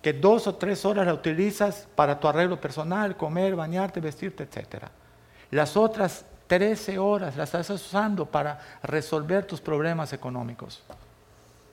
que 0.03 0.13
dos 0.13 0.47
o 0.47 0.55
tres 0.55 0.85
horas 0.85 1.07
la 1.07 1.15
utilizas 1.15 1.89
para 1.97 2.21
tu 2.21 2.29
arreglo 2.29 2.61
personal, 2.61 3.17
comer, 3.17 3.57
bañarte, 3.57 4.01
vestirte, 4.01 4.45
etc. 4.45 4.85
Las 5.51 5.77
otras 5.77 6.25
13 6.47 6.99
horas 6.99 7.37
las 7.37 7.49
estás 7.49 7.71
usando 7.71 8.27
para 8.27 8.61
resolver 8.83 9.45
tus 9.47 9.61
problemas 9.61 10.13
económicos 10.13 10.83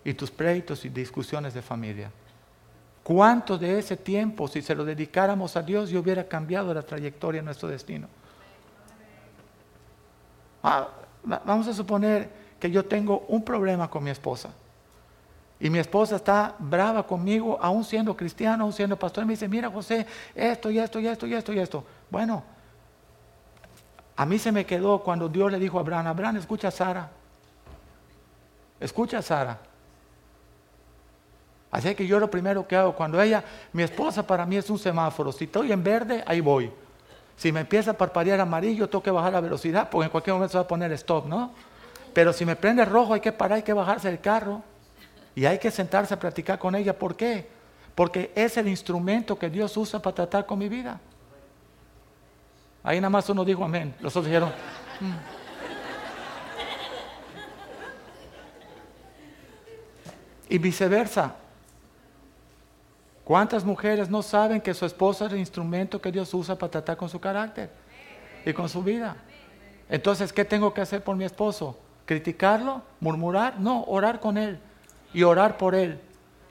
y 0.04 0.14
tus 0.14 0.32
pleitos 0.32 0.84
y 0.86 0.90
discusiones 0.90 1.54
de 1.54 1.62
familia. 1.62 2.10
¿Cuánto 3.04 3.58
de 3.58 3.78
ese 3.78 3.98
tiempo, 3.98 4.48
si 4.48 4.62
se 4.62 4.74
lo 4.74 4.86
dedicáramos 4.86 5.56
a 5.58 5.62
Dios, 5.62 5.90
yo 5.90 6.00
hubiera 6.00 6.26
cambiado 6.28 6.74
la 6.74 6.82
trayectoria 6.82 7.42
de 7.42 7.46
nuestro 7.46 7.68
destino? 7.68 8.08
Ah, 10.64 10.88
vamos 11.24 11.68
a 11.68 11.74
suponer 11.74 12.30
que 12.60 12.70
yo 12.72 12.86
tengo 12.86 13.26
un 13.28 13.44
problema 13.44 13.90
con 13.90 14.04
mi 14.04 14.10
esposa. 14.10 14.50
Y 15.60 15.70
mi 15.70 15.80
esposa 15.80 16.18
está 16.18 16.56
brava 16.60 17.06
conmigo, 17.06 17.58
aún 17.62 17.84
siendo 17.84 18.16
cristiano, 18.18 18.64
aún 18.64 18.74
siendo 18.74 18.98
pastor. 18.98 19.24
Y 19.24 19.28
me 19.28 19.34
dice, 19.34 19.48
mira 19.48 19.70
José, 19.70 20.06
esto 20.36 20.70
y 20.70 20.80
esto 20.80 21.00
y 21.00 21.08
esto 21.08 21.26
y 21.26 21.34
esto 21.34 21.54
y 21.54 21.60
esto. 21.60 21.84
Bueno, 22.10 22.44
a 24.16 24.26
mí 24.26 24.38
se 24.38 24.52
me 24.52 24.66
quedó 24.66 25.00
cuando 25.00 25.30
Dios 25.30 25.52
le 25.52 25.60
dijo 25.60 25.78
a 25.78 25.82
Abraham, 25.82 26.08
Abraham, 26.08 26.38
escucha 26.38 26.68
a 26.68 26.72
Sara. 26.72 27.10
Escucha 28.80 29.20
a 29.20 29.22
Sara. 29.22 29.60
Así 31.72 31.96
que 31.96 32.06
yo 32.06 32.20
lo 32.20 32.30
primero 32.30 32.68
que 32.68 32.76
hago, 32.76 32.94
cuando 32.94 33.20
ella, 33.22 33.44
mi 33.72 33.84
esposa 33.84 34.28
para 34.28 34.46
mí 34.46 34.58
es 34.58 34.70
un 34.70 34.78
semáforo. 34.78 35.32
Si 35.32 35.46
estoy 35.46 35.72
en 35.72 35.84
verde, 35.84 36.24
ahí 36.28 36.40
voy. 36.40 36.72
Si 37.38 37.52
me 37.52 37.62
empieza 37.62 37.92
a 37.92 37.94
parpadear 37.94 38.40
amarillo, 38.40 38.88
tengo 38.90 39.04
que 39.04 39.12
bajar 39.12 39.34
la 39.34 39.42
velocidad, 39.42 39.90
porque 39.90 40.06
en 40.06 40.12
cualquier 40.12 40.34
momento 40.36 40.52
se 40.52 40.58
va 40.58 40.64
a 40.64 40.68
poner 40.68 40.92
stop, 40.94 41.26
¿no? 41.26 41.52
Pero 42.14 42.32
si 42.32 42.46
me 42.46 42.56
prende 42.56 42.86
rojo, 42.86 43.14
hay 43.14 43.22
que 43.22 43.32
parar, 43.32 43.58
hay 43.58 43.64
que 43.64 43.74
bajarse 43.74 44.10
el 44.10 44.20
carro. 44.20 44.62
Y 45.36 45.46
hay 45.46 45.58
que 45.58 45.72
sentarse 45.72 46.14
a 46.14 46.20
practicar 46.20 46.60
con 46.60 46.76
ella. 46.76 46.98
¿Por 46.98 47.16
qué? 47.16 47.48
Porque 47.96 48.32
es 48.36 48.56
el 48.58 48.68
instrumento 48.68 49.38
que 49.38 49.50
Dios 49.50 49.76
usa 49.78 50.00
para 50.00 50.16
tratar 50.16 50.46
con 50.46 50.60
mi 50.60 50.70
vida. 50.70 51.00
Ahí 52.84 53.00
nada 53.00 53.10
más 53.10 53.28
uno 53.30 53.44
dijo 53.44 53.64
amén. 53.64 53.96
Los 54.00 54.16
otros 54.16 54.26
dijeron. 54.26 54.52
Mm". 55.00 55.14
Y 60.50 60.58
viceversa. 60.60 61.36
¿Cuántas 63.24 63.64
mujeres 63.64 64.10
no 64.10 64.22
saben 64.22 64.60
que 64.60 64.74
su 64.74 64.86
esposa 64.86 65.26
es 65.26 65.34
el 65.34 65.40
instrumento 65.40 66.02
que 66.02 66.12
Dios 66.12 66.34
usa 66.34 66.58
para 66.58 66.72
tratar 66.72 66.98
con 66.98 67.10
su 67.10 67.20
carácter 67.20 67.70
y 68.46 68.54
con 68.54 68.68
su 68.68 68.84
vida? 68.84 69.16
Entonces, 69.90 70.34
¿qué 70.34 70.44
tengo 70.44 70.74
que 70.74 70.82
hacer 70.82 71.04
por 71.04 71.16
mi 71.16 71.24
esposo? 71.24 71.78
¿Criticarlo? 72.06 72.82
¿Murmurar? 73.00 73.60
No, 73.60 73.84
orar 73.86 74.20
con 74.20 74.38
él 74.38 74.60
y 75.14 75.24
orar 75.24 75.58
por 75.58 75.76
Él 75.76 76.00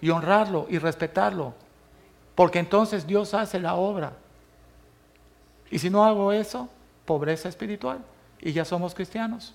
y 0.00 0.10
honrarlo 0.10 0.66
y 0.68 0.78
respetarlo. 0.78 1.54
Porque 2.34 2.58
entonces 2.58 3.06
Dios 3.06 3.34
hace 3.34 3.58
la 3.58 3.74
obra. 3.74 4.12
Y 5.70 5.78
si 5.78 5.90
no 5.90 6.04
hago 6.04 6.32
eso, 6.32 6.68
pobreza 7.04 7.48
espiritual. 7.48 7.98
Y 8.40 8.52
ya 8.52 8.64
somos 8.64 8.94
cristianos. 8.94 9.54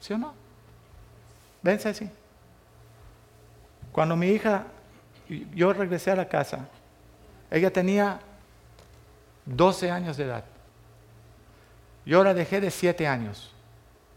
¿Sí 0.00 0.12
o 0.12 0.18
no? 0.18 0.34
Ven, 1.62 1.78
Ceci. 1.78 2.08
Cuando 3.96 4.14
mi 4.14 4.26
hija, 4.26 4.64
yo 5.54 5.72
regresé 5.72 6.10
a 6.10 6.16
la 6.16 6.28
casa, 6.28 6.68
ella 7.50 7.72
tenía 7.72 8.20
12 9.46 9.90
años 9.90 10.18
de 10.18 10.24
edad. 10.24 10.44
Yo 12.04 12.22
la 12.22 12.34
dejé 12.34 12.60
de 12.60 12.70
7 12.70 13.06
años. 13.06 13.54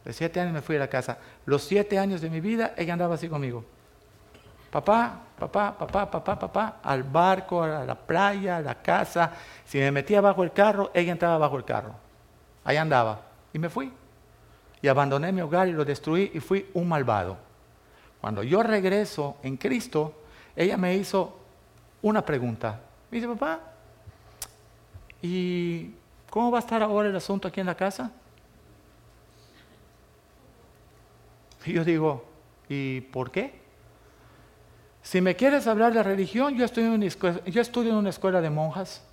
De 0.03 0.11
siete 0.11 0.41
años 0.41 0.53
me 0.53 0.61
fui 0.61 0.75
a 0.75 0.79
la 0.79 0.89
casa. 0.89 1.17
Los 1.45 1.63
siete 1.63 1.97
años 1.97 2.19
de 2.19 2.29
mi 2.29 2.41
vida, 2.41 2.73
ella 2.75 2.91
andaba 2.91 3.15
así 3.15 3.29
conmigo. 3.29 3.63
Papá, 4.69 5.17
papá, 5.39 5.77
papá, 5.77 6.11
papá, 6.11 6.37
papá, 6.37 6.79
al 6.83 7.03
barco, 7.03 7.63
a 7.63 7.85
la 7.85 7.95
playa, 7.95 8.57
a 8.57 8.61
la 8.61 8.75
casa. 8.75 9.31
Si 9.63 9.77
me 9.77 9.91
metía 9.93 10.19
bajo 10.19 10.43
el 10.43 10.51
carro, 10.51 10.91
ella 10.93 11.13
entraba 11.13 11.37
bajo 11.37 11.55
el 11.55 11.63
carro. 11.63 11.93
Ahí 12.65 12.75
andaba. 12.75 13.21
Y 13.53 13.59
me 13.59 13.69
fui. 13.69 13.93
Y 14.81 14.89
abandoné 14.89 15.31
mi 15.31 15.39
hogar 15.39 15.69
y 15.69 15.71
lo 15.71 15.85
destruí 15.85 16.31
y 16.33 16.41
fui 16.41 16.69
un 16.73 16.89
malvado. 16.89 17.48
Cuando 18.21 18.43
yo 18.43 18.63
regreso 18.63 19.37
en 19.43 19.57
Cristo, 19.57 20.13
ella 20.55 20.77
me 20.77 20.95
hizo 20.95 21.37
una 22.01 22.25
pregunta. 22.25 22.81
Me 23.09 23.17
dice, 23.17 23.27
papá, 23.27 23.59
¿y 25.21 25.91
cómo 26.29 26.51
va 26.51 26.59
a 26.59 26.61
estar 26.61 26.81
ahora 26.83 27.09
el 27.09 27.15
asunto 27.15 27.47
aquí 27.47 27.59
en 27.59 27.65
la 27.65 27.75
casa? 27.75 28.11
Y 31.65 31.73
yo 31.73 31.83
digo, 31.83 32.25
¿y 32.67 33.01
por 33.01 33.31
qué? 33.31 33.59
Si 35.01 35.21
me 35.21 35.35
quieres 35.35 35.65
hablar 35.67 35.93
de 35.93 36.03
religión, 36.03 36.55
yo, 36.55 36.65
estudio 36.65 36.93
en 36.93 37.03
una 37.03 37.41
yo 37.45 37.61
estudio 37.61 37.91
en 37.91 37.97
una 37.97 38.09
escuela 38.09 38.41
de 38.41 38.49
monjas 38.49 39.03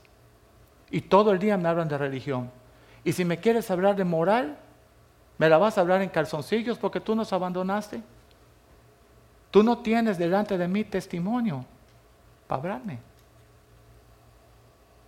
y 0.90 1.00
todo 1.00 1.32
el 1.32 1.38
día 1.38 1.57
me 1.57 1.68
hablan 1.68 1.88
de 1.88 1.98
religión. 1.98 2.50
Y 3.04 3.12
si 3.12 3.24
me 3.24 3.38
quieres 3.38 3.70
hablar 3.70 3.96
de 3.96 4.04
moral, 4.04 4.59
me 5.38 5.48
la 5.48 5.59
vas 5.59 5.78
a 5.78 5.80
hablar 5.80 6.02
en 6.02 6.09
calzoncillos 6.09 6.78
porque 6.78 7.00
tú 7.00 7.14
nos 7.14 7.32
abandonaste. 7.32 8.02
Tú 9.51 9.62
no 9.62 9.78
tienes 9.78 10.18
delante 10.18 10.59
de 10.59 10.68
mí 10.68 10.84
testimonio 10.84 11.64
para 12.47 12.61
hablarme. 12.61 12.99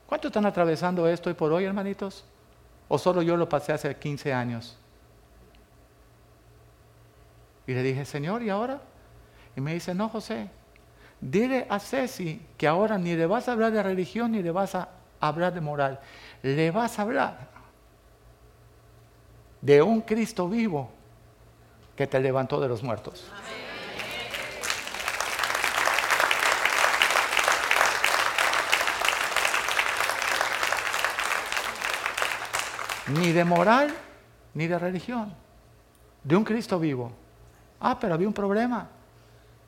¿Cuántos 0.07 0.31
están 0.31 0.47
atravesando 0.47 1.07
esto 1.07 1.29
hoy 1.29 1.35
por 1.35 1.53
hoy, 1.53 1.65
hermanitos? 1.65 2.25
¿O 2.89 2.97
solo 2.97 3.21
yo 3.21 3.37
lo 3.37 3.49
pasé 3.49 3.73
hace 3.73 3.95
15 3.95 4.33
años? 4.33 4.79
Y 7.67 7.75
le 7.75 7.83
dije, 7.83 8.07
Señor, 8.07 8.43
¿y 8.43 8.49
ahora? 8.49 8.81
Y 9.55 9.61
me 9.61 9.75
dice, 9.75 9.95
no, 9.95 10.09
José, 10.09 10.49
dile 11.21 11.67
a 11.69 11.79
Ceci 11.79 12.41
que 12.57 12.67
ahora 12.67 12.97
ni 12.97 13.15
le 13.15 13.27
vas 13.27 13.49
a 13.49 13.53
hablar 13.53 13.73
de 13.73 13.83
religión 13.83 14.33
ni 14.33 14.43
le 14.43 14.51
vas 14.51 14.75
a 14.75 14.89
hablar 15.21 15.53
de 15.53 15.61
moral, 15.61 16.01
le 16.43 16.71
vas 16.71 16.99
a 16.99 17.03
hablar 17.03 17.49
de 19.61 19.83
un 19.83 20.01
Cristo 20.01 20.49
vivo 20.49 20.91
que 21.97 22.07
te 22.07 22.21
levantó 22.21 22.61
de 22.61 22.69
los 22.69 22.83
muertos. 22.83 23.31
Ni 33.15 33.33
de 33.33 33.45
moral, 33.45 33.95
ni 34.55 34.67
de 34.67 34.79
religión. 34.79 35.33
De 36.23 36.37
un 36.37 36.45
Cristo 36.45 36.79
vivo. 36.79 37.13
Ah, 37.81 37.99
pero 37.99 38.15
había 38.15 38.29
un 38.29 38.35
problema. 38.35 38.89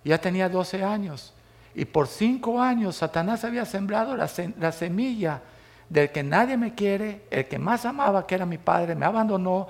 Ya 0.05 0.19
tenía 0.19 0.49
12 0.49 0.83
años. 0.85 1.33
Y 1.75 1.85
por 1.85 2.09
cinco 2.09 2.61
años 2.61 2.97
Satanás 2.97 3.45
había 3.45 3.65
sembrado 3.65 4.17
la, 4.17 4.29
la, 4.59 4.73
semilla 4.73 5.41
del 5.89 6.11
que 6.11 6.23
nadie 6.23 6.57
me 6.57 6.75
quiere, 6.75 7.27
el 7.31 7.47
que 7.47 7.59
más 7.59 7.85
amaba, 7.85 8.27
que 8.27 8.35
era 8.35 8.45
mi 8.45 8.59
padre, 8.59 8.95
me 8.95 9.07
abandonó. 9.07 9.69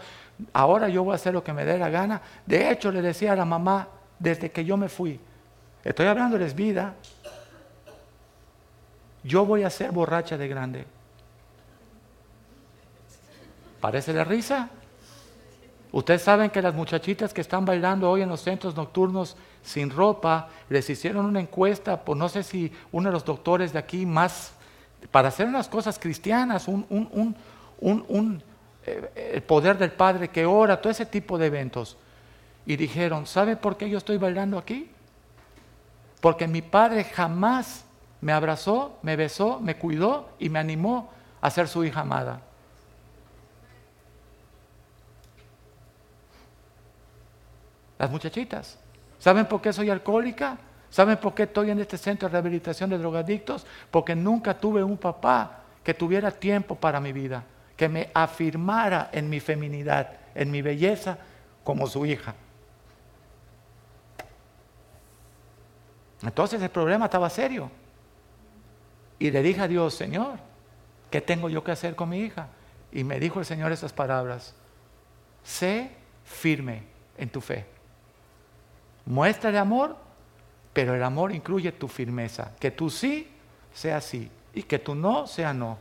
Ahora 0.53 0.89
yo 0.89 1.05
voy 1.05 1.13
a 1.13 1.17
hacer 1.17 1.35
lo 1.35 1.45
que 1.45 1.53
me 1.53 1.65
dé 1.65 1.79
la 1.79 1.91
gana. 1.91 2.23
De 2.47 2.71
hecho, 2.71 2.91
le 2.91 3.03
decía 3.03 3.33
a 3.33 3.37
la 3.37 3.45
mamá, 3.45 3.89
desde 4.19 4.51
que 4.51 4.65
yo 4.65 4.77
me 4.77 4.89
fui, 4.89 5.21
estoy 5.85 6.07
hablándoles 6.07 6.55
vida, 6.55 6.95
yo 9.23 9.45
voy 9.45 9.65
a 9.65 9.71
ser 9.71 9.93
borracha 9.93 10.39
de 10.39 10.49
grande. 10.49 10.87
¿Parece 13.81 14.13
la 14.13 14.25
risa? 14.25 14.71
Ustedes 15.93 16.23
saben 16.23 16.51
que 16.51 16.63
las 16.63 16.75
muchachitas 16.75 17.35
que 17.35 17.41
están 17.41 17.65
bailando 17.65 18.09
hoy 18.09 18.23
en 18.23 18.29
los 18.29 18.43
centros 18.43 18.77
nocturnos 18.77 19.37
sin 19.63 19.91
ropa, 19.91 20.49
les 20.69 20.89
hicieron 20.89 21.27
una 21.27 21.41
encuesta 21.41 22.05
por 22.05 22.17
no 22.17 22.29
sé 22.29 22.43
si 22.43 22.73
uno 22.93 23.09
de 23.09 23.13
los 23.13 23.25
doctores 23.25 23.73
de 23.73 23.81
aquí 23.81 24.07
más, 24.07 24.53
para 25.11 25.29
hacer 25.29 25.47
unas 25.47 25.69
cosas 25.69 25.99
cristianas, 25.99 26.69
un, 26.69 26.87
un, 26.91 27.35
un, 27.81 28.43
eh, 28.87 29.33
el 29.35 29.43
poder 29.43 29.79
del 29.79 29.91
Padre 29.91 30.29
que 30.29 30.47
ora, 30.47 30.81
todo 30.81 30.91
ese 30.91 31.07
tipo 31.07 31.39
de 31.39 31.47
eventos. 31.47 31.97
Y 32.67 32.77
dijeron, 32.77 33.27
¿sabe 33.27 33.57
por 33.57 33.77
qué 33.77 33.91
yo 33.91 33.99
estoy 33.99 34.17
bailando 34.17 34.59
aquí? 34.59 34.91
Porque 36.21 36.47
mi 36.47 36.63
Padre 36.63 37.05
jamás 37.05 37.85
me 38.21 38.33
abrazó, 38.33 38.99
me 39.03 39.17
besó, 39.17 39.59
me 39.61 39.77
cuidó 39.77 40.29
y 40.39 40.51
me 40.51 40.59
animó 40.59 41.11
a 41.41 41.51
ser 41.51 41.67
su 41.67 41.85
hija 41.85 42.03
amada. 42.03 42.43
Las 48.01 48.11
muchachitas. 48.11 48.79
¿Saben 49.19 49.45
por 49.45 49.61
qué 49.61 49.75
soy 49.75 49.91
alcohólica? 49.91 50.57
¿Saben 50.89 51.19
por 51.19 51.35
qué 51.35 51.43
estoy 51.43 51.71
en 51.71 51.81
este 51.81 51.99
centro 51.99 52.29
de 52.29 52.33
rehabilitación 52.33 52.89
de 52.89 52.97
drogadictos? 52.97 53.67
Porque 53.91 54.17
nunca 54.17 54.59
tuve 54.59 54.83
un 54.83 54.97
papá 54.97 55.65
que 55.85 55.93
tuviera 55.93 56.31
tiempo 56.31 56.75
para 56.75 56.99
mi 56.99 57.13
vida, 57.13 57.45
que 57.77 57.91
me 57.91 58.11
afirmara 58.15 59.11
en 59.13 59.29
mi 59.29 59.39
feminidad, 59.39 60.15
en 60.35 60.51
mi 60.51 60.63
belleza, 60.63 61.19
como 61.63 61.87
su 61.87 62.07
hija. 62.07 62.35
Entonces 66.23 66.63
el 66.63 66.71
problema 66.71 67.05
estaba 67.05 67.29
serio. 67.29 67.71
Y 69.19 69.31
le 69.31 69.43
dije 69.43 69.61
a 69.61 69.69
Dios, 69.69 69.93
Señor, 69.93 70.39
¿qué 71.11 71.21
tengo 71.21 71.51
yo 71.51 71.63
que 71.63 71.73
hacer 71.73 71.95
con 71.95 72.09
mi 72.09 72.21
hija? 72.21 72.49
Y 72.93 73.05
me 73.05 73.21
dijo 73.21 73.41
el 73.41 73.45
Señor 73.45 73.73
esas 73.73 73.93
palabras, 73.93 74.55
sé 75.45 75.91
firme 76.25 76.85
en 77.19 77.29
tu 77.29 77.43
fe. 77.43 77.80
Muestra 79.11 79.51
de 79.51 79.59
amor, 79.59 79.97
pero 80.73 80.95
el 80.95 81.03
amor 81.03 81.33
incluye 81.33 81.73
tu 81.73 81.89
firmeza. 81.89 82.53
Que 82.61 82.71
tú 82.71 82.89
sí 82.89 83.27
sea 83.75 84.01
sí 84.01 84.31
y 84.55 84.63
que 84.63 84.79
tú 84.79 84.95
no 84.95 85.27
sea 85.27 85.53
no. 85.53 85.79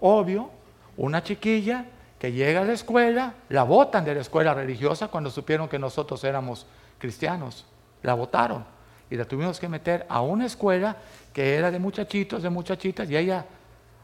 Obvio, 0.00 0.48
una 0.96 1.22
chiquilla 1.22 1.84
que 2.18 2.32
llega 2.32 2.62
a 2.62 2.64
la 2.64 2.72
escuela, 2.72 3.34
la 3.50 3.64
votan 3.64 4.06
de 4.06 4.14
la 4.14 4.22
escuela 4.22 4.54
religiosa 4.54 5.08
cuando 5.08 5.28
supieron 5.30 5.68
que 5.68 5.78
nosotros 5.78 6.24
éramos 6.24 6.66
cristianos. 6.98 7.66
La 8.02 8.14
votaron 8.14 8.64
y 9.10 9.16
la 9.16 9.26
tuvimos 9.26 9.60
que 9.60 9.68
meter 9.68 10.06
a 10.08 10.22
una 10.22 10.46
escuela 10.46 10.96
que 11.34 11.56
era 11.56 11.70
de 11.70 11.78
muchachitos, 11.78 12.42
de 12.42 12.48
muchachitas, 12.48 13.10
y 13.10 13.18
ella 13.18 13.44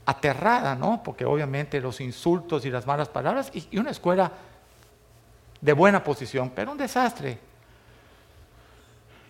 aterrada, 0.04 0.74
¿no? 0.74 1.02
Porque 1.02 1.24
obviamente 1.24 1.80
los 1.80 2.02
insultos 2.02 2.66
y 2.66 2.70
las 2.70 2.86
malas 2.86 3.08
palabras, 3.08 3.50
y, 3.54 3.66
y 3.70 3.78
una 3.78 3.92
escuela 3.92 4.30
de 5.58 5.72
buena 5.72 6.04
posición, 6.04 6.52
pero 6.54 6.72
un 6.72 6.76
desastre. 6.76 7.47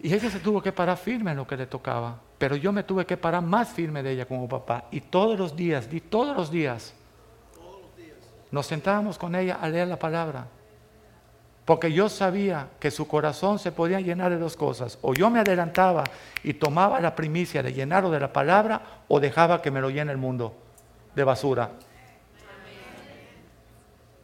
Y 0.03 0.15
ella 0.15 0.31
se 0.31 0.39
tuvo 0.39 0.63
que 0.63 0.73
parar 0.73 0.97
firme 0.97 1.33
en 1.33 1.39
lo 1.39 1.47
que 1.47 1.57
le 1.57 1.67
tocaba. 1.67 2.21
Pero 2.39 2.55
yo 2.55 2.73
me 2.73 2.85
tuve 2.85 3.05
que 3.05 3.17
parar 3.17 3.43
más 3.43 3.71
firme 3.71 4.03
de 4.03 4.13
ella 4.13 4.27
como 4.27 4.49
papá. 4.49 4.85
Y 4.91 5.01
todos 5.01 5.39
los 5.39 5.57
días, 5.57 5.91
di 5.91 6.01
todos 6.01 6.37
los 6.37 6.51
días, 6.51 6.95
nos 8.51 8.67
sentábamos 8.67 9.19
con 9.19 9.35
ella 9.35 9.59
a 9.61 9.69
leer 9.69 9.89
la 9.89 9.99
palabra. 9.99 10.47
Porque 11.65 11.93
yo 11.93 12.09
sabía 12.09 12.69
que 12.79 12.91
su 12.91 13.07
corazón 13.09 13.59
se 13.59 13.73
podía 13.73 14.01
llenar 14.01 14.31
de 14.31 14.39
dos 14.39 14.57
cosas. 14.57 14.99
O 15.03 15.15
yo 15.15 15.29
me 15.31 15.41
adelantaba 15.41 16.05
y 16.43 16.55
tomaba 16.55 17.01
la 17.01 17.15
primicia 17.15 17.63
de 17.63 17.73
llenarlo 17.73 18.11
de 18.11 18.21
la 18.21 18.33
palabra, 18.33 18.81
o 19.09 19.21
dejaba 19.21 19.61
que 19.61 19.71
me 19.71 19.81
lo 19.81 19.91
llene 19.91 20.13
el 20.13 20.19
mundo 20.19 20.55
de 21.15 21.25
basura. 21.25 21.73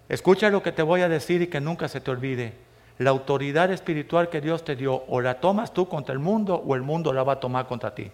Escucha 0.09 0.49
lo 0.51 0.62
que 0.62 0.72
te 0.72 0.83
voy 0.83 1.01
a 1.01 1.09
decir 1.09 1.43
y 1.43 1.49
que 1.49 1.61
nunca 1.61 1.89
se 1.89 2.01
te 2.01 2.11
olvide 2.11 2.55
la 2.99 3.11
autoridad 3.11 3.71
espiritual 3.73 4.29
que 4.29 4.41
Dios 4.41 4.65
te 4.65 4.77
dio, 4.77 5.05
o 5.09 5.21
la 5.21 5.41
tomas 5.41 5.73
tú 5.73 5.89
contra 5.89 6.13
el 6.13 6.19
mundo 6.19 6.55
o 6.55 6.75
el 6.75 6.83
mundo 6.83 7.13
la 7.13 7.23
va 7.23 7.35
a 7.35 7.41
tomar 7.41 7.67
contra 7.67 7.95
ti. 7.95 8.11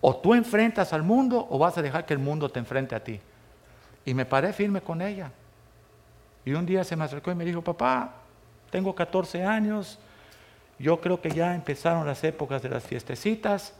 O 0.00 0.16
tú 0.16 0.34
enfrentas 0.34 0.92
al 0.92 1.02
mundo 1.02 1.46
o 1.48 1.58
vas 1.58 1.78
a 1.78 1.82
dejar 1.82 2.04
que 2.04 2.12
el 2.12 2.18
mundo 2.18 2.48
te 2.48 2.58
enfrente 2.58 2.94
a 2.94 3.04
ti. 3.04 3.20
Y 4.04 4.14
me 4.14 4.24
paré 4.24 4.52
firme 4.52 4.80
con 4.80 5.00
ella. 5.00 5.30
Y 6.44 6.54
un 6.54 6.66
día 6.66 6.82
se 6.82 6.96
me 6.96 7.04
acercó 7.04 7.30
y 7.30 7.36
me 7.36 7.44
dijo, 7.44 7.62
papá, 7.62 8.14
tengo 8.70 8.94
14 8.94 9.44
años, 9.44 9.98
yo 10.78 11.00
creo 11.00 11.20
que 11.20 11.30
ya 11.30 11.54
empezaron 11.54 12.04
las 12.06 12.24
épocas 12.24 12.62
de 12.62 12.68
las 12.68 12.82
fiestecitas 12.82 13.74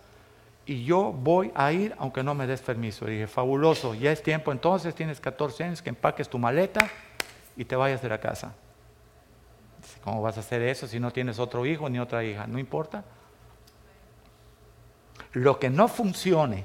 y 0.64 0.84
yo 0.84 1.12
voy 1.12 1.50
a 1.56 1.72
ir 1.72 1.94
aunque 1.98 2.22
no 2.22 2.34
me 2.34 2.46
des 2.46 2.60
permiso. 2.60 3.08
Y 3.08 3.14
dije, 3.14 3.26
fabuloso, 3.26 3.94
ya 3.94 4.12
es 4.12 4.22
tiempo 4.22 4.52
entonces, 4.52 4.94
tienes 4.94 5.20
14 5.20 5.64
años, 5.64 5.82
que 5.82 5.88
empaques 5.88 6.28
tu 6.28 6.38
maleta 6.38 6.88
y 7.56 7.64
te 7.64 7.74
vayas 7.74 8.00
de 8.00 8.08
la 8.08 8.20
casa. 8.20 8.54
¿Cómo 10.04 10.20
vas 10.20 10.36
a 10.36 10.40
hacer 10.40 10.62
eso 10.62 10.86
si 10.86 10.98
no 10.98 11.12
tienes 11.12 11.38
otro 11.38 11.64
hijo 11.64 11.88
ni 11.88 11.98
otra 11.98 12.24
hija? 12.24 12.46
No 12.46 12.58
importa. 12.58 13.04
Lo 15.32 15.58
que 15.58 15.70
no 15.70 15.88
funcione 15.88 16.64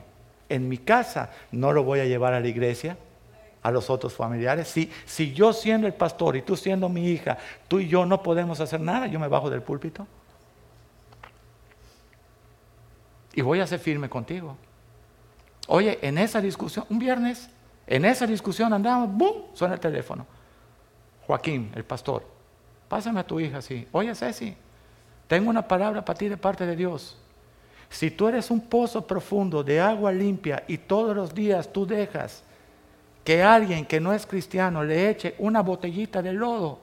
en 0.50 0.68
mi 0.68 0.78
casa, 0.78 1.32
no 1.52 1.72
lo 1.72 1.84
voy 1.84 2.00
a 2.00 2.06
llevar 2.06 2.34
a 2.34 2.40
la 2.40 2.48
iglesia, 2.48 2.98
a 3.62 3.72
los 3.72 3.90
otros 3.90 4.14
familiares. 4.14 4.68
Si, 4.68 4.92
si 5.06 5.34
yo 5.34 5.54
siendo 5.54 5.88
el 5.88 5.94
pastor 5.94 6.36
y 6.36 6.42
tú 6.42 6.56
siendo 6.56 6.90
mi 6.90 7.10
hija, 7.10 7.38
tú 7.68 7.80
y 7.80 7.88
yo 7.88 8.06
no 8.06 8.24
podemos 8.24 8.60
hacer 8.60 8.82
nada, 8.82 9.08
yo 9.08 9.20
me 9.20 9.28
bajo 9.28 9.50
del 9.50 9.62
púlpito. 9.62 10.08
Y 13.34 13.42
voy 13.42 13.60
a 13.60 13.68
ser 13.68 13.80
firme 13.80 14.10
contigo. 14.10 14.58
Oye, 15.68 16.00
en 16.02 16.18
esa 16.18 16.42
discusión, 16.42 16.86
un 16.90 16.98
viernes, 16.98 17.50
en 17.86 18.06
esa 18.06 18.26
discusión 18.26 18.74
andamos, 18.74 19.14
¡bum! 19.14 19.44
Suena 19.54 19.76
el 19.76 19.80
teléfono. 19.80 20.26
Joaquín, 21.28 21.72
el 21.76 21.84
pastor. 21.84 22.37
Pásame 22.88 23.20
a 23.20 23.28
tu 23.28 23.40
hija 23.40 23.58
así. 23.58 23.88
Oye, 23.92 24.14
Ceci, 24.16 24.56
tengo 25.28 25.50
una 25.50 25.68
palabra 25.68 26.04
para 26.04 26.18
ti 26.18 26.30
de 26.30 26.38
parte 26.38 26.66
de 26.66 26.76
Dios. 26.76 27.18
Si 27.90 28.12
tú 28.12 28.28
eres 28.28 28.52
un 28.52 28.62
pozo 28.62 29.06
profundo 29.06 29.64
de 29.64 29.80
agua 29.80 30.12
limpia 30.12 30.64
y 30.68 30.78
todos 30.78 31.16
los 31.16 31.34
días 31.34 31.72
tú 31.72 31.86
dejas 31.86 32.44
que 33.24 33.44
alguien 33.44 33.86
que 33.86 34.00
no 34.00 34.14
es 34.14 34.26
cristiano 34.26 34.84
le 34.84 35.10
eche 35.10 35.36
una 35.38 35.62
botellita 35.62 36.22
de 36.22 36.34
lodo, 36.34 36.80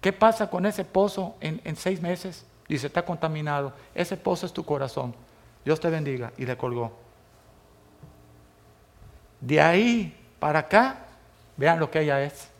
¿qué 0.00 0.12
pasa 0.12 0.48
con 0.48 0.66
ese 0.66 0.84
pozo 0.84 1.36
en, 1.40 1.60
en 1.64 1.76
seis 1.76 2.00
meses? 2.00 2.46
Dice, 2.68 2.86
está 2.86 3.04
contaminado. 3.04 3.72
Ese 3.94 4.16
pozo 4.16 4.46
es 4.46 4.52
tu 4.52 4.64
corazón. 4.64 5.14
Dios 5.64 5.80
te 5.80 5.90
bendiga. 5.90 6.32
Y 6.38 6.46
le 6.46 6.56
colgó. 6.56 6.92
De 9.40 9.60
ahí 9.60 10.16
para 10.38 10.60
acá, 10.60 11.06
vean 11.56 11.78
lo 11.78 11.90
que 11.90 12.00
ella 12.00 12.22
es. 12.22 12.51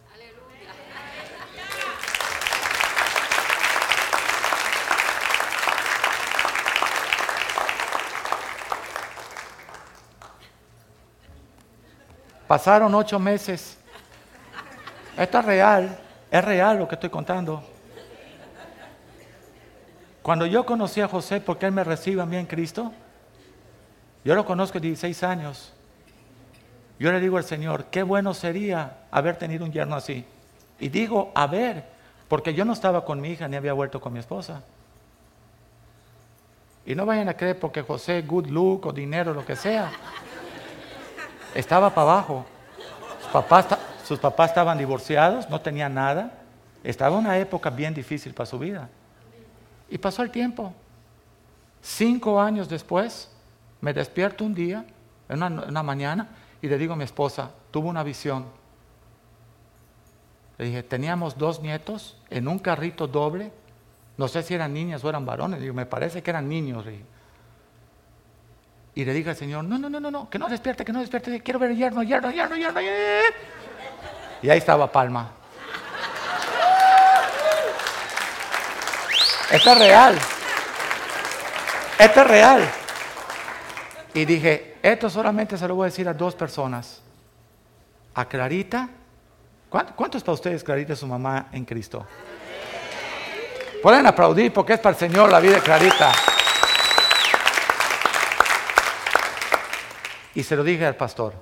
Pasaron 12.52 12.94
ocho 12.94 13.18
meses. 13.18 13.78
Esto 15.16 15.38
es 15.38 15.44
real, 15.46 15.98
es 16.30 16.44
real 16.44 16.76
lo 16.76 16.86
que 16.86 16.96
estoy 16.96 17.08
contando. 17.08 17.64
Cuando 20.20 20.44
yo 20.44 20.66
conocí 20.66 21.00
a 21.00 21.08
José, 21.08 21.40
porque 21.40 21.64
él 21.64 21.72
me 21.72 21.82
recibe 21.82 22.20
a 22.20 22.26
mí 22.26 22.36
en 22.36 22.44
Cristo, 22.44 22.92
yo 24.22 24.34
lo 24.34 24.44
conozco 24.44 24.78
16 24.78 25.22
años. 25.22 25.72
Yo 26.98 27.10
le 27.10 27.20
digo 27.20 27.38
al 27.38 27.44
Señor, 27.44 27.86
qué 27.86 28.02
bueno 28.02 28.34
sería 28.34 28.98
haber 29.10 29.36
tenido 29.36 29.64
un 29.64 29.72
yerno 29.72 29.96
así. 29.96 30.26
Y 30.78 30.90
digo, 30.90 31.32
a 31.34 31.46
ver, 31.46 31.86
porque 32.28 32.52
yo 32.52 32.66
no 32.66 32.74
estaba 32.74 33.06
con 33.06 33.18
mi 33.18 33.30
hija 33.30 33.48
ni 33.48 33.56
había 33.56 33.72
vuelto 33.72 33.98
con 33.98 34.12
mi 34.12 34.18
esposa. 34.18 34.62
Y 36.84 36.94
no 36.94 37.06
vayan 37.06 37.30
a 37.30 37.34
creer 37.34 37.58
porque 37.58 37.80
José, 37.80 38.20
good 38.20 38.48
look 38.48 38.88
o 38.88 38.92
dinero, 38.92 39.32
lo 39.32 39.42
que 39.42 39.56
sea. 39.56 39.90
Estaba 41.54 41.90
para 41.90 42.12
abajo. 42.12 42.46
Sus 44.04 44.18
papás, 44.18 44.50
estaban 44.50 44.78
divorciados, 44.78 45.48
no 45.48 45.60
tenían 45.60 45.94
nada. 45.94 46.32
Estaba 46.82 47.16
una 47.16 47.38
época 47.38 47.70
bien 47.70 47.94
difícil 47.94 48.34
para 48.34 48.46
su 48.46 48.58
vida. 48.58 48.88
Y 49.88 49.98
pasó 49.98 50.22
el 50.22 50.30
tiempo. 50.30 50.74
Cinco 51.80 52.40
años 52.40 52.68
después, 52.68 53.30
me 53.80 53.92
despierto 53.92 54.44
un 54.44 54.54
día, 54.54 54.84
en 55.28 55.42
una, 55.42 55.82
mañana, 55.82 56.28
y 56.60 56.68
le 56.68 56.78
digo 56.78 56.92
a 56.92 56.96
mi 56.96 57.04
esposa, 57.04 57.50
tuvo 57.70 57.88
una 57.88 58.02
visión. 58.02 58.44
Le 60.58 60.66
dije, 60.66 60.82
teníamos 60.82 61.36
dos 61.38 61.60
nietos 61.60 62.16
en 62.30 62.48
un 62.48 62.58
carrito 62.58 63.06
doble. 63.06 63.50
No 64.16 64.28
sé 64.28 64.42
si 64.42 64.54
eran 64.54 64.72
niñas 64.72 65.02
o 65.04 65.08
eran 65.08 65.24
varones. 65.24 65.60
Digo, 65.60 65.74
me 65.74 65.86
parece 65.86 66.22
que 66.22 66.30
eran 66.30 66.48
niños. 66.48 66.84
Y 68.94 69.04
le 69.04 69.14
dije 69.14 69.30
al 69.30 69.36
Señor, 69.36 69.64
no, 69.64 69.78
no, 69.78 69.88
no, 69.88 70.00
no, 70.00 70.10
no, 70.10 70.28
que 70.28 70.38
no 70.38 70.48
despierte, 70.48 70.84
que 70.84 70.92
no 70.92 71.00
despierte. 71.00 71.40
Quiero 71.40 71.58
ver 71.58 71.70
el 71.70 71.76
yerno, 71.76 72.02
yerno, 72.02 72.30
yerno, 72.30 72.56
yerno. 72.56 72.80
Y 74.42 74.50
ahí 74.50 74.58
estaba 74.58 74.90
Palma. 74.90 75.30
Esto 79.50 79.72
es 79.72 79.78
real. 79.78 80.18
Esto 81.98 82.20
es 82.20 82.26
real. 82.26 82.70
Y 84.14 84.24
dije, 84.24 84.76
esto 84.82 85.08
solamente 85.08 85.56
se 85.56 85.66
lo 85.68 85.74
voy 85.74 85.84
a 85.84 85.86
decir 85.86 86.08
a 86.08 86.14
dos 86.14 86.34
personas. 86.34 87.00
A 88.14 88.26
Clarita. 88.26 88.88
¿Cuántos 89.70 90.22
para 90.22 90.34
ustedes 90.34 90.62
Clarita 90.62 90.92
es 90.92 90.98
su 90.98 91.06
mamá 91.06 91.48
en 91.52 91.64
Cristo? 91.64 92.06
Pueden 93.82 94.06
aplaudir 94.06 94.52
porque 94.52 94.74
es 94.74 94.80
para 94.80 94.94
el 94.94 94.98
Señor 94.98 95.30
la 95.30 95.40
vida 95.40 95.54
de 95.54 95.60
Clarita. 95.60 96.12
Y 100.34 100.42
se 100.42 100.56
lo 100.56 100.64
dije 100.64 100.86
al 100.86 100.96
pastor. 100.96 101.34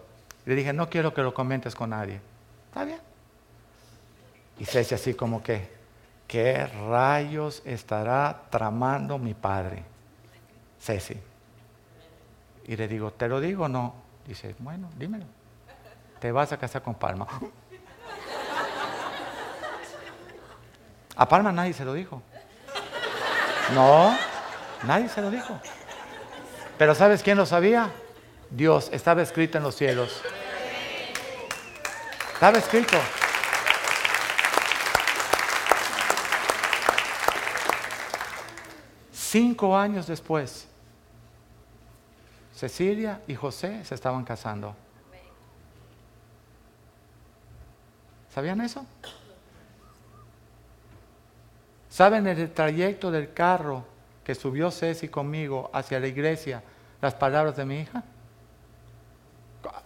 Le 0.44 0.54
dije, 0.54 0.72
no 0.72 0.88
quiero 0.88 1.14
que 1.14 1.22
lo 1.22 1.32
comentes 1.34 1.74
con 1.74 1.90
nadie. 1.90 2.20
¿Está 2.68 2.84
bien? 2.84 3.00
Y 4.58 4.64
se 4.64 4.80
así 4.94 5.14
como 5.14 5.42
que, 5.42 5.70
¿qué 6.26 6.66
rayos 6.66 7.62
estará 7.64 8.42
tramando 8.50 9.18
mi 9.18 9.34
padre? 9.34 9.82
Ceci. 10.80 11.18
Y 12.66 12.76
le 12.76 12.88
digo, 12.88 13.12
¿te 13.12 13.28
lo 13.28 13.40
digo 13.40 13.64
o 13.64 13.68
no? 13.68 13.94
Dice, 14.26 14.54
bueno, 14.58 14.90
dímelo. 14.96 15.24
Te 16.20 16.30
vas 16.30 16.52
a 16.52 16.58
casar 16.58 16.82
con 16.82 16.94
Palma. 16.94 17.26
A 21.16 21.28
Palma 21.28 21.52
nadie 21.52 21.72
se 21.72 21.84
lo 21.84 21.94
dijo. 21.94 22.22
No, 23.74 24.16
nadie 24.84 25.08
se 25.08 25.20
lo 25.20 25.30
dijo. 25.30 25.58
Pero 26.78 26.94
¿sabes 26.94 27.22
quién 27.22 27.36
lo 27.36 27.46
sabía? 27.46 27.90
Dios, 28.50 28.90
estaba 28.92 29.22
escrito 29.22 29.58
en 29.58 29.64
los 29.64 29.76
cielos. 29.76 30.20
Estaba 32.34 32.58
escrito. 32.58 32.96
Cinco 39.12 39.76
años 39.76 40.08
después, 40.08 40.66
Cecilia 42.52 43.22
y 43.28 43.36
José 43.36 43.84
se 43.84 43.94
estaban 43.94 44.24
casando. 44.24 44.74
¿Sabían 48.34 48.60
eso? 48.60 48.84
¿Saben 51.88 52.26
el 52.26 52.52
trayecto 52.52 53.10
del 53.10 53.32
carro 53.32 53.84
que 54.24 54.34
subió 54.34 54.70
Ceci 54.70 55.08
conmigo 55.08 55.70
hacia 55.72 56.00
la 56.00 56.06
iglesia? 56.08 56.62
Las 57.00 57.14
palabras 57.14 57.56
de 57.56 57.64
mi 57.64 57.80
hija. 57.80 58.02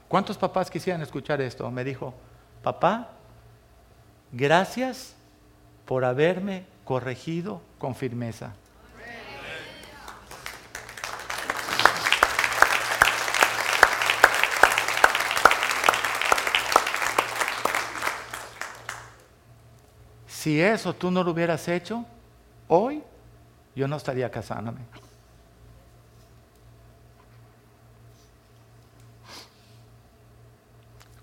¿Cuántos 0.09 0.37
papás 0.37 0.71
quisieran 0.71 1.03
escuchar 1.03 1.41
esto? 1.41 1.71
Me 1.71 1.85
dijo, 1.85 2.15
papá, 2.63 3.11
gracias 4.33 5.15
por 5.85 6.05
haberme 6.05 6.67
corregido 6.85 7.61
con 7.79 7.95
firmeza. 7.95 8.55
Si 20.27 20.61
eso 20.61 20.93
tú 20.93 21.11
no 21.11 21.25
lo 21.25 21.31
hubieras 21.31 21.67
hecho, 21.69 22.05
hoy 22.69 23.03
yo 23.75 23.89
no 23.89 23.97
estaría 23.97 24.31
casándome. 24.31 24.81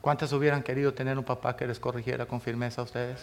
¿Cuántas 0.02 0.34
hubieran 0.34 0.64
querido 0.64 0.94
tener 0.94 1.18
un 1.18 1.24
papá 1.24 1.56
que 1.56 1.68
les 1.68 1.80
corrigiera 1.80 2.26
con 2.26 2.42
firmeza 2.42 2.82
a 2.82 2.84
ustedes? 2.86 3.20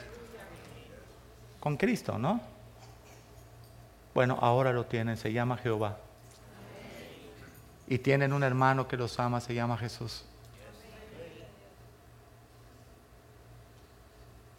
Con 1.59 1.77
Cristo, 1.77 2.19
¿no? 2.19 2.41
Bueno, 4.15 4.39
ahora 4.41 4.73
lo 4.73 4.87
tienen, 4.87 5.17
se 5.17 5.33
llama 5.33 5.57
Jehová. 5.57 5.97
Y 7.89 7.99
tienen 7.99 8.33
un 8.33 8.45
hermano 8.45 8.87
que 8.87 8.97
los 8.97 9.19
ama, 9.19 9.41
se 9.41 9.55
llama 9.55 9.77
Jesús. 9.77 10.25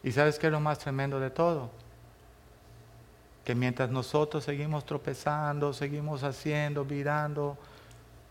¿Y 0.04 0.12
sabes 0.12 0.40
qué 0.40 0.48
es 0.48 0.52
lo 0.52 0.60
más 0.60 0.80
tremendo 0.80 1.20
de 1.20 1.30
todo? 1.30 1.70
Que 3.46 3.56
mientras 3.56 3.90
nosotros 3.90 4.44
seguimos 4.44 4.86
tropezando, 4.86 5.74
seguimos 5.74 6.24
haciendo, 6.24 6.84
virando, 6.84 7.58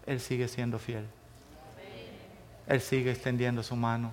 Él 0.07 0.21
sigue 0.21 0.49
siendo 0.49 0.79
fiel. 0.79 1.07
Él 2.69 2.83
sigue 2.83 3.11
extendiendo 3.11 3.63
su 3.63 3.75
mano. 3.75 4.11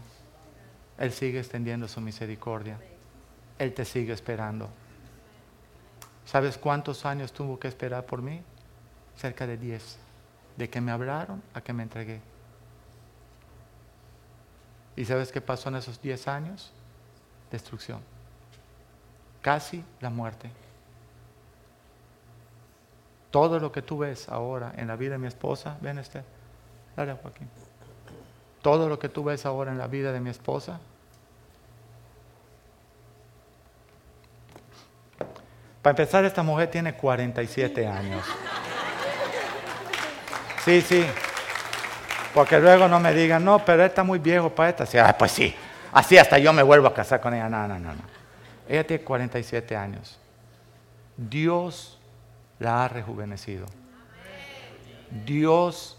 Él 0.98 1.12
sigue 1.12 1.40
extendiendo 1.40 1.90
su 1.90 2.00
misericordia. 2.00 2.80
Él 3.60 3.74
te 3.74 3.84
sigue 3.84 4.14
esperando. 4.14 4.70
¿Sabes 6.26 6.58
cuántos 6.58 7.06
años 7.06 7.34
tuvo 7.34 7.60
que 7.60 7.68
esperar 7.68 8.06
por 8.06 8.22
mí? 8.22 8.42
Cerca 9.18 9.46
de 9.46 9.58
diez. 9.58 9.98
De 10.56 10.70
que 10.70 10.80
me 10.80 10.94
hablaron 10.94 11.44
a 11.54 11.60
que 11.60 11.74
me 11.74 11.84
entregué. 11.84 12.22
¿Y 14.96 15.04
sabes 15.04 15.34
qué 15.34 15.42
pasó 15.42 15.68
en 15.68 15.76
esos 15.76 16.02
diez 16.02 16.26
años? 16.30 16.72
Destrucción. 17.52 18.00
Casi 19.42 19.84
la 20.00 20.10
muerte. 20.10 20.50
Todo 23.32 23.60
lo 23.60 23.74
que 23.74 23.82
tú 23.82 23.98
ves 23.98 24.30
ahora 24.30 24.74
en 24.78 24.88
la 24.88 24.96
vida 24.96 25.12
de 25.12 25.18
mi 25.18 25.28
esposa, 25.28 25.78
ven 25.82 25.98
este, 25.98 26.24
dale 26.96 27.12
a 27.12 27.16
Joaquín 27.18 27.50
todo 28.66 28.90
lo 28.90 28.98
que 28.98 29.10
tú 29.10 29.24
ves 29.24 29.46
ahora 29.46 29.72
en 29.72 29.78
la 29.78 29.86
vida 29.86 30.12
de 30.12 30.20
mi 30.20 30.32
esposa. 30.32 30.80
Para 35.84 35.92
empezar, 35.92 36.26
esta 36.26 36.42
mujer 36.42 36.72
tiene 36.72 36.96
47 36.96 37.86
años. 37.86 38.26
Sí, 40.64 40.82
sí. 40.82 41.06
Porque 42.34 42.60
luego 42.60 42.88
no 42.88 43.00
me 43.00 43.14
digan, 43.14 43.46
no, 43.46 43.64
pero 43.64 43.86
está 43.86 44.04
muy 44.04 44.18
viejo 44.18 44.50
para 44.50 44.70
esta. 44.70 45.08
Ah, 45.08 45.16
pues 45.16 45.32
sí, 45.32 45.54
así 45.92 46.18
hasta 46.18 46.40
yo 46.40 46.52
me 46.52 46.64
vuelvo 46.64 46.88
a 46.88 46.94
casar 46.96 47.22
con 47.22 47.36
ella. 47.36 47.48
No, 47.48 47.68
no, 47.68 47.78
no, 47.78 47.94
no. 47.94 48.02
Ella 48.68 48.84
tiene 48.84 49.04
47 49.04 49.76
años. 49.76 50.18
Dios 51.16 52.00
la 52.58 52.84
ha 52.84 52.88
rejuvenecido. 52.88 53.68
Dios 55.24 55.95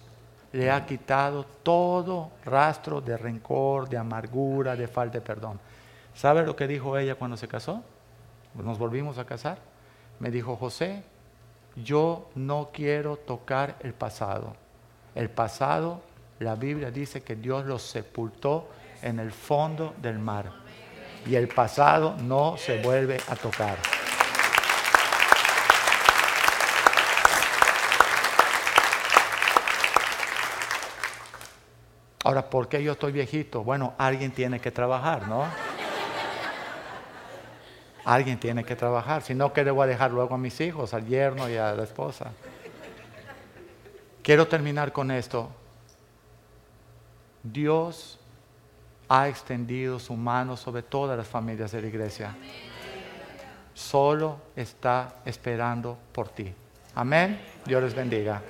le 0.56 0.70
ha 0.70 0.86
quitado 0.86 1.44
todo 1.62 2.30
rastro 2.46 3.02
de 3.02 3.18
rencor, 3.18 3.90
de 3.90 3.98
amargura, 3.98 4.74
de 4.74 4.88
falta 4.88 5.18
de 5.18 5.20
perdón. 5.20 5.60
¿Sabe 6.14 6.46
lo 6.46 6.56
que 6.56 6.66
dijo 6.66 6.96
ella 6.96 7.14
cuando 7.14 7.36
se 7.36 7.46
casó? 7.46 7.82
Nos 8.54 8.78
volvimos 8.78 9.18
a 9.18 9.26
casar. 9.26 9.58
Me 10.18 10.30
dijo, 10.30 10.56
José, 10.56 11.02
yo 11.76 12.30
no 12.34 12.70
quiero 12.72 13.18
tocar 13.18 13.76
el 13.80 13.92
pasado. 13.92 14.56
El 15.14 15.28
pasado, 15.28 16.00
la 16.38 16.54
Biblia 16.54 16.90
dice 16.90 17.22
que 17.22 17.36
Dios 17.36 17.66
lo 17.66 17.78
sepultó 17.78 18.70
en 19.02 19.18
el 19.18 19.32
fondo 19.32 19.94
del 20.00 20.18
mar. 20.18 20.50
Y 21.26 21.34
el 21.34 21.48
pasado 21.48 22.16
no 22.22 22.56
se 22.56 22.80
vuelve 22.80 23.18
a 23.28 23.36
tocar. 23.36 23.76
Ahora, 32.26 32.50
¿por 32.50 32.66
qué 32.66 32.82
yo 32.82 32.90
estoy 32.90 33.12
viejito? 33.12 33.62
Bueno, 33.62 33.94
alguien 33.98 34.32
tiene 34.32 34.58
que 34.58 34.72
trabajar, 34.72 35.28
¿no? 35.28 35.44
Alguien 38.04 38.40
tiene 38.40 38.64
que 38.64 38.74
trabajar, 38.74 39.22
si 39.22 39.32
no, 39.32 39.52
¿qué 39.52 39.62
le 39.62 39.70
voy 39.70 39.84
a 39.84 39.86
dejar 39.86 40.10
luego 40.10 40.34
a 40.34 40.38
mis 40.38 40.60
hijos, 40.60 40.92
al 40.92 41.06
yerno 41.06 41.48
y 41.48 41.56
a 41.56 41.72
la 41.72 41.84
esposa? 41.84 42.32
Quiero 44.24 44.48
terminar 44.48 44.90
con 44.90 45.12
esto. 45.12 45.50
Dios 47.44 48.18
ha 49.08 49.28
extendido 49.28 50.00
su 50.00 50.14
mano 50.16 50.56
sobre 50.56 50.82
todas 50.82 51.16
las 51.16 51.28
familias 51.28 51.70
de 51.70 51.80
la 51.80 51.86
iglesia. 51.86 52.36
Solo 53.72 54.38
está 54.56 55.20
esperando 55.24 55.96
por 56.10 56.30
ti. 56.30 56.52
Amén. 56.96 57.40
Dios 57.64 57.80
les 57.84 57.94
bendiga. 57.94 58.42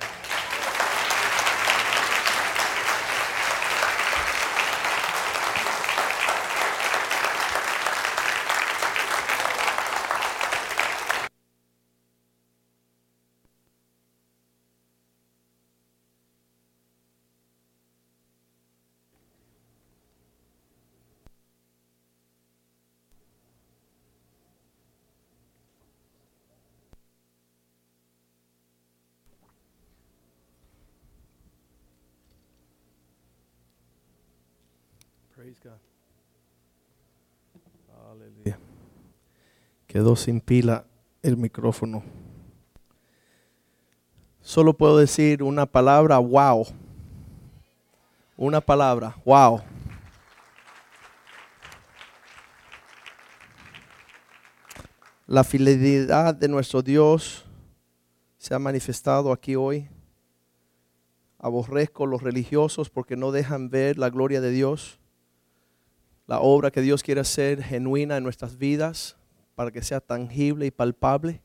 Quedó 39.97 40.15
sin 40.15 40.41
pila 40.41 40.85
el 41.23 41.37
micrófono. 41.37 42.03
Solo 44.41 44.77
puedo 44.77 44.95
decir 44.99 45.41
una 45.41 45.65
palabra, 45.65 46.19
wow. 46.19 46.67
Una 48.37 48.61
palabra, 48.61 49.17
wow. 49.25 49.59
La 55.25 55.43
fidelidad 55.43 56.35
de 56.35 56.47
nuestro 56.47 56.83
Dios 56.83 57.47
se 58.37 58.53
ha 58.53 58.59
manifestado 58.59 59.31
aquí 59.31 59.55
hoy. 59.55 59.89
Aborrezco 61.39 62.05
los 62.05 62.21
religiosos 62.21 62.91
porque 62.91 63.15
no 63.15 63.31
dejan 63.31 63.71
ver 63.71 63.97
la 63.97 64.11
gloria 64.11 64.41
de 64.41 64.51
Dios, 64.51 64.99
la 66.27 66.39
obra 66.39 66.69
que 66.69 66.81
Dios 66.81 67.01
quiere 67.01 67.21
hacer 67.21 67.63
genuina 67.63 68.17
en 68.17 68.23
nuestras 68.23 68.59
vidas 68.59 69.17
para 69.57 69.71
que 69.71 69.81
sea 69.81 69.99
tangible 69.99 70.67
y 70.67 70.71
palpable 70.71 71.41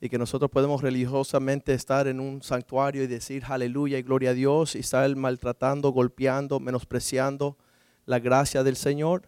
y 0.00 0.08
que 0.08 0.18
nosotros 0.18 0.50
podemos 0.50 0.82
religiosamente 0.82 1.72
estar 1.72 2.08
en 2.08 2.18
un 2.18 2.42
santuario 2.42 3.04
y 3.04 3.06
decir 3.06 3.44
aleluya 3.46 3.96
y 3.96 4.02
gloria 4.02 4.30
a 4.30 4.34
Dios 4.34 4.74
y 4.74 4.80
estar 4.80 5.14
maltratando, 5.14 5.90
golpeando, 5.90 6.58
menospreciando 6.58 7.56
la 8.06 8.18
gracia 8.18 8.64
del 8.64 8.74
Señor. 8.74 9.22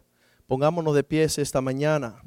Pongámonos 0.49 0.97
de 0.97 1.05
pies 1.05 1.39
esta 1.39 1.61
mañana. 1.61 2.21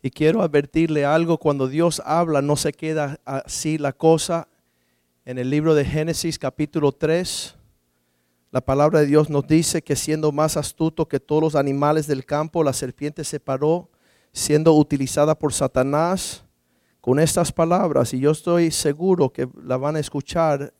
Y 0.00 0.08
quiero 0.08 0.40
advertirle 0.40 1.04
algo, 1.04 1.36
cuando 1.36 1.68
Dios 1.68 2.00
habla 2.06 2.40
no 2.40 2.56
se 2.56 2.72
queda 2.72 3.20
así 3.26 3.76
la 3.76 3.92
cosa. 3.92 4.48
En 5.26 5.36
el 5.36 5.50
libro 5.50 5.74
de 5.74 5.84
Génesis 5.84 6.38
capítulo 6.38 6.92
3, 6.92 7.54
la 8.50 8.62
palabra 8.62 9.00
de 9.00 9.06
Dios 9.06 9.28
nos 9.28 9.46
dice 9.46 9.82
que 9.82 9.94
siendo 9.94 10.32
más 10.32 10.56
astuto 10.56 11.06
que 11.06 11.20
todos 11.20 11.42
los 11.42 11.54
animales 11.54 12.06
del 12.06 12.24
campo, 12.24 12.64
la 12.64 12.72
serpiente 12.72 13.24
se 13.24 13.40
paró, 13.40 13.90
siendo 14.32 14.74
utilizada 14.74 15.38
por 15.38 15.52
Satanás 15.52 16.44
con 17.00 17.18
estas 17.18 17.52
palabras. 17.52 18.14
Y 18.14 18.20
yo 18.20 18.30
estoy 18.30 18.70
seguro 18.70 19.32
que 19.32 19.48
la 19.62 19.76
van 19.76 19.96
a 19.96 20.00
escuchar 20.00 20.72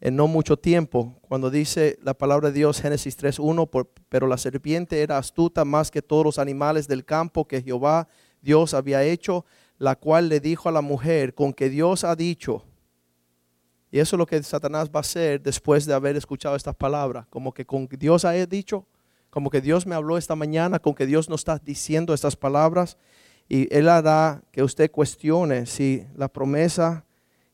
en 0.00 0.16
no 0.16 0.26
mucho 0.26 0.56
tiempo, 0.56 1.14
cuando 1.28 1.50
dice 1.50 1.98
la 2.02 2.14
palabra 2.14 2.48
de 2.48 2.54
Dios, 2.54 2.80
Génesis 2.80 3.18
3.1, 3.18 3.88
pero 4.08 4.26
la 4.26 4.38
serpiente 4.38 5.02
era 5.02 5.18
astuta 5.18 5.64
más 5.66 5.90
que 5.90 6.00
todos 6.00 6.24
los 6.24 6.38
animales 6.38 6.88
del 6.88 7.04
campo 7.04 7.46
que 7.46 7.62
Jehová 7.62 8.08
Dios 8.40 8.72
había 8.72 9.02
hecho, 9.02 9.44
la 9.76 9.96
cual 9.96 10.30
le 10.30 10.40
dijo 10.40 10.70
a 10.70 10.72
la 10.72 10.80
mujer, 10.80 11.34
con 11.34 11.52
que 11.52 11.68
Dios 11.68 12.04
ha 12.04 12.16
dicho, 12.16 12.64
y 13.90 13.98
eso 13.98 14.16
es 14.16 14.18
lo 14.18 14.26
que 14.26 14.42
Satanás 14.42 14.88
va 14.88 14.98
a 14.98 15.00
hacer 15.00 15.42
después 15.42 15.84
de 15.84 15.94
haber 15.94 16.16
escuchado 16.16 16.54
estas 16.54 16.76
palabras, 16.76 17.26
como 17.28 17.52
que 17.52 17.66
con 17.66 17.88
Dios 17.90 18.24
ha 18.24 18.32
dicho, 18.46 18.86
como 19.30 19.50
que 19.50 19.60
Dios 19.60 19.86
me 19.86 19.94
habló 19.94 20.18
esta 20.18 20.34
mañana, 20.34 20.78
con 20.78 20.94
que 20.94 21.06
Dios 21.06 21.28
nos 21.28 21.40
está 21.40 21.58
diciendo 21.58 22.12
estas 22.12 22.36
palabras, 22.36 22.96
y 23.48 23.72
Él 23.74 23.88
hará 23.88 24.42
que 24.52 24.62
usted 24.62 24.90
cuestione 24.90 25.66
si 25.66 26.06
la 26.16 26.28
promesa 26.28 27.04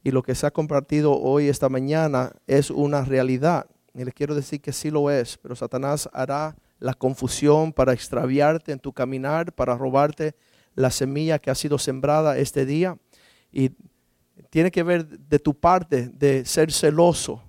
y 0.03 0.11
lo 0.11 0.23
que 0.23 0.35
se 0.35 0.47
ha 0.47 0.51
compartido 0.51 1.19
hoy, 1.19 1.49
esta 1.49 1.69
mañana, 1.69 2.33
es 2.47 2.71
una 2.71 3.05
realidad. 3.05 3.67
Y 3.95 4.05
le 4.05 4.13
quiero 4.13 4.35
decir 4.35 4.61
que 4.61 4.73
sí 4.73 4.91
lo 4.91 5.11
es, 5.11 5.39
pero 5.39 5.57
Satanás 5.57 6.09
hará 6.13 6.55
la 6.79 6.95
confusión 6.95 7.73
para 7.73 7.93
extraviarte 7.93 8.73
en 8.73 8.79
tu 8.79 8.93
caminar, 8.93 9.53
para 9.53 9.77
robarte 9.77 10.35
la 10.75 10.91
semilla 10.91 11.39
que 11.39 11.51
ha 11.51 11.55
sido 11.55 11.79
sembrada 11.79 12.39
este 12.39 12.67
día. 12.67 12.99
Y 13.51 13.71
tiene 14.51 14.71
que 14.71 14.83
ver 14.83 15.07
de 15.09 15.39
tu 15.39 15.55
parte 15.55 16.09
de 16.09 16.45
ser 16.45 16.71
celoso. 16.71 17.43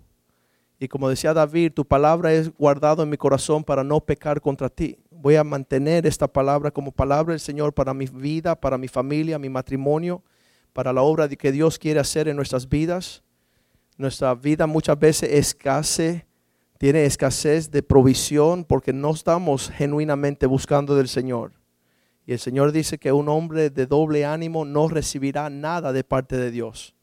Y 0.79 0.87
como 0.87 1.09
decía 1.09 1.33
David, 1.33 1.73
tu 1.73 1.85
palabra 1.85 2.33
es 2.33 2.53
guardado 2.55 3.03
en 3.03 3.09
mi 3.09 3.17
corazón 3.17 3.63
para 3.63 3.83
no 3.83 3.99
pecar 3.99 4.41
contra 4.41 4.69
ti. 4.69 4.97
Voy 5.09 5.35
a 5.35 5.43
mantener 5.43 6.05
esta 6.05 6.27
palabra 6.27 6.69
como 6.69 6.91
palabra 6.91 7.33
del 7.33 7.39
Señor 7.39 7.73
para 7.73 7.93
mi 7.93 8.05
vida, 8.05 8.55
para 8.55 8.77
mi 8.77 8.87
familia, 8.87 9.39
mi 9.39 9.49
matrimonio 9.49 10.21
para 10.77 10.93
la 10.93 11.01
obra 11.01 11.27
que 11.27 11.51
Dios 11.51 11.79
quiere 11.79 11.99
hacer 11.99 12.27
en 12.27 12.35
nuestras 12.35 12.69
vidas. 12.69 13.23
Nuestra 13.97 14.35
vida 14.35 14.67
muchas 14.67 14.99
veces 14.99 15.31
escase, 15.33 16.27
tiene 16.77 17.03
escasez 17.05 17.71
de 17.71 17.81
provisión 17.81 18.63
porque 18.63 18.93
no 18.93 19.09
estamos 19.09 19.71
genuinamente 19.71 20.45
buscando 20.45 20.95
del 20.95 21.07
Señor. 21.07 21.53
Y 22.27 22.33
el 22.33 22.37
Señor 22.37 22.71
dice 22.71 22.99
que 22.99 23.11
un 23.11 23.27
hombre 23.27 23.71
de 23.71 23.87
doble 23.87 24.23
ánimo 24.23 24.65
no 24.65 24.87
recibirá 24.87 25.49
nada 25.49 25.91
de 25.91 26.03
parte 26.03 26.37
de 26.37 26.51
Dios. 26.51 26.93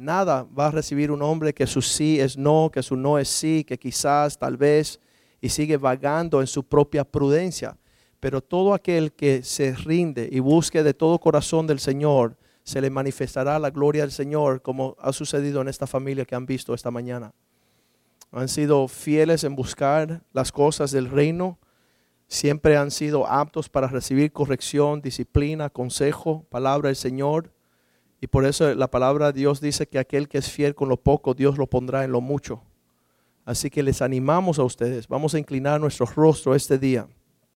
Nada 0.00 0.46
va 0.58 0.68
a 0.68 0.70
recibir 0.70 1.10
un 1.10 1.20
hombre 1.20 1.52
que 1.52 1.66
su 1.66 1.82
sí 1.82 2.18
es 2.18 2.38
no, 2.38 2.70
que 2.72 2.82
su 2.82 2.96
no 2.96 3.18
es 3.18 3.28
sí, 3.28 3.64
que 3.64 3.78
quizás, 3.78 4.38
tal 4.38 4.56
vez, 4.56 4.98
y 5.42 5.50
sigue 5.50 5.76
vagando 5.76 6.40
en 6.40 6.46
su 6.46 6.62
propia 6.62 7.04
prudencia. 7.04 7.76
Pero 8.18 8.40
todo 8.40 8.72
aquel 8.72 9.12
que 9.12 9.42
se 9.42 9.74
rinde 9.74 10.26
y 10.32 10.40
busque 10.40 10.82
de 10.82 10.94
todo 10.94 11.18
corazón 11.18 11.66
del 11.66 11.80
Señor, 11.80 12.34
se 12.62 12.80
le 12.80 12.88
manifestará 12.88 13.58
la 13.58 13.68
gloria 13.68 14.00
del 14.00 14.10
Señor, 14.10 14.62
como 14.62 14.96
ha 15.00 15.12
sucedido 15.12 15.60
en 15.60 15.68
esta 15.68 15.86
familia 15.86 16.24
que 16.24 16.34
han 16.34 16.46
visto 16.46 16.72
esta 16.72 16.90
mañana. 16.90 17.34
Han 18.32 18.48
sido 18.48 18.88
fieles 18.88 19.44
en 19.44 19.54
buscar 19.54 20.22
las 20.32 20.50
cosas 20.50 20.92
del 20.92 21.10
reino, 21.10 21.58
siempre 22.26 22.78
han 22.78 22.90
sido 22.90 23.26
aptos 23.26 23.68
para 23.68 23.88
recibir 23.88 24.32
corrección, 24.32 25.02
disciplina, 25.02 25.68
consejo, 25.68 26.46
palabra 26.48 26.88
del 26.88 26.96
Señor. 26.96 27.52
Y 28.20 28.26
por 28.26 28.44
eso 28.44 28.74
la 28.74 28.90
palabra 28.90 29.32
de 29.32 29.40
Dios 29.40 29.60
dice 29.60 29.86
que 29.86 29.98
aquel 29.98 30.28
que 30.28 30.38
es 30.38 30.50
fiel 30.50 30.74
con 30.74 30.88
lo 30.88 30.98
poco, 30.98 31.34
Dios 31.34 31.56
lo 31.56 31.66
pondrá 31.66 32.04
en 32.04 32.12
lo 32.12 32.20
mucho. 32.20 32.62
Así 33.44 33.70
que 33.70 33.82
les 33.82 34.02
animamos 34.02 34.58
a 34.58 34.64
ustedes. 34.64 35.08
Vamos 35.08 35.34
a 35.34 35.38
inclinar 35.38 35.80
nuestro 35.80 36.06
rostro 36.06 36.54
este 36.54 36.78
día. 36.78 37.08